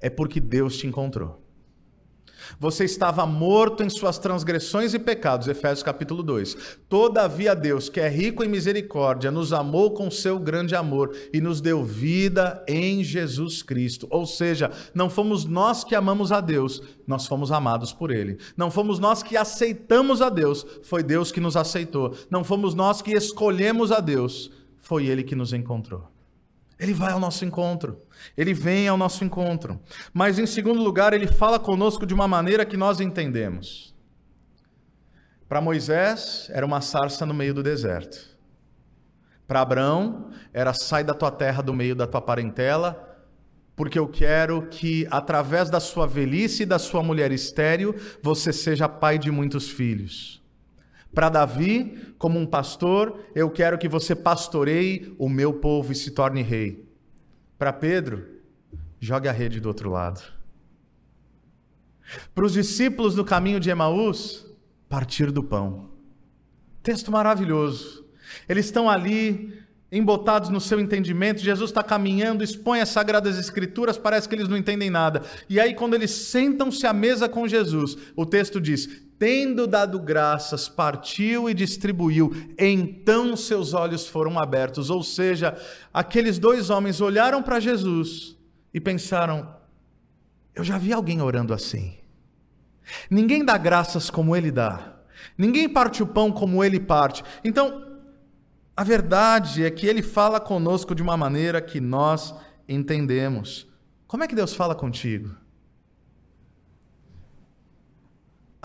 é 0.00 0.10
porque 0.10 0.40
Deus 0.40 0.76
te 0.76 0.86
encontrou. 0.86 1.45
Você 2.58 2.84
estava 2.84 3.26
morto 3.26 3.82
em 3.82 3.90
suas 3.90 4.18
transgressões 4.18 4.94
e 4.94 4.98
pecados, 4.98 5.48
Efésios 5.48 5.82
capítulo 5.82 6.22
2. 6.22 6.78
Todavia 6.88 7.54
Deus, 7.54 7.88
que 7.88 8.00
é 8.00 8.08
rico 8.08 8.42
em 8.42 8.48
misericórdia, 8.48 9.30
nos 9.30 9.52
amou 9.52 9.92
com 9.92 10.10
seu 10.10 10.38
grande 10.38 10.74
amor 10.74 11.14
e 11.32 11.40
nos 11.40 11.60
deu 11.60 11.84
vida 11.84 12.64
em 12.66 13.02
Jesus 13.04 13.62
Cristo. 13.62 14.06
Ou 14.10 14.26
seja, 14.26 14.70
não 14.94 15.10
fomos 15.10 15.44
nós 15.44 15.84
que 15.84 15.94
amamos 15.94 16.32
a 16.32 16.40
Deus, 16.40 16.82
nós 17.06 17.26
fomos 17.26 17.52
amados 17.52 17.92
por 17.92 18.10
ele. 18.10 18.38
Não 18.56 18.70
fomos 18.70 18.98
nós 18.98 19.22
que 19.22 19.36
aceitamos 19.36 20.22
a 20.22 20.28
Deus, 20.28 20.66
foi 20.82 21.02
Deus 21.02 21.30
que 21.30 21.40
nos 21.40 21.56
aceitou. 21.56 22.14
Não 22.30 22.42
fomos 22.42 22.74
nós 22.74 23.02
que 23.02 23.12
escolhemos 23.12 23.92
a 23.92 24.00
Deus, 24.00 24.50
foi 24.78 25.06
ele 25.06 25.22
que 25.22 25.34
nos 25.34 25.52
encontrou. 25.52 26.15
Ele 26.78 26.92
vai 26.92 27.12
ao 27.12 27.20
nosso 27.20 27.44
encontro. 27.44 28.02
Ele 28.36 28.52
vem 28.52 28.86
ao 28.86 28.96
nosso 28.96 29.24
encontro. 29.24 29.80
Mas, 30.12 30.38
em 30.38 30.46
segundo 30.46 30.82
lugar, 30.82 31.12
ele 31.12 31.26
fala 31.26 31.58
conosco 31.58 32.06
de 32.06 32.12
uma 32.12 32.28
maneira 32.28 32.66
que 32.66 32.76
nós 32.76 33.00
entendemos. 33.00 33.94
Para 35.48 35.60
Moisés, 35.60 36.48
era 36.52 36.66
uma 36.66 36.80
sarça 36.80 37.24
no 37.24 37.32
meio 37.32 37.54
do 37.54 37.62
deserto. 37.62 38.36
Para 39.46 39.60
Abraão, 39.60 40.30
era 40.52 40.74
sai 40.74 41.04
da 41.04 41.14
tua 41.14 41.30
terra, 41.30 41.62
do 41.62 41.72
meio 41.72 41.94
da 41.94 42.06
tua 42.06 42.20
parentela, 42.20 43.16
porque 43.76 43.98
eu 43.98 44.08
quero 44.08 44.66
que, 44.68 45.06
através 45.10 45.70
da 45.70 45.78
sua 45.78 46.06
velhice 46.06 46.64
e 46.64 46.66
da 46.66 46.78
sua 46.78 47.02
mulher 47.02 47.30
estéril, 47.30 47.94
você 48.22 48.52
seja 48.52 48.88
pai 48.88 49.18
de 49.18 49.30
muitos 49.30 49.68
filhos. 49.68 50.42
Para 51.16 51.30
Davi, 51.30 52.12
como 52.18 52.38
um 52.38 52.44
pastor, 52.44 53.20
eu 53.34 53.48
quero 53.48 53.78
que 53.78 53.88
você 53.88 54.14
pastoreie 54.14 55.16
o 55.18 55.30
meu 55.30 55.54
povo 55.54 55.90
e 55.90 55.94
se 55.94 56.10
torne 56.10 56.42
rei. 56.42 56.86
Para 57.58 57.72
Pedro, 57.72 58.22
jogue 59.00 59.26
a 59.26 59.32
rede 59.32 59.58
do 59.58 59.66
outro 59.66 59.88
lado. 59.88 60.20
Para 62.34 62.44
os 62.44 62.52
discípulos 62.52 63.14
do 63.14 63.24
caminho 63.24 63.58
de 63.58 63.70
Emaús, 63.70 64.44
partir 64.90 65.30
do 65.30 65.42
pão. 65.42 65.88
Texto 66.82 67.10
maravilhoso. 67.10 68.04
Eles 68.46 68.66
estão 68.66 68.90
ali 68.90 69.58
embotados 69.90 70.50
no 70.50 70.60
seu 70.60 70.78
entendimento, 70.78 71.40
Jesus 71.40 71.70
está 71.70 71.82
caminhando, 71.82 72.44
expõe 72.44 72.82
as 72.82 72.90
Sagradas 72.90 73.38
Escrituras, 73.38 73.96
parece 73.96 74.28
que 74.28 74.34
eles 74.34 74.48
não 74.48 74.56
entendem 74.56 74.90
nada. 74.90 75.22
E 75.48 75.58
aí, 75.58 75.74
quando 75.74 75.94
eles 75.94 76.10
sentam-se 76.10 76.86
à 76.86 76.92
mesa 76.92 77.26
com 77.26 77.48
Jesus, 77.48 77.96
o 78.14 78.26
texto 78.26 78.60
diz: 78.60 79.05
tendo 79.18 79.66
dado 79.66 79.98
graças, 79.98 80.68
partiu 80.68 81.48
e 81.48 81.54
distribuiu, 81.54 82.30
então 82.58 83.36
seus 83.36 83.74
olhos 83.74 84.06
foram 84.06 84.38
abertos. 84.38 84.90
Ou 84.90 85.02
seja, 85.02 85.56
aqueles 85.92 86.38
dois 86.38 86.70
homens 86.70 87.00
olharam 87.00 87.42
para 87.42 87.60
Jesus 87.60 88.36
e 88.72 88.80
pensaram: 88.80 89.56
eu 90.56 90.64
já 90.64 90.78
vi 90.78 90.90
alguém 90.90 91.20
orando 91.20 91.52
assim. 91.52 91.98
Ninguém 93.10 93.44
dá 93.44 93.58
graças 93.58 94.08
como 94.08 94.34
ele 94.34 94.50
dá. 94.50 94.94
Ninguém 95.36 95.68
parte 95.68 96.02
o 96.02 96.06
pão 96.06 96.32
como 96.32 96.64
ele 96.64 96.80
parte. 96.80 97.22
Então, 97.44 97.84
a 98.74 98.82
verdade 98.82 99.64
é 99.64 99.70
que 99.70 99.86
ele 99.86 100.02
fala 100.02 100.40
conosco 100.40 100.94
de 100.94 101.02
uma 101.02 101.16
maneira 101.16 101.60
que 101.60 101.78
nós 101.78 102.34
entendemos. 102.66 103.66
Como 104.06 104.24
é 104.24 104.28
que 104.28 104.34
Deus 104.34 104.54
fala 104.54 104.74
contigo? 104.74 105.34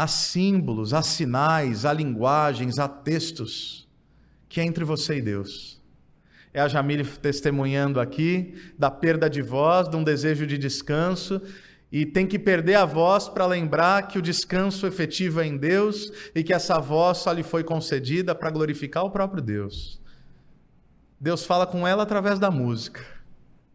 Há 0.01 0.07
símbolos, 0.07 0.95
há 0.95 1.03
sinais, 1.03 1.85
há 1.85 1.93
linguagens, 1.93 2.79
há 2.79 2.87
textos 2.87 3.87
que 4.49 4.59
é 4.59 4.63
entre 4.63 4.83
você 4.83 5.17
e 5.17 5.21
Deus. 5.21 5.79
É 6.51 6.59
a 6.59 6.67
Jamile 6.67 7.05
testemunhando 7.05 7.99
aqui 7.99 8.55
da 8.79 8.89
perda 8.89 9.29
de 9.29 9.43
voz, 9.43 9.87
de 9.87 9.95
um 9.95 10.03
desejo 10.03 10.47
de 10.47 10.57
descanso, 10.57 11.39
e 11.91 12.03
tem 12.03 12.25
que 12.25 12.39
perder 12.39 12.73
a 12.73 12.83
voz 12.83 13.29
para 13.29 13.45
lembrar 13.45 14.07
que 14.07 14.17
o 14.17 14.23
descanso 14.23 14.87
efetivo 14.87 15.39
é 15.39 15.45
em 15.45 15.55
Deus 15.55 16.11
e 16.33 16.43
que 16.43 16.51
essa 16.51 16.79
voz 16.79 17.19
só 17.19 17.31
lhe 17.31 17.43
foi 17.43 17.63
concedida 17.63 18.33
para 18.33 18.49
glorificar 18.49 19.05
o 19.05 19.11
próprio 19.11 19.39
Deus. 19.39 20.01
Deus 21.19 21.45
fala 21.45 21.67
com 21.67 21.87
ela 21.87 22.01
através 22.01 22.39
da 22.39 22.49
música, 22.49 23.05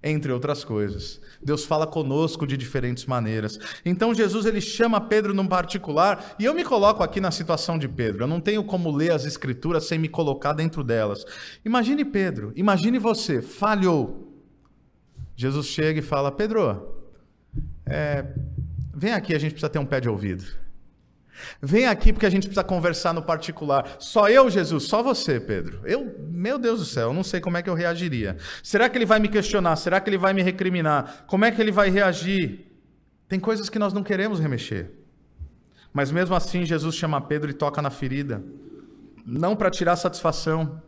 entre 0.02 0.32
outras 0.32 0.62
coisas. 0.64 1.20
Deus 1.42 1.64
fala 1.64 1.86
conosco 1.86 2.46
de 2.46 2.56
diferentes 2.56 3.06
maneiras. 3.06 3.58
Então 3.84 4.14
Jesus 4.14 4.46
ele 4.46 4.60
chama 4.60 5.00
Pedro 5.00 5.34
num 5.34 5.46
particular, 5.46 6.36
e 6.38 6.44
eu 6.44 6.54
me 6.54 6.64
coloco 6.64 7.02
aqui 7.02 7.20
na 7.20 7.30
situação 7.30 7.78
de 7.78 7.88
Pedro. 7.88 8.24
Eu 8.24 8.28
não 8.28 8.40
tenho 8.40 8.62
como 8.64 8.90
ler 8.90 9.12
as 9.12 9.24
escrituras 9.24 9.84
sem 9.84 9.98
me 9.98 10.08
colocar 10.08 10.52
dentro 10.52 10.84
delas. 10.84 11.24
Imagine 11.64 12.04
Pedro, 12.04 12.52
imagine 12.54 12.98
você, 12.98 13.42
falhou. 13.42 14.32
Jesus 15.34 15.66
chega 15.66 15.98
e 15.98 16.02
fala: 16.02 16.32
Pedro, 16.32 16.94
é, 17.84 18.24
vem 18.94 19.12
aqui, 19.12 19.34
a 19.34 19.38
gente 19.38 19.52
precisa 19.52 19.68
ter 19.68 19.78
um 19.78 19.86
pé 19.86 20.00
de 20.00 20.08
ouvido. 20.08 20.44
Vem 21.60 21.86
aqui 21.86 22.12
porque 22.12 22.26
a 22.26 22.30
gente 22.30 22.46
precisa 22.46 22.64
conversar 22.64 23.12
no 23.12 23.22
particular. 23.22 23.96
Só 23.98 24.28
eu, 24.28 24.48
Jesus, 24.50 24.84
só 24.84 25.02
você, 25.02 25.38
Pedro. 25.40 25.80
Eu, 25.84 26.14
meu 26.28 26.58
Deus 26.58 26.80
do 26.80 26.86
céu, 26.86 27.08
eu 27.08 27.14
não 27.14 27.24
sei 27.24 27.40
como 27.40 27.56
é 27.56 27.62
que 27.62 27.70
eu 27.70 27.74
reagiria. 27.74 28.36
Será 28.62 28.88
que 28.88 28.98
ele 28.98 29.06
vai 29.06 29.18
me 29.18 29.28
questionar? 29.28 29.76
Será 29.76 30.00
que 30.00 30.08
ele 30.10 30.18
vai 30.18 30.32
me 30.32 30.42
recriminar? 30.42 31.24
Como 31.26 31.44
é 31.44 31.50
que 31.50 31.60
ele 31.60 31.72
vai 31.72 31.90
reagir? 31.90 32.66
Tem 33.28 33.40
coisas 33.40 33.68
que 33.68 33.78
nós 33.78 33.92
não 33.92 34.02
queremos 34.02 34.38
remexer. 34.38 34.90
Mas 35.92 36.10
mesmo 36.10 36.34
assim, 36.34 36.64
Jesus 36.64 36.94
chama 36.94 37.20
Pedro 37.20 37.50
e 37.50 37.54
toca 37.54 37.80
na 37.80 37.90
ferida. 37.90 38.42
Não 39.24 39.56
para 39.56 39.70
tirar 39.70 39.96
satisfação, 39.96 40.80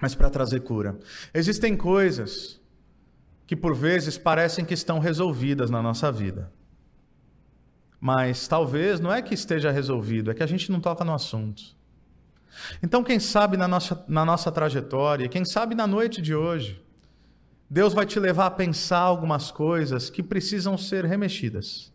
mas 0.00 0.14
para 0.14 0.30
trazer 0.30 0.60
cura. 0.60 0.98
Existem 1.34 1.76
coisas 1.76 2.60
que 3.46 3.56
por 3.56 3.74
vezes 3.74 4.16
parecem 4.16 4.64
que 4.64 4.74
estão 4.74 4.98
resolvidas 4.98 5.70
na 5.70 5.82
nossa 5.82 6.12
vida. 6.12 6.52
Mas 8.00 8.46
talvez 8.46 9.00
não 9.00 9.12
é 9.12 9.20
que 9.20 9.34
esteja 9.34 9.70
resolvido, 9.70 10.30
é 10.30 10.34
que 10.34 10.42
a 10.42 10.46
gente 10.46 10.70
não 10.70 10.80
toca 10.80 11.04
no 11.04 11.14
assunto. 11.14 11.76
Então, 12.82 13.04
quem 13.04 13.18
sabe 13.18 13.56
na 13.56 13.68
nossa, 13.68 14.04
na 14.08 14.24
nossa 14.24 14.50
trajetória, 14.50 15.28
quem 15.28 15.44
sabe 15.44 15.74
na 15.74 15.86
noite 15.86 16.22
de 16.22 16.34
hoje, 16.34 16.82
Deus 17.70 17.92
vai 17.92 18.06
te 18.06 18.18
levar 18.18 18.46
a 18.46 18.50
pensar 18.50 19.00
algumas 19.00 19.50
coisas 19.50 20.08
que 20.08 20.22
precisam 20.22 20.78
ser 20.78 21.04
remexidas, 21.04 21.92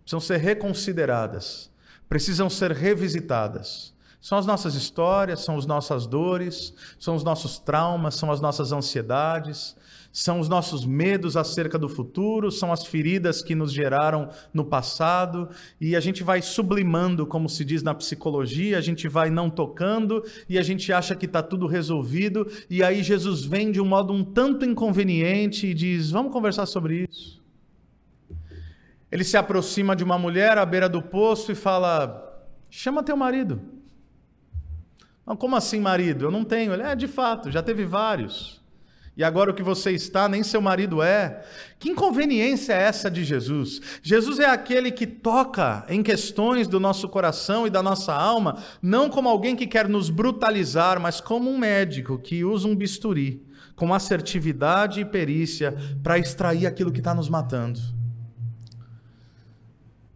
precisam 0.00 0.20
ser 0.20 0.38
reconsideradas, 0.38 1.70
precisam 2.08 2.48
ser 2.48 2.72
revisitadas. 2.72 3.92
São 4.20 4.38
as 4.38 4.46
nossas 4.46 4.74
histórias, 4.74 5.40
são 5.40 5.58
as 5.58 5.66
nossas 5.66 6.06
dores, 6.06 6.72
são 6.98 7.16
os 7.16 7.24
nossos 7.24 7.58
traumas, 7.58 8.14
são 8.14 8.30
as 8.30 8.40
nossas 8.40 8.70
ansiedades, 8.70 9.76
são 10.12 10.38
os 10.38 10.48
nossos 10.48 10.84
medos 10.84 11.38
acerca 11.38 11.78
do 11.78 11.88
futuro, 11.88 12.50
são 12.50 12.70
as 12.70 12.84
feridas 12.84 13.42
que 13.42 13.54
nos 13.54 13.72
geraram 13.72 14.28
no 14.52 14.62
passado, 14.62 15.48
e 15.80 15.96
a 15.96 16.00
gente 16.00 16.22
vai 16.22 16.42
sublimando, 16.42 17.26
como 17.26 17.48
se 17.48 17.64
diz 17.64 17.82
na 17.82 17.94
psicologia, 17.94 18.76
a 18.76 18.82
gente 18.82 19.08
vai 19.08 19.30
não 19.30 19.48
tocando 19.48 20.22
e 20.48 20.58
a 20.58 20.62
gente 20.62 20.92
acha 20.92 21.16
que 21.16 21.24
está 21.24 21.42
tudo 21.42 21.66
resolvido, 21.66 22.46
e 22.68 22.82
aí 22.82 23.02
Jesus 23.02 23.42
vem 23.42 23.72
de 23.72 23.80
um 23.80 23.86
modo 23.86 24.12
um 24.12 24.22
tanto 24.22 24.66
inconveniente 24.66 25.66
e 25.68 25.74
diz: 25.74 26.10
Vamos 26.10 26.32
conversar 26.32 26.66
sobre 26.66 27.08
isso. 27.10 27.40
Ele 29.10 29.24
se 29.24 29.36
aproxima 29.36 29.96
de 29.96 30.04
uma 30.04 30.18
mulher 30.18 30.58
à 30.58 30.66
beira 30.66 30.88
do 30.88 31.00
poço 31.02 31.50
e 31.52 31.54
fala: 31.54 32.46
Chama 32.70 33.02
teu 33.02 33.16
marido. 33.16 33.60
Como 35.38 35.56
assim, 35.56 35.80
marido? 35.80 36.26
Eu 36.26 36.30
não 36.30 36.44
tenho. 36.44 36.72
Ele 36.72 36.82
é, 36.82 36.94
de 36.94 37.08
fato, 37.08 37.50
já 37.50 37.62
teve 37.62 37.84
vários. 37.84 38.61
E 39.14 39.22
agora 39.22 39.50
o 39.50 39.54
que 39.54 39.62
você 39.62 39.90
está, 39.90 40.26
nem 40.26 40.42
seu 40.42 40.60
marido 40.62 41.02
é. 41.02 41.44
Que 41.78 41.90
inconveniência 41.90 42.72
é 42.72 42.82
essa 42.82 43.10
de 43.10 43.24
Jesus? 43.24 43.80
Jesus 44.02 44.38
é 44.38 44.46
aquele 44.46 44.90
que 44.90 45.06
toca 45.06 45.84
em 45.88 46.02
questões 46.02 46.66
do 46.66 46.80
nosso 46.80 47.08
coração 47.08 47.66
e 47.66 47.70
da 47.70 47.82
nossa 47.82 48.14
alma, 48.14 48.62
não 48.80 49.10
como 49.10 49.28
alguém 49.28 49.54
que 49.54 49.66
quer 49.66 49.86
nos 49.86 50.08
brutalizar, 50.08 50.98
mas 50.98 51.20
como 51.20 51.50
um 51.50 51.58
médico 51.58 52.18
que 52.18 52.42
usa 52.42 52.66
um 52.66 52.74
bisturi 52.74 53.46
com 53.76 53.92
assertividade 53.92 55.00
e 55.00 55.04
perícia 55.04 55.74
para 56.02 56.18
extrair 56.18 56.66
aquilo 56.66 56.92
que 56.92 57.00
está 57.00 57.14
nos 57.14 57.28
matando. 57.28 57.80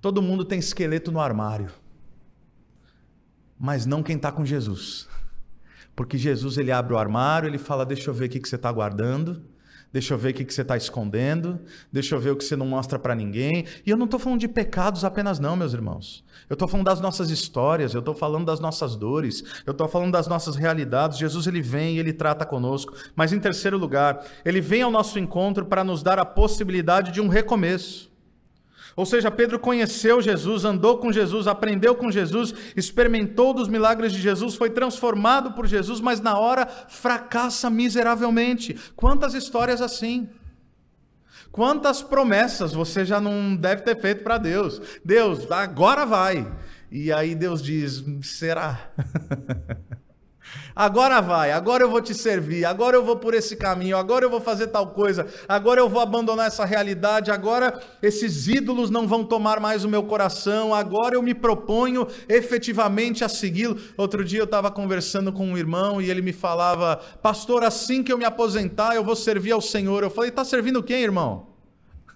Todo 0.00 0.22
mundo 0.22 0.44
tem 0.44 0.58
esqueleto 0.58 1.10
no 1.10 1.20
armário, 1.20 1.70
mas 3.58 3.84
não 3.84 4.02
quem 4.02 4.16
está 4.16 4.30
com 4.30 4.44
Jesus. 4.44 5.08
Porque 5.96 6.18
Jesus 6.18 6.58
ele 6.58 6.70
abre 6.70 6.92
o 6.92 6.98
armário, 6.98 7.48
ele 7.48 7.58
fala: 7.58 7.86
Deixa 7.86 8.10
eu 8.10 8.14
ver 8.14 8.26
o 8.26 8.28
que, 8.28 8.38
que 8.38 8.48
você 8.48 8.56
está 8.56 8.70
guardando, 8.70 9.42
deixa 9.90 10.12
eu 10.12 10.18
ver 10.18 10.30
o 10.30 10.34
que, 10.34 10.44
que 10.44 10.52
você 10.52 10.60
está 10.60 10.76
escondendo, 10.76 11.58
deixa 11.90 12.14
eu 12.14 12.20
ver 12.20 12.32
o 12.32 12.36
que 12.36 12.44
você 12.44 12.54
não 12.54 12.66
mostra 12.66 12.98
para 12.98 13.14
ninguém. 13.14 13.64
E 13.84 13.90
eu 13.90 13.96
não 13.96 14.04
estou 14.04 14.20
falando 14.20 14.40
de 14.40 14.46
pecados 14.46 15.04
apenas, 15.04 15.38
não, 15.38 15.56
meus 15.56 15.72
irmãos. 15.72 16.22
Eu 16.50 16.54
estou 16.54 16.68
falando 16.68 16.84
das 16.84 17.00
nossas 17.00 17.30
histórias, 17.30 17.94
eu 17.94 18.00
estou 18.00 18.14
falando 18.14 18.44
das 18.44 18.60
nossas 18.60 18.94
dores, 18.94 19.42
eu 19.64 19.72
estou 19.72 19.88
falando 19.88 20.12
das 20.12 20.28
nossas 20.28 20.54
realidades. 20.54 21.18
Jesus 21.18 21.46
ele 21.46 21.62
vem 21.62 21.96
e 21.96 21.98
ele 21.98 22.12
trata 22.12 22.44
conosco. 22.44 22.92
Mas 23.16 23.32
em 23.32 23.40
terceiro 23.40 23.78
lugar, 23.78 24.22
ele 24.44 24.60
vem 24.60 24.82
ao 24.82 24.90
nosso 24.90 25.18
encontro 25.18 25.64
para 25.64 25.82
nos 25.82 26.02
dar 26.02 26.18
a 26.18 26.26
possibilidade 26.26 27.10
de 27.10 27.22
um 27.22 27.28
recomeço. 27.28 28.14
Ou 28.96 29.04
seja, 29.04 29.30
Pedro 29.30 29.58
conheceu 29.58 30.22
Jesus, 30.22 30.64
andou 30.64 30.96
com 30.96 31.12
Jesus, 31.12 31.46
aprendeu 31.46 31.94
com 31.94 32.10
Jesus, 32.10 32.54
experimentou 32.74 33.52
dos 33.52 33.68
milagres 33.68 34.10
de 34.10 34.20
Jesus, 34.20 34.54
foi 34.54 34.70
transformado 34.70 35.52
por 35.52 35.66
Jesus, 35.66 36.00
mas 36.00 36.18
na 36.18 36.38
hora 36.38 36.66
fracassa 36.88 37.68
miseravelmente. 37.68 38.74
Quantas 38.96 39.34
histórias 39.34 39.82
assim? 39.82 40.30
Quantas 41.52 42.02
promessas 42.02 42.72
você 42.72 43.04
já 43.04 43.20
não 43.20 43.54
deve 43.54 43.82
ter 43.82 44.00
feito 44.00 44.24
para 44.24 44.38
Deus? 44.38 44.80
Deus, 45.04 45.50
agora 45.50 46.06
vai. 46.06 46.50
E 46.90 47.12
aí 47.12 47.34
Deus 47.34 47.62
diz: 47.62 48.02
será? 48.22 48.90
Agora 50.74 51.20
vai, 51.22 51.52
agora 51.52 51.82
eu 51.82 51.90
vou 51.90 52.02
te 52.02 52.14
servir, 52.14 52.64
agora 52.64 52.96
eu 52.96 53.04
vou 53.04 53.16
por 53.16 53.32
esse 53.32 53.56
caminho, 53.56 53.96
agora 53.96 54.26
eu 54.26 54.30
vou 54.30 54.42
fazer 54.42 54.66
tal 54.66 54.88
coisa, 54.88 55.26
agora 55.48 55.80
eu 55.80 55.88
vou 55.88 56.02
abandonar 56.02 56.48
essa 56.48 56.66
realidade, 56.66 57.30
agora 57.30 57.80
esses 58.02 58.46
ídolos 58.46 58.90
não 58.90 59.08
vão 59.08 59.24
tomar 59.24 59.58
mais 59.58 59.84
o 59.84 59.88
meu 59.88 60.02
coração, 60.02 60.74
agora 60.74 61.14
eu 61.14 61.22
me 61.22 61.32
proponho 61.32 62.06
efetivamente 62.28 63.24
a 63.24 63.28
segui-lo. 63.28 63.78
Outro 63.96 64.22
dia 64.22 64.40
eu 64.40 64.44
estava 64.44 64.70
conversando 64.70 65.32
com 65.32 65.46
um 65.46 65.56
irmão 65.56 66.00
e 66.00 66.10
ele 66.10 66.20
me 66.20 66.32
falava, 66.32 67.00
pastor, 67.22 67.64
assim 67.64 68.02
que 68.02 68.12
eu 68.12 68.18
me 68.18 68.24
aposentar, 68.26 68.94
eu 68.94 69.02
vou 69.02 69.16
servir 69.16 69.52
ao 69.52 69.62
Senhor. 69.62 70.02
Eu 70.02 70.10
falei, 70.10 70.28
está 70.28 70.44
servindo 70.44 70.82
quem, 70.82 71.02
irmão? 71.02 71.55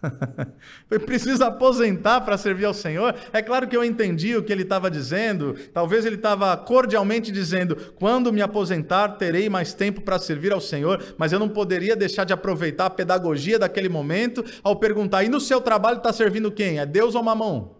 Precisa 1.06 1.46
aposentar 1.46 2.20
para 2.22 2.36
servir 2.36 2.64
ao 2.64 2.74
Senhor? 2.74 3.14
É 3.32 3.42
claro 3.42 3.68
que 3.68 3.76
eu 3.76 3.84
entendi 3.84 4.36
o 4.36 4.42
que 4.42 4.52
ele 4.52 4.62
estava 4.62 4.90
dizendo. 4.90 5.54
Talvez 5.72 6.04
ele 6.04 6.16
estava 6.16 6.56
cordialmente 6.56 7.30
dizendo: 7.30 7.76
quando 7.96 8.32
me 8.32 8.42
aposentar, 8.42 9.10
terei 9.10 9.48
mais 9.48 9.74
tempo 9.74 10.00
para 10.00 10.18
servir 10.18 10.52
ao 10.52 10.60
Senhor. 10.60 11.02
Mas 11.18 11.32
eu 11.32 11.38
não 11.38 11.48
poderia 11.48 11.96
deixar 11.96 12.24
de 12.24 12.32
aproveitar 12.32 12.86
a 12.86 12.90
pedagogia 12.90 13.58
daquele 13.58 13.88
momento 13.88 14.44
ao 14.62 14.76
perguntar: 14.76 15.24
e 15.24 15.28
no 15.28 15.40
seu 15.40 15.60
trabalho 15.60 15.98
está 15.98 16.12
servindo 16.12 16.50
quem? 16.50 16.78
É 16.78 16.86
Deus 16.86 17.14
ou 17.14 17.22
Mamão? 17.22 17.79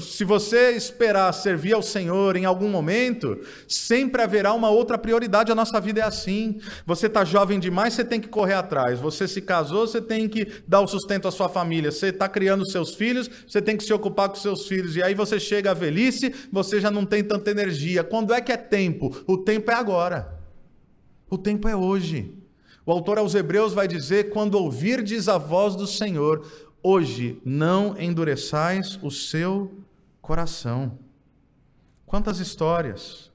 Se 0.00 0.24
você 0.24 0.72
esperar 0.72 1.32
servir 1.32 1.72
ao 1.72 1.82
Senhor 1.82 2.36
em 2.36 2.44
algum 2.44 2.68
momento, 2.68 3.40
sempre 3.66 4.20
haverá 4.20 4.52
uma 4.52 4.68
outra 4.68 4.98
prioridade. 4.98 5.50
A 5.50 5.54
nossa 5.54 5.80
vida 5.80 6.00
é 6.00 6.04
assim. 6.04 6.60
Você 6.84 7.06
está 7.06 7.24
jovem 7.24 7.58
demais, 7.58 7.94
você 7.94 8.04
tem 8.04 8.20
que 8.20 8.28
correr 8.28 8.54
atrás. 8.54 8.98
Você 9.00 9.26
se 9.26 9.40
casou, 9.40 9.86
você 9.86 10.00
tem 10.02 10.28
que 10.28 10.46
dar 10.66 10.80
o 10.80 10.86
sustento 10.86 11.26
à 11.26 11.30
sua 11.30 11.48
família. 11.48 11.90
Você 11.90 12.08
está 12.08 12.28
criando 12.28 12.68
seus 12.70 12.94
filhos, 12.94 13.30
você 13.46 13.62
tem 13.62 13.76
que 13.76 13.84
se 13.84 13.92
ocupar 13.92 14.28
com 14.28 14.36
seus 14.36 14.66
filhos. 14.66 14.96
E 14.96 15.02
aí 15.02 15.14
você 15.14 15.40
chega 15.40 15.70
à 15.70 15.74
velhice, 15.74 16.34
você 16.52 16.80
já 16.80 16.90
não 16.90 17.06
tem 17.06 17.24
tanta 17.24 17.50
energia. 17.50 18.04
Quando 18.04 18.34
é 18.34 18.40
que 18.40 18.52
é 18.52 18.56
tempo? 18.56 19.16
O 19.26 19.38
tempo 19.38 19.70
é 19.70 19.74
agora. 19.74 20.38
O 21.30 21.38
tempo 21.38 21.68
é 21.68 21.76
hoje. 21.76 22.34
O 22.84 22.90
autor 22.90 23.18
aos 23.18 23.34
Hebreus 23.34 23.74
vai 23.74 23.86
dizer: 23.86 24.30
quando 24.30 24.54
ouvirdes 24.54 25.28
a 25.28 25.36
voz 25.36 25.76
do 25.76 25.86
Senhor, 25.86 26.42
Hoje 26.82 27.40
não 27.44 28.00
endureçais 28.00 28.98
o 29.02 29.10
seu 29.10 29.72
coração. 30.20 30.98
Quantas 32.06 32.38
histórias 32.38 33.28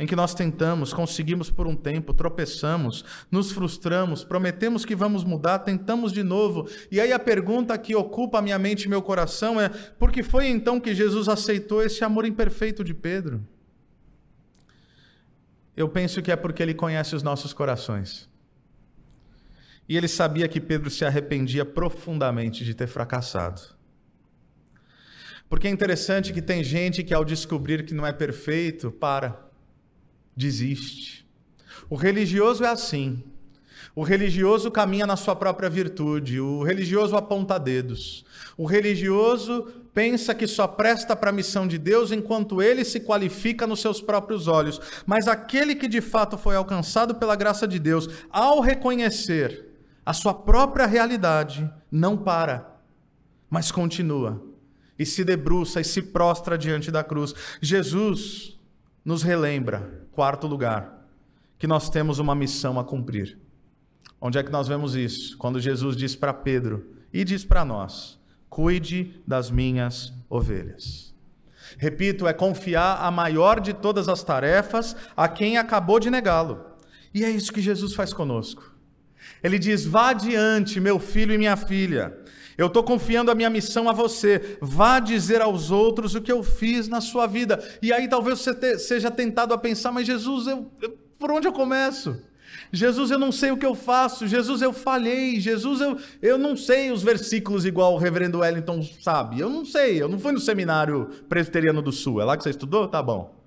em 0.00 0.06
que 0.06 0.16
nós 0.16 0.32
tentamos, 0.32 0.94
conseguimos 0.94 1.50
por 1.50 1.66
um 1.66 1.76
tempo, 1.76 2.14
tropeçamos, 2.14 3.04
nos 3.30 3.52
frustramos, 3.52 4.24
prometemos 4.24 4.84
que 4.86 4.96
vamos 4.96 5.22
mudar, 5.24 5.58
tentamos 5.58 6.10
de 6.10 6.22
novo. 6.22 6.66
E 6.90 6.98
aí 6.98 7.12
a 7.12 7.18
pergunta 7.18 7.76
que 7.76 7.94
ocupa 7.94 8.38
a 8.38 8.42
minha 8.42 8.58
mente 8.58 8.84
e 8.84 8.88
meu 8.88 9.02
coração 9.02 9.60
é: 9.60 9.68
por 9.68 10.10
que 10.10 10.22
foi 10.22 10.46
então 10.48 10.80
que 10.80 10.94
Jesus 10.94 11.28
aceitou 11.28 11.82
esse 11.82 12.02
amor 12.02 12.24
imperfeito 12.24 12.82
de 12.82 12.94
Pedro? 12.94 13.46
Eu 15.76 15.88
penso 15.88 16.22
que 16.22 16.32
é 16.32 16.36
porque 16.36 16.62
ele 16.62 16.74
conhece 16.74 17.14
os 17.14 17.22
nossos 17.22 17.52
corações. 17.52 18.26
E 19.90 19.96
ele 19.96 20.06
sabia 20.06 20.46
que 20.46 20.60
Pedro 20.60 20.88
se 20.88 21.04
arrependia 21.04 21.64
profundamente 21.64 22.64
de 22.64 22.74
ter 22.74 22.86
fracassado. 22.86 23.60
Porque 25.48 25.66
é 25.66 25.70
interessante 25.70 26.32
que 26.32 26.40
tem 26.40 26.62
gente 26.62 27.02
que, 27.02 27.12
ao 27.12 27.24
descobrir 27.24 27.84
que 27.84 27.92
não 27.92 28.06
é 28.06 28.12
perfeito, 28.12 28.92
para, 28.92 29.50
desiste. 30.36 31.28
O 31.88 31.96
religioso 31.96 32.62
é 32.62 32.68
assim. 32.68 33.24
O 33.92 34.04
religioso 34.04 34.70
caminha 34.70 35.08
na 35.08 35.16
sua 35.16 35.34
própria 35.34 35.68
virtude, 35.68 36.38
o 36.38 36.62
religioso 36.62 37.16
aponta 37.16 37.58
dedos. 37.58 38.24
O 38.56 38.66
religioso 38.66 39.64
pensa 39.92 40.36
que 40.36 40.46
só 40.46 40.68
presta 40.68 41.16
para 41.16 41.30
a 41.30 41.32
missão 41.32 41.66
de 41.66 41.78
Deus 41.78 42.12
enquanto 42.12 42.62
ele 42.62 42.84
se 42.84 43.00
qualifica 43.00 43.66
nos 43.66 43.80
seus 43.80 44.00
próprios 44.00 44.46
olhos. 44.46 44.80
Mas 45.04 45.26
aquele 45.26 45.74
que 45.74 45.88
de 45.88 46.00
fato 46.00 46.38
foi 46.38 46.54
alcançado 46.54 47.16
pela 47.16 47.34
graça 47.34 47.66
de 47.66 47.80
Deus, 47.80 48.08
ao 48.30 48.60
reconhecer 48.60 49.69
a 50.10 50.12
sua 50.12 50.34
própria 50.34 50.86
realidade, 50.86 51.72
não 51.88 52.16
para, 52.16 52.80
mas 53.48 53.70
continua 53.70 54.42
e 54.98 55.06
se 55.06 55.22
debruça 55.22 55.80
e 55.80 55.84
se 55.84 56.02
prostra 56.02 56.58
diante 56.58 56.90
da 56.90 57.04
cruz. 57.04 57.32
Jesus 57.62 58.58
nos 59.04 59.22
relembra, 59.22 60.04
quarto 60.10 60.48
lugar, 60.48 61.06
que 61.56 61.66
nós 61.68 61.88
temos 61.88 62.18
uma 62.18 62.34
missão 62.34 62.76
a 62.76 62.82
cumprir. 62.82 63.38
Onde 64.20 64.36
é 64.36 64.42
que 64.42 64.50
nós 64.50 64.66
vemos 64.66 64.96
isso? 64.96 65.38
Quando 65.38 65.60
Jesus 65.60 65.96
diz 65.96 66.16
para 66.16 66.34
Pedro 66.34 66.92
e 67.12 67.22
diz 67.22 67.44
para 67.44 67.64
nós: 67.64 68.18
Cuide 68.48 69.22
das 69.24 69.48
minhas 69.48 70.12
ovelhas. 70.28 71.14
Repito, 71.78 72.26
é 72.26 72.32
confiar 72.32 72.96
a 73.00 73.12
maior 73.12 73.60
de 73.60 73.72
todas 73.72 74.08
as 74.08 74.24
tarefas 74.24 74.96
a 75.16 75.28
quem 75.28 75.56
acabou 75.56 76.00
de 76.00 76.10
negá-lo. 76.10 76.66
E 77.14 77.24
é 77.24 77.30
isso 77.30 77.52
que 77.52 77.62
Jesus 77.62 77.94
faz 77.94 78.12
conosco. 78.12 78.79
Ele 79.42 79.58
diz: 79.58 79.84
Vá 79.84 80.10
adiante, 80.10 80.80
meu 80.80 80.98
filho 80.98 81.34
e 81.34 81.38
minha 81.38 81.56
filha. 81.56 82.16
Eu 82.56 82.66
estou 82.66 82.82
confiando 82.82 83.30
a 83.30 83.34
minha 83.34 83.48
missão 83.48 83.88
a 83.88 83.92
você. 83.92 84.58
Vá 84.60 85.00
dizer 85.00 85.40
aos 85.40 85.70
outros 85.70 86.14
o 86.14 86.20
que 86.20 86.30
eu 86.30 86.42
fiz 86.42 86.88
na 86.88 87.00
sua 87.00 87.26
vida. 87.26 87.62
E 87.80 87.90
aí 87.90 88.06
talvez 88.06 88.38
você 88.38 88.54
te, 88.54 88.78
seja 88.78 89.10
tentado 89.10 89.54
a 89.54 89.58
pensar, 89.58 89.90
mas 89.90 90.06
Jesus, 90.06 90.46
eu, 90.46 90.70
eu, 90.82 90.90
por 91.18 91.30
onde 91.30 91.48
eu 91.48 91.52
começo? 91.52 92.22
Jesus, 92.72 93.10
eu 93.10 93.18
não 93.18 93.32
sei 93.32 93.50
o 93.50 93.56
que 93.56 93.64
eu 93.64 93.74
faço. 93.74 94.26
Jesus, 94.26 94.60
eu 94.60 94.72
falhei. 94.74 95.40
Jesus, 95.40 95.80
eu, 95.80 95.98
eu 96.20 96.36
não 96.36 96.54
sei 96.54 96.90
os 96.90 97.02
versículos 97.02 97.64
igual 97.64 97.94
o 97.94 97.98
reverendo 97.98 98.40
Wellington 98.40 98.82
sabe. 99.00 99.40
Eu 99.40 99.48
não 99.48 99.64
sei. 99.64 100.00
Eu 100.00 100.08
não 100.08 100.18
fui 100.18 100.32
no 100.32 100.40
seminário 100.40 101.08
presbiteriano 101.28 101.80
do 101.80 101.92
Sul. 101.92 102.20
É 102.20 102.24
lá 102.24 102.36
que 102.36 102.42
você 102.42 102.50
estudou? 102.50 102.86
Tá 102.86 103.02
bom. 103.02 103.39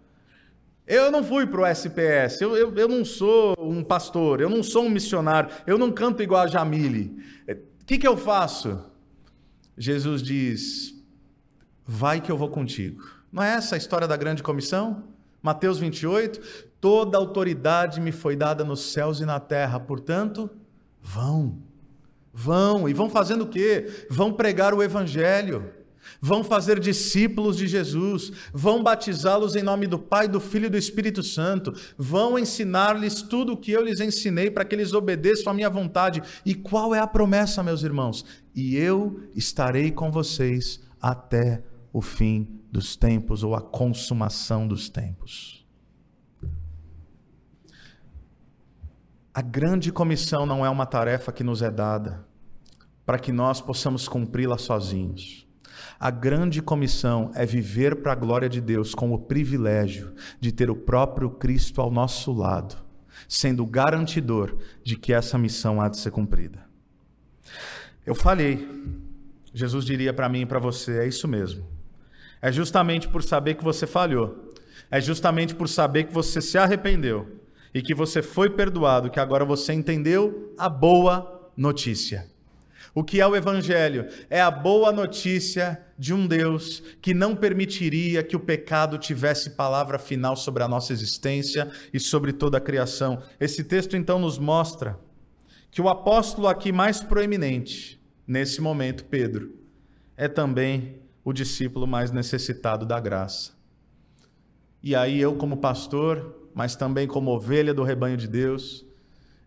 Eu 0.86 1.10
não 1.10 1.24
fui 1.24 1.48
para 1.48 1.62
o 1.62 1.66
SPS, 1.66 2.42
eu, 2.42 2.58
eu, 2.58 2.76
eu, 2.76 2.88
não 2.90 3.06
sou 3.06 3.56
um 3.58 3.82
pastor, 3.82 4.42
eu 4.42 4.50
não 4.50 4.62
sou 4.62 4.84
um 4.84 4.90
missionário, 4.90 5.50
eu 5.66 5.78
não 5.78 5.92
canto 5.92 6.22
igual 6.22 6.44
a 6.44 6.48
Jamile. 6.48 7.24
O 7.48 7.86
que, 7.86 7.98
que 7.98 8.08
eu 8.08 8.18
faço? 8.18 8.80
Jesus 9.78 10.22
diz: 10.22 10.94
Vai 11.86 12.20
que 12.20 12.32
eu 12.32 12.38
vou 12.38 12.50
contigo. 12.50 13.02
Não 13.32 13.42
é 13.42 13.54
essa 13.54 13.76
a 13.76 13.78
história 13.78 14.08
da 14.08 14.18
grande 14.18 14.44
comissão? 14.44 15.06
Mateus 15.42 15.80
28: 15.80 16.42
Toda 16.82 17.18
autoridade 17.18 18.02
me 18.02 18.12
foi 18.12 18.36
dada 18.36 18.66
nos 18.66 18.92
céus 18.92 19.22
e 19.22 19.26
na 19.26 19.40
terra, 19.40 19.80
portanto, 19.80 20.50
vão. 21.02 21.60
Vão. 22.34 22.90
E 22.90 22.94
vão 22.94 23.10
fazendo 23.10 23.44
o 23.44 23.50
quê? 23.50 24.06
Vão 24.10 24.34
pregar 24.34 24.74
o 24.74 24.84
evangelho. 24.84 25.72
Vão 26.26 26.42
fazer 26.42 26.80
discípulos 26.80 27.58
de 27.58 27.68
Jesus, 27.68 28.32
vão 28.54 28.82
batizá-los 28.82 29.58
em 29.58 29.62
nome 29.62 29.88
do 29.88 30.00
Pai, 30.00 30.26
do 30.26 30.40
Filho 30.40 30.68
e 30.68 30.70
do 30.70 30.78
Espírito 30.78 31.22
Santo, 31.22 31.74
vão 31.98 32.40
ensinar-lhes 32.40 33.22
tudo 33.22 33.52
o 33.52 33.58
que 33.58 33.72
eu 33.72 33.84
lhes 33.84 34.00
ensinei 34.00 34.50
para 34.50 34.64
que 34.64 34.74
eles 34.74 34.94
obedeçam 34.94 35.52
à 35.52 35.54
minha 35.54 35.70
vontade. 35.70 36.24
E 36.46 36.56
qual 36.56 36.96
é 36.96 37.00
a 37.00 37.06
promessa, 37.06 37.62
meus 37.62 37.84
irmãos? 37.84 38.24
E 38.56 38.78
eu 38.78 39.22
estarei 39.36 39.92
com 39.92 40.10
vocês 40.10 40.80
até 41.02 41.62
o 41.92 42.02
fim 42.02 42.62
dos 42.72 42.96
tempos 42.96 43.44
ou 43.44 43.54
a 43.54 43.62
consumação 43.62 44.66
dos 44.66 44.88
tempos. 44.88 45.68
A 49.34 49.42
grande 49.42 49.92
comissão 49.92 50.46
não 50.46 50.66
é 50.66 50.70
uma 50.70 50.86
tarefa 50.86 51.34
que 51.34 51.44
nos 51.44 51.62
é 51.62 51.70
dada 51.70 52.26
para 53.06 53.20
que 53.20 53.34
nós 53.34 53.60
possamos 53.60 54.08
cumpri-la 54.08 54.58
sozinhos. 54.58 55.43
A 56.04 56.12
grande 56.12 56.62
comissão 56.62 57.32
é 57.34 57.45
viver 57.45 57.95
para 57.95 58.12
a 58.12 58.16
glória 58.16 58.49
de 58.49 58.60
Deus 58.60 58.93
com 58.93 59.14
o 59.14 59.18
privilégio 59.18 60.14
de 60.38 60.51
ter 60.51 60.70
o 60.70 60.76
próprio 60.76 61.30
Cristo 61.30 61.80
ao 61.80 61.89
nosso 61.89 62.34
lado, 62.34 62.76
sendo 63.26 63.66
garantidor 63.66 64.58
de 64.84 64.97
que 64.97 65.14
essa 65.14 65.38
missão 65.38 65.80
há 65.80 65.88
de 65.88 65.95
ser 65.95 66.12
cumprida. 66.12 66.66
Eu 68.06 68.14
falhei. 68.14 68.68
Jesus 69.54 69.86
diria 69.86 70.14
para 70.14 70.28
mim 70.28 70.41
e 70.41 70.45
para 70.45 70.60
você: 70.60 70.99
é 70.99 71.08
isso 71.08 71.26
mesmo. 71.26 71.66
É 72.41 72.51
justamente 72.51 73.08
por 73.08 73.24
saber 73.24 73.54
que 73.54 73.64
você 73.64 73.88
falhou, 73.88 74.51
é 74.91 74.99
justamente 74.99 75.56
por 75.56 75.70
saber 75.70 76.04
que 76.04 76.14
você 76.14 76.41
se 76.41 76.58
arrependeu 76.58 77.39
e 77.74 77.82
que 77.82 77.95
você 77.95 78.22
foi 78.22 78.49
perdoado 78.49 79.10
que 79.10 79.22
agora 79.22 79.45
você 79.45 79.72
entendeu 79.72 80.54
a 80.58 80.68
boa 80.68 81.49
notícia. 81.56 82.33
O 82.96 83.04
que 83.04 83.20
é 83.20 83.26
o 83.26 83.36
Evangelho? 83.36 84.08
É 84.30 84.39
a 84.39 84.52
boa 84.52 84.91
notícia 84.91 85.84
de 85.98 86.14
um 86.14 86.28
Deus 86.28 86.84
que 87.02 87.14
não 87.14 87.36
permitiria 87.36 88.22
que 88.22 88.36
o 88.36 88.39
pecado 88.39 89.00
tivesse 89.00 89.52
palavra 89.52 89.98
final 89.98 90.36
sobre 90.36 90.62
a 90.62 90.68
nossa 90.68 90.94
existência 90.94 91.72
e 91.91 92.00
sobre 92.00 92.32
toda 92.32 92.60
a 92.60 92.62
criação. 92.62 93.24
Esse 93.39 93.64
texto 93.64 93.98
então 93.98 94.20
nos 94.20 94.38
mostra 94.38 95.00
que 95.72 95.82
o 95.82 95.89
apóstolo 95.89 96.48
aqui 96.48 96.72
mais 96.72 97.02
proeminente, 97.02 98.00
nesse 98.28 98.62
momento, 98.62 99.06
Pedro, 99.06 99.56
é 100.16 100.28
também 100.28 101.02
o 101.26 101.34
discípulo 101.34 101.88
mais 101.88 102.12
necessitado 102.12 102.86
da 102.86 103.00
graça. 103.00 103.54
E 104.84 104.96
aí 104.96 105.20
eu, 105.20 105.36
como 105.36 105.58
pastor, 105.58 106.50
mas 106.54 106.76
também 106.76 107.08
como 107.08 107.32
ovelha 107.32 107.74
do 107.74 107.82
rebanho 107.82 108.18
de 108.18 108.28
Deus, 108.28 108.86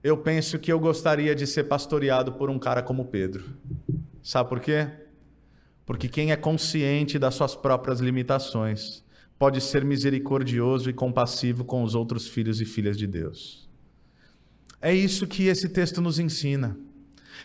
eu 0.06 0.16
penso 0.16 0.56
que 0.56 0.72
eu 0.72 0.78
gostaria 0.78 1.34
de 1.34 1.48
ser 1.48 1.64
pastoreado 1.64 2.34
por 2.34 2.48
um 2.48 2.60
cara 2.60 2.80
como 2.80 3.06
Pedro. 3.06 3.44
Sabe 4.22 4.48
por 4.48 4.60
quê? 4.60 4.88
Porque 5.84 6.08
quem 6.08 6.30
é 6.30 6.36
consciente 6.36 7.18
das 7.18 7.34
suas 7.34 7.56
próprias 7.56 7.98
limitações 7.98 9.04
pode 9.36 9.60
ser 9.60 9.84
misericordioso 9.84 10.88
e 10.88 10.92
compassivo 10.92 11.64
com 11.64 11.82
os 11.82 11.96
outros 11.96 12.28
filhos 12.28 12.60
e 12.60 12.64
filhas 12.64 12.96
de 12.96 13.04
Deus. 13.04 13.68
É 14.80 14.94
isso 14.94 15.26
que 15.26 15.48
esse 15.48 15.68
texto 15.68 16.00
nos 16.00 16.20
ensina. 16.20 16.78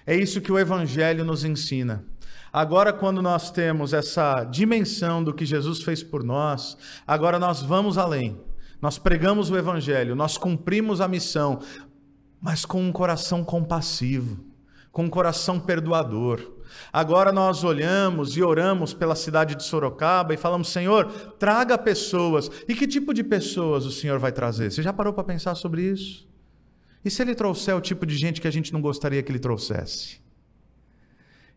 É 0.05 0.15
isso 0.15 0.39
que 0.39 0.51
o 0.51 0.59
Evangelho 0.59 1.25
nos 1.25 1.43
ensina. 1.43 2.05
Agora, 2.53 2.93
quando 2.93 3.23
nós 3.23 3.49
temos 3.49 3.91
essa 3.91 4.43
dimensão 4.43 5.23
do 5.23 5.33
que 5.33 5.47
Jesus 5.47 5.81
fez 5.81 6.03
por 6.03 6.23
nós, 6.23 6.77
agora 7.07 7.39
nós 7.39 7.63
vamos 7.63 7.97
além. 7.97 8.39
Nós 8.79 8.97
pregamos 8.97 9.49
o 9.49 9.57
Evangelho, 9.57 10.15
nós 10.15 10.37
cumprimos 10.37 11.01
a 11.01 11.07
missão, 11.07 11.59
mas 12.41 12.65
com 12.65 12.81
um 12.81 12.91
coração 12.91 13.43
compassivo, 13.43 14.43
com 14.91 15.05
um 15.05 15.09
coração 15.09 15.59
perdoador. 15.59 16.53
Agora 16.91 17.31
nós 17.31 17.63
olhamos 17.63 18.35
e 18.35 18.41
oramos 18.41 18.93
pela 18.93 19.15
cidade 19.15 19.55
de 19.55 19.63
Sorocaba 19.63 20.33
e 20.33 20.37
falamos: 20.37 20.69
Senhor, 20.69 21.05
traga 21.37 21.77
pessoas. 21.77 22.49
E 22.67 22.73
que 22.73 22.87
tipo 22.87 23.13
de 23.13 23.23
pessoas 23.23 23.85
o 23.85 23.91
Senhor 23.91 24.17
vai 24.17 24.31
trazer? 24.31 24.71
Você 24.71 24.81
já 24.81 24.91
parou 24.91 25.13
para 25.13 25.23
pensar 25.23 25.53
sobre 25.55 25.83
isso? 25.83 26.27
E 27.03 27.09
se 27.09 27.21
ele 27.21 27.35
trouxer 27.35 27.75
o 27.75 27.81
tipo 27.81 28.05
de 28.05 28.15
gente 28.15 28.41
que 28.41 28.47
a 28.47 28.51
gente 28.51 28.73
não 28.73 28.81
gostaria 28.81 29.21
que 29.21 29.31
ele 29.31 29.39
trouxesse? 29.39 30.19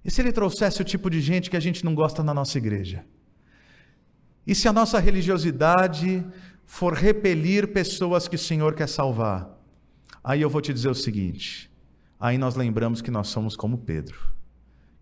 E 0.05 0.11
se 0.11 0.21
ele 0.21 0.33
trouxesse 0.33 0.83
o 0.83 0.85
tipo 0.85 1.09
de 1.09 1.21
gente 1.21 1.49
que 1.49 1.57
a 1.57 1.61
gente 1.61 1.85
não 1.85 1.95
gosta 1.95 2.23
na 2.23 2.35
nossa 2.35 2.59
igreja? 2.59 3.05
E 4.47 4.55
se 4.55 4.69
a 4.69 4.73
nossa 4.73 4.99
religiosidade 4.99 6.25
for 6.67 6.93
repelir 6.93 7.69
pessoas 7.69 8.29
que 8.29 8.37
o 8.37 8.39
Senhor 8.39 8.75
quer 8.75 8.89
salvar? 8.89 9.54
Aí 10.25 10.41
eu 10.41 10.49
vou 10.49 10.63
te 10.63 10.73
dizer 10.73 10.89
o 10.89 10.95
seguinte: 10.95 11.71
aí 12.19 12.39
nós 12.39 12.57
lembramos 12.57 13.03
que 13.03 13.11
nós 13.11 13.29
somos 13.29 13.55
como 13.55 13.77
Pedro, 13.77 14.19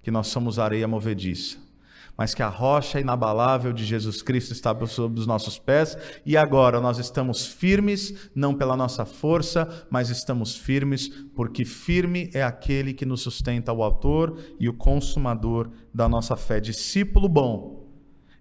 que 0.02 0.10
nós 0.10 0.26
somos 0.26 0.58
areia 0.58 0.88
movediça, 0.88 1.58
mas 2.18 2.34
que 2.34 2.42
a 2.42 2.48
rocha 2.48 2.98
inabalável 2.98 3.72
de 3.72 3.84
Jesus 3.84 4.20
Cristo 4.20 4.52
está 4.52 4.76
sob 4.86 5.20
os 5.20 5.24
nossos 5.24 5.60
pés 5.60 5.96
e 6.26 6.36
agora 6.36 6.80
nós 6.80 6.98
estamos 6.98 7.46
firmes, 7.46 8.30
não 8.34 8.52
pela 8.52 8.76
nossa 8.76 9.04
força, 9.04 9.86
mas 9.88 10.10
estamos 10.10 10.56
firmes 10.56 11.08
porque 11.36 11.64
firme 11.64 12.28
é 12.34 12.42
aquele 12.42 12.92
que 12.92 13.06
nos 13.06 13.20
sustenta, 13.20 13.72
o 13.72 13.84
autor 13.84 14.36
e 14.58 14.68
o 14.68 14.74
consumador 14.74 15.70
da 15.94 16.08
nossa 16.08 16.34
fé. 16.34 16.58
Discípulo 16.58 17.28
bom 17.28 17.81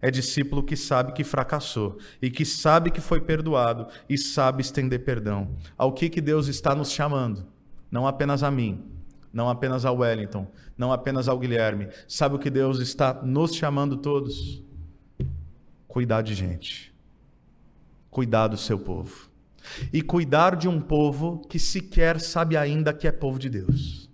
é 0.01 0.09
discípulo 0.09 0.63
que 0.63 0.75
sabe 0.75 1.13
que 1.13 1.23
fracassou 1.23 1.97
e 2.21 2.29
que 2.31 2.43
sabe 2.43 2.89
que 2.89 2.99
foi 2.99 3.21
perdoado 3.21 3.87
e 4.09 4.17
sabe 4.17 4.61
estender 4.61 5.03
perdão. 5.03 5.55
Ao 5.77 5.93
que, 5.93 6.09
que 6.09 6.19
Deus 6.19 6.47
está 6.47 6.73
nos 6.73 6.91
chamando? 6.91 7.45
Não 7.91 8.07
apenas 8.07 8.41
a 8.41 8.49
mim, 8.49 8.83
não 9.31 9.49
apenas 9.49 9.85
ao 9.85 9.97
Wellington, 9.97 10.47
não 10.77 10.91
apenas 10.91 11.27
ao 11.27 11.37
Guilherme. 11.37 11.89
Sabe 12.07 12.35
o 12.35 12.39
que 12.39 12.49
Deus 12.49 12.79
está 12.79 13.13
nos 13.21 13.55
chamando 13.55 13.97
todos? 13.97 14.63
Cuidar 15.87 16.21
de 16.21 16.33
gente. 16.33 16.93
Cuidar 18.09 18.47
do 18.47 18.57
seu 18.57 18.79
povo. 18.79 19.29
E 19.93 20.01
cuidar 20.01 20.55
de 20.55 20.67
um 20.67 20.81
povo 20.81 21.45
que 21.47 21.59
sequer 21.59 22.19
sabe 22.19 22.57
ainda 22.57 22.93
que 22.93 23.07
é 23.07 23.11
povo 23.11 23.37
de 23.37 23.49
Deus 23.49 24.10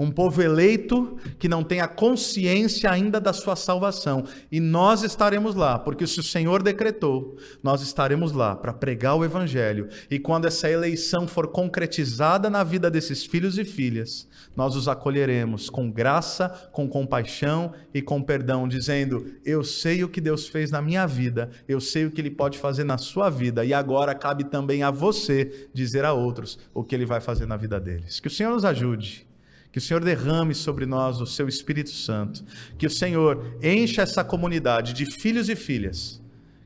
um 0.00 0.10
povo 0.10 0.40
eleito 0.40 1.18
que 1.38 1.46
não 1.46 1.62
tem 1.62 1.82
a 1.82 1.86
consciência 1.86 2.90
ainda 2.90 3.20
da 3.20 3.34
sua 3.34 3.54
salvação. 3.54 4.24
E 4.50 4.58
nós 4.58 5.02
estaremos 5.02 5.54
lá, 5.54 5.78
porque 5.78 6.06
se 6.06 6.18
o 6.18 6.22
Senhor 6.22 6.62
decretou, 6.62 7.36
nós 7.62 7.82
estaremos 7.82 8.32
lá 8.32 8.56
para 8.56 8.72
pregar 8.72 9.16
o 9.16 9.24
Evangelho. 9.26 9.90
E 10.10 10.18
quando 10.18 10.46
essa 10.46 10.70
eleição 10.70 11.28
for 11.28 11.48
concretizada 11.48 12.48
na 12.48 12.64
vida 12.64 12.90
desses 12.90 13.26
filhos 13.26 13.58
e 13.58 13.64
filhas, 13.64 14.26
nós 14.56 14.74
os 14.74 14.88
acolheremos 14.88 15.68
com 15.68 15.90
graça, 15.90 16.48
com 16.72 16.88
compaixão 16.88 17.74
e 17.92 18.00
com 18.00 18.22
perdão, 18.22 18.66
dizendo: 18.66 19.26
Eu 19.44 19.62
sei 19.62 20.02
o 20.02 20.08
que 20.08 20.20
Deus 20.20 20.48
fez 20.48 20.70
na 20.70 20.80
minha 20.80 21.06
vida, 21.06 21.50
eu 21.68 21.78
sei 21.78 22.06
o 22.06 22.10
que 22.10 22.22
Ele 22.22 22.30
pode 22.30 22.58
fazer 22.58 22.84
na 22.84 22.96
sua 22.96 23.28
vida, 23.28 23.66
e 23.66 23.74
agora 23.74 24.14
cabe 24.14 24.44
também 24.44 24.82
a 24.82 24.90
você 24.90 25.68
dizer 25.74 26.06
a 26.06 26.14
outros 26.14 26.58
o 26.72 26.82
que 26.82 26.94
Ele 26.94 27.04
vai 27.04 27.20
fazer 27.20 27.44
na 27.44 27.58
vida 27.58 27.78
deles. 27.78 28.18
Que 28.18 28.28
o 28.28 28.30
Senhor 28.30 28.50
nos 28.50 28.64
ajude 28.64 29.28
que 29.72 29.78
o 29.78 29.80
Senhor 29.80 30.02
derrame 30.02 30.54
sobre 30.54 30.84
nós 30.84 31.20
o 31.20 31.26
seu 31.26 31.48
Espírito 31.48 31.90
Santo. 31.90 32.44
Que 32.76 32.86
o 32.86 32.90
Senhor 32.90 33.56
encha 33.62 34.02
essa 34.02 34.24
comunidade 34.24 34.92
de 34.92 35.06
filhos 35.20 35.48
e 35.48 35.56
filhas 35.56 36.20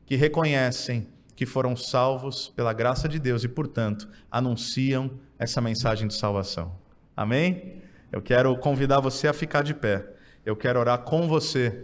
que 0.05 0.15
reconhecem 0.15 1.07
que 1.35 1.45
foram 1.45 1.75
salvos 1.75 2.47
pela 2.55 2.71
graça 2.71 3.09
de 3.09 3.19
Deus 3.19 3.43
e, 3.43 3.47
portanto, 3.47 4.07
anunciam 4.31 5.11
essa 5.37 5.59
mensagem 5.59 6.07
de 6.07 6.13
salvação. 6.13 6.73
Amém? 7.15 7.81
Eu 8.11 8.21
quero 8.21 8.55
convidar 8.57 8.99
você 9.01 9.27
a 9.27 9.33
ficar 9.33 9.61
de 9.61 9.73
pé. 9.73 10.07
Eu 10.45 10.55
quero 10.55 10.79
orar 10.79 10.99
com 10.99 11.27
você 11.27 11.83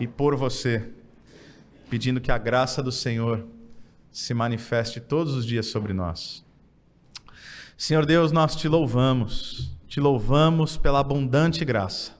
e 0.00 0.06
por 0.06 0.34
você, 0.34 0.90
pedindo 1.88 2.20
que 2.20 2.32
a 2.32 2.38
graça 2.38 2.82
do 2.82 2.90
Senhor 2.90 3.46
se 4.10 4.34
manifeste 4.34 4.98
todos 4.98 5.34
os 5.34 5.46
dias 5.46 5.66
sobre 5.66 5.92
nós. 5.92 6.44
Senhor 7.76 8.04
Deus, 8.04 8.32
nós 8.32 8.56
te 8.56 8.66
louvamos, 8.66 9.70
te 9.90 9.98
louvamos 10.00 10.76
pela 10.76 11.00
abundante 11.00 11.64
graça, 11.64 12.12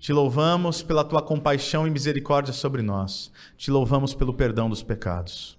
te 0.00 0.12
louvamos 0.12 0.82
pela 0.82 1.04
tua 1.04 1.22
compaixão 1.22 1.86
e 1.86 1.90
misericórdia 1.90 2.52
sobre 2.52 2.82
nós, 2.82 3.30
te 3.56 3.70
louvamos 3.70 4.12
pelo 4.12 4.34
perdão 4.34 4.68
dos 4.68 4.82
pecados. 4.82 5.56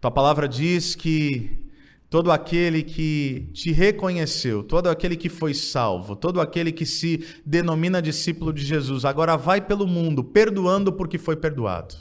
Tua 0.00 0.12
palavra 0.12 0.48
diz 0.48 0.94
que 0.94 1.68
todo 2.08 2.30
aquele 2.30 2.84
que 2.84 3.50
te 3.52 3.72
reconheceu, 3.72 4.62
todo 4.62 4.86
aquele 4.88 5.16
que 5.16 5.28
foi 5.28 5.52
salvo, 5.52 6.14
todo 6.14 6.40
aquele 6.40 6.70
que 6.70 6.86
se 6.86 7.26
denomina 7.44 8.00
discípulo 8.00 8.52
de 8.52 8.64
Jesus, 8.64 9.04
agora 9.04 9.36
vai 9.36 9.60
pelo 9.60 9.84
mundo 9.84 10.22
perdoando 10.22 10.92
porque 10.92 11.18
foi 11.18 11.34
perdoado, 11.34 11.96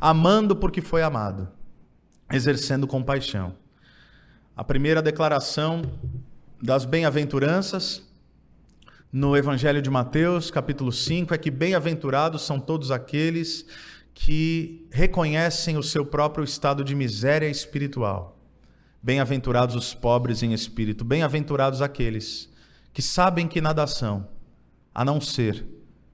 amando 0.00 0.56
porque 0.56 0.80
foi 0.80 1.02
amado, 1.02 1.46
exercendo 2.32 2.86
compaixão. 2.86 3.54
A 4.56 4.64
primeira 4.64 5.02
declaração 5.02 5.82
das 6.66 6.84
bem-aventuranças 6.84 8.02
no 9.12 9.36
Evangelho 9.36 9.80
de 9.80 9.88
Mateus, 9.88 10.50
capítulo 10.50 10.90
5, 10.90 11.32
é 11.32 11.38
que 11.38 11.48
bem-aventurados 11.48 12.42
são 12.42 12.58
todos 12.58 12.90
aqueles 12.90 13.64
que 14.12 14.84
reconhecem 14.90 15.76
o 15.76 15.82
seu 15.82 16.04
próprio 16.04 16.42
estado 16.42 16.82
de 16.82 16.92
miséria 16.92 17.48
espiritual. 17.48 18.36
Bem-aventurados 19.00 19.76
os 19.76 19.94
pobres 19.94 20.42
em 20.42 20.52
espírito, 20.52 21.04
bem-aventurados 21.04 21.80
aqueles 21.80 22.52
que 22.92 23.00
sabem 23.00 23.46
que 23.46 23.60
nada 23.60 23.86
são, 23.86 24.26
a 24.92 25.04
não 25.04 25.20
ser 25.20 25.64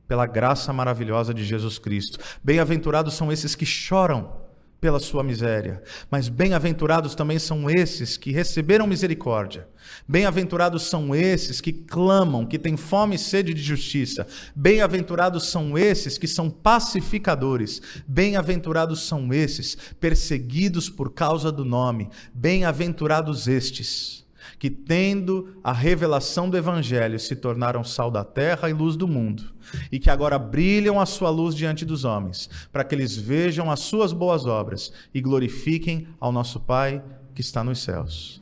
pela 0.07 0.26
graça 0.26 0.70
maravilhosa 0.70 1.32
de 1.32 1.46
Jesus 1.46 1.78
Cristo. 1.78 2.18
Bem-aventurados 2.44 3.14
são 3.14 3.32
esses 3.32 3.55
que 3.55 3.64
choram 3.64 4.41
pela 4.83 4.99
sua 4.99 5.22
miséria. 5.22 5.80
Mas 6.11 6.28
bem-aventurados 6.28 7.14
também 7.14 7.39
são 7.39 7.70
esses 7.70 8.16
que 8.16 8.33
receberam 8.33 8.85
misericórdia. 8.85 9.68
Bem-aventurados 10.09 10.83
são 10.83 11.14
esses 11.14 11.61
que 11.61 11.72
clamam, 11.72 12.45
que 12.45 12.59
têm 12.59 12.76
fome 12.76 13.14
e 13.14 13.18
sede 13.18 13.55
de 13.55 13.62
justiça. 13.62 14.26
Bem-aventurados 14.57 15.47
são 15.47 15.78
esses 15.78 16.18
que 16.18 16.26
são 16.26 16.51
pacificadores. 16.51 17.80
Bem-aventurados 18.09 19.07
são 19.07 19.33
esses 19.33 19.76
perseguidos 20.01 20.91
por 20.91 21.12
causa 21.12 21.53
do 21.53 21.64
nome. 21.64 22.11
Bem-aventurados 22.35 23.47
estes 23.47 24.22
que, 24.62 24.70
tendo 24.70 25.56
a 25.64 25.72
revelação 25.72 26.48
do 26.48 26.56
Evangelho, 26.56 27.18
se 27.18 27.34
tornaram 27.34 27.82
sal 27.82 28.12
da 28.12 28.22
terra 28.22 28.70
e 28.70 28.72
luz 28.72 28.94
do 28.94 29.08
mundo, 29.08 29.52
e 29.90 29.98
que 29.98 30.08
agora 30.08 30.38
brilham 30.38 31.00
a 31.00 31.04
sua 31.04 31.30
luz 31.30 31.52
diante 31.52 31.84
dos 31.84 32.04
homens, 32.04 32.48
para 32.70 32.84
que 32.84 32.94
eles 32.94 33.16
vejam 33.16 33.72
as 33.72 33.80
suas 33.80 34.12
boas 34.12 34.46
obras 34.46 34.92
e 35.12 35.20
glorifiquem 35.20 36.06
ao 36.20 36.30
nosso 36.30 36.60
Pai 36.60 37.02
que 37.34 37.40
está 37.40 37.64
nos 37.64 37.80
céus. 37.80 38.40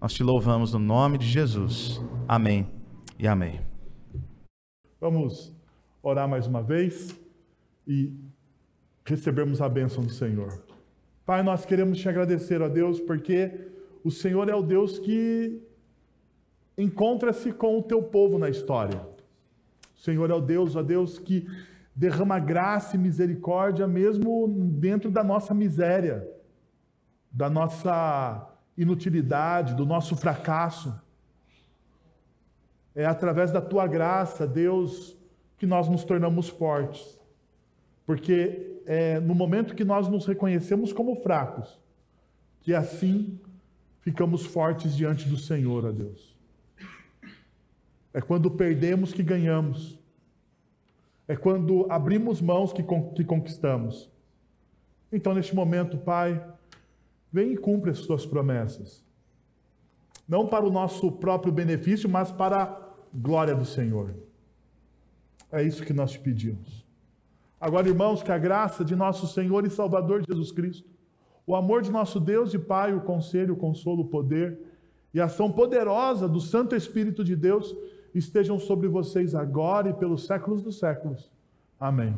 Nós 0.00 0.12
te 0.12 0.24
louvamos 0.24 0.72
no 0.72 0.80
nome 0.80 1.18
de 1.18 1.28
Jesus. 1.28 2.00
Amém 2.26 2.66
e 3.16 3.28
amém. 3.28 3.60
Vamos 5.00 5.54
orar 6.02 6.28
mais 6.28 6.48
uma 6.48 6.64
vez 6.64 7.16
e 7.86 8.12
recebermos 9.04 9.62
a 9.62 9.68
bênção 9.68 10.02
do 10.02 10.10
Senhor. 10.10 10.64
Pai, 11.24 11.44
nós 11.44 11.64
queremos 11.64 11.96
te 11.96 12.08
agradecer, 12.08 12.60
a 12.60 12.66
Deus, 12.66 12.98
porque 12.98 13.69
o 14.04 14.10
Senhor 14.10 14.48
é 14.48 14.54
o 14.54 14.62
Deus 14.62 14.98
que 14.98 15.62
encontra-se 16.76 17.52
com 17.52 17.78
o 17.78 17.82
teu 17.82 18.02
povo 18.02 18.38
na 18.38 18.48
história. 18.48 19.00
O 19.96 20.00
Senhor 20.00 20.30
é 20.30 20.34
o 20.34 20.40
Deus, 20.40 20.76
ó 20.76 20.82
Deus, 20.82 21.18
que 21.18 21.46
derrama 21.94 22.38
graça 22.38 22.96
e 22.96 22.98
misericórdia 22.98 23.86
mesmo 23.86 24.48
dentro 24.48 25.10
da 25.10 25.22
nossa 25.22 25.52
miséria, 25.52 26.26
da 27.30 27.50
nossa 27.50 28.48
inutilidade, 28.76 29.74
do 29.74 29.84
nosso 29.84 30.16
fracasso. 30.16 30.98
É 32.94 33.04
através 33.04 33.52
da 33.52 33.60
tua 33.60 33.86
graça, 33.86 34.46
Deus, 34.46 35.16
que 35.58 35.66
nós 35.66 35.88
nos 35.88 36.04
tornamos 36.04 36.48
fortes. 36.48 37.20
Porque 38.06 38.80
é 38.86 39.20
no 39.20 39.34
momento 39.34 39.74
que 39.74 39.84
nós 39.84 40.08
nos 40.08 40.26
reconhecemos 40.26 40.92
como 40.92 41.14
fracos, 41.16 41.78
que 42.60 42.74
assim 42.74 43.38
ficamos 44.10 44.44
fortes 44.44 44.96
diante 44.96 45.28
do 45.28 45.36
Senhor, 45.36 45.86
ó 45.86 45.92
Deus. 45.92 46.36
É 48.12 48.20
quando 48.20 48.50
perdemos 48.50 49.12
que 49.12 49.22
ganhamos. 49.22 49.98
É 51.28 51.36
quando 51.36 51.86
abrimos 51.88 52.40
mãos 52.40 52.72
que, 52.72 52.82
que 52.82 53.24
conquistamos. 53.24 54.10
Então, 55.12 55.32
neste 55.32 55.54
momento, 55.54 55.96
Pai, 55.96 56.44
vem 57.32 57.52
e 57.52 57.56
cumpre 57.56 57.90
as 57.90 58.00
tuas 58.00 58.26
promessas. 58.26 59.04
Não 60.28 60.46
para 60.46 60.66
o 60.66 60.72
nosso 60.72 61.12
próprio 61.12 61.52
benefício, 61.52 62.08
mas 62.08 62.32
para 62.32 62.62
a 62.64 62.80
glória 63.14 63.54
do 63.54 63.64
Senhor. 63.64 64.14
É 65.52 65.62
isso 65.62 65.84
que 65.84 65.92
nós 65.92 66.12
te 66.12 66.18
pedimos. 66.18 66.84
Agora, 67.60 67.88
irmãos, 67.88 68.24
que 68.24 68.32
a 68.32 68.38
graça 68.38 68.84
de 68.84 68.96
nosso 68.96 69.28
Senhor 69.28 69.64
e 69.64 69.70
Salvador 69.70 70.24
Jesus 70.28 70.50
Cristo 70.50 70.88
o 71.46 71.54
amor 71.56 71.82
de 71.82 71.90
nosso 71.90 72.20
Deus 72.20 72.54
e 72.54 72.58
Pai, 72.58 72.94
o 72.94 73.00
conselho, 73.00 73.54
o 73.54 73.56
consolo, 73.56 74.02
o 74.02 74.08
poder 74.08 74.58
e 75.12 75.20
a 75.20 75.24
ação 75.24 75.50
poderosa 75.50 76.28
do 76.28 76.40
Santo 76.40 76.76
Espírito 76.76 77.24
de 77.24 77.34
Deus 77.34 77.74
estejam 78.14 78.58
sobre 78.58 78.88
vocês 78.88 79.34
agora 79.34 79.90
e 79.90 79.94
pelos 79.94 80.26
séculos 80.26 80.62
dos 80.62 80.78
séculos. 80.78 81.30
Amém. 81.78 82.16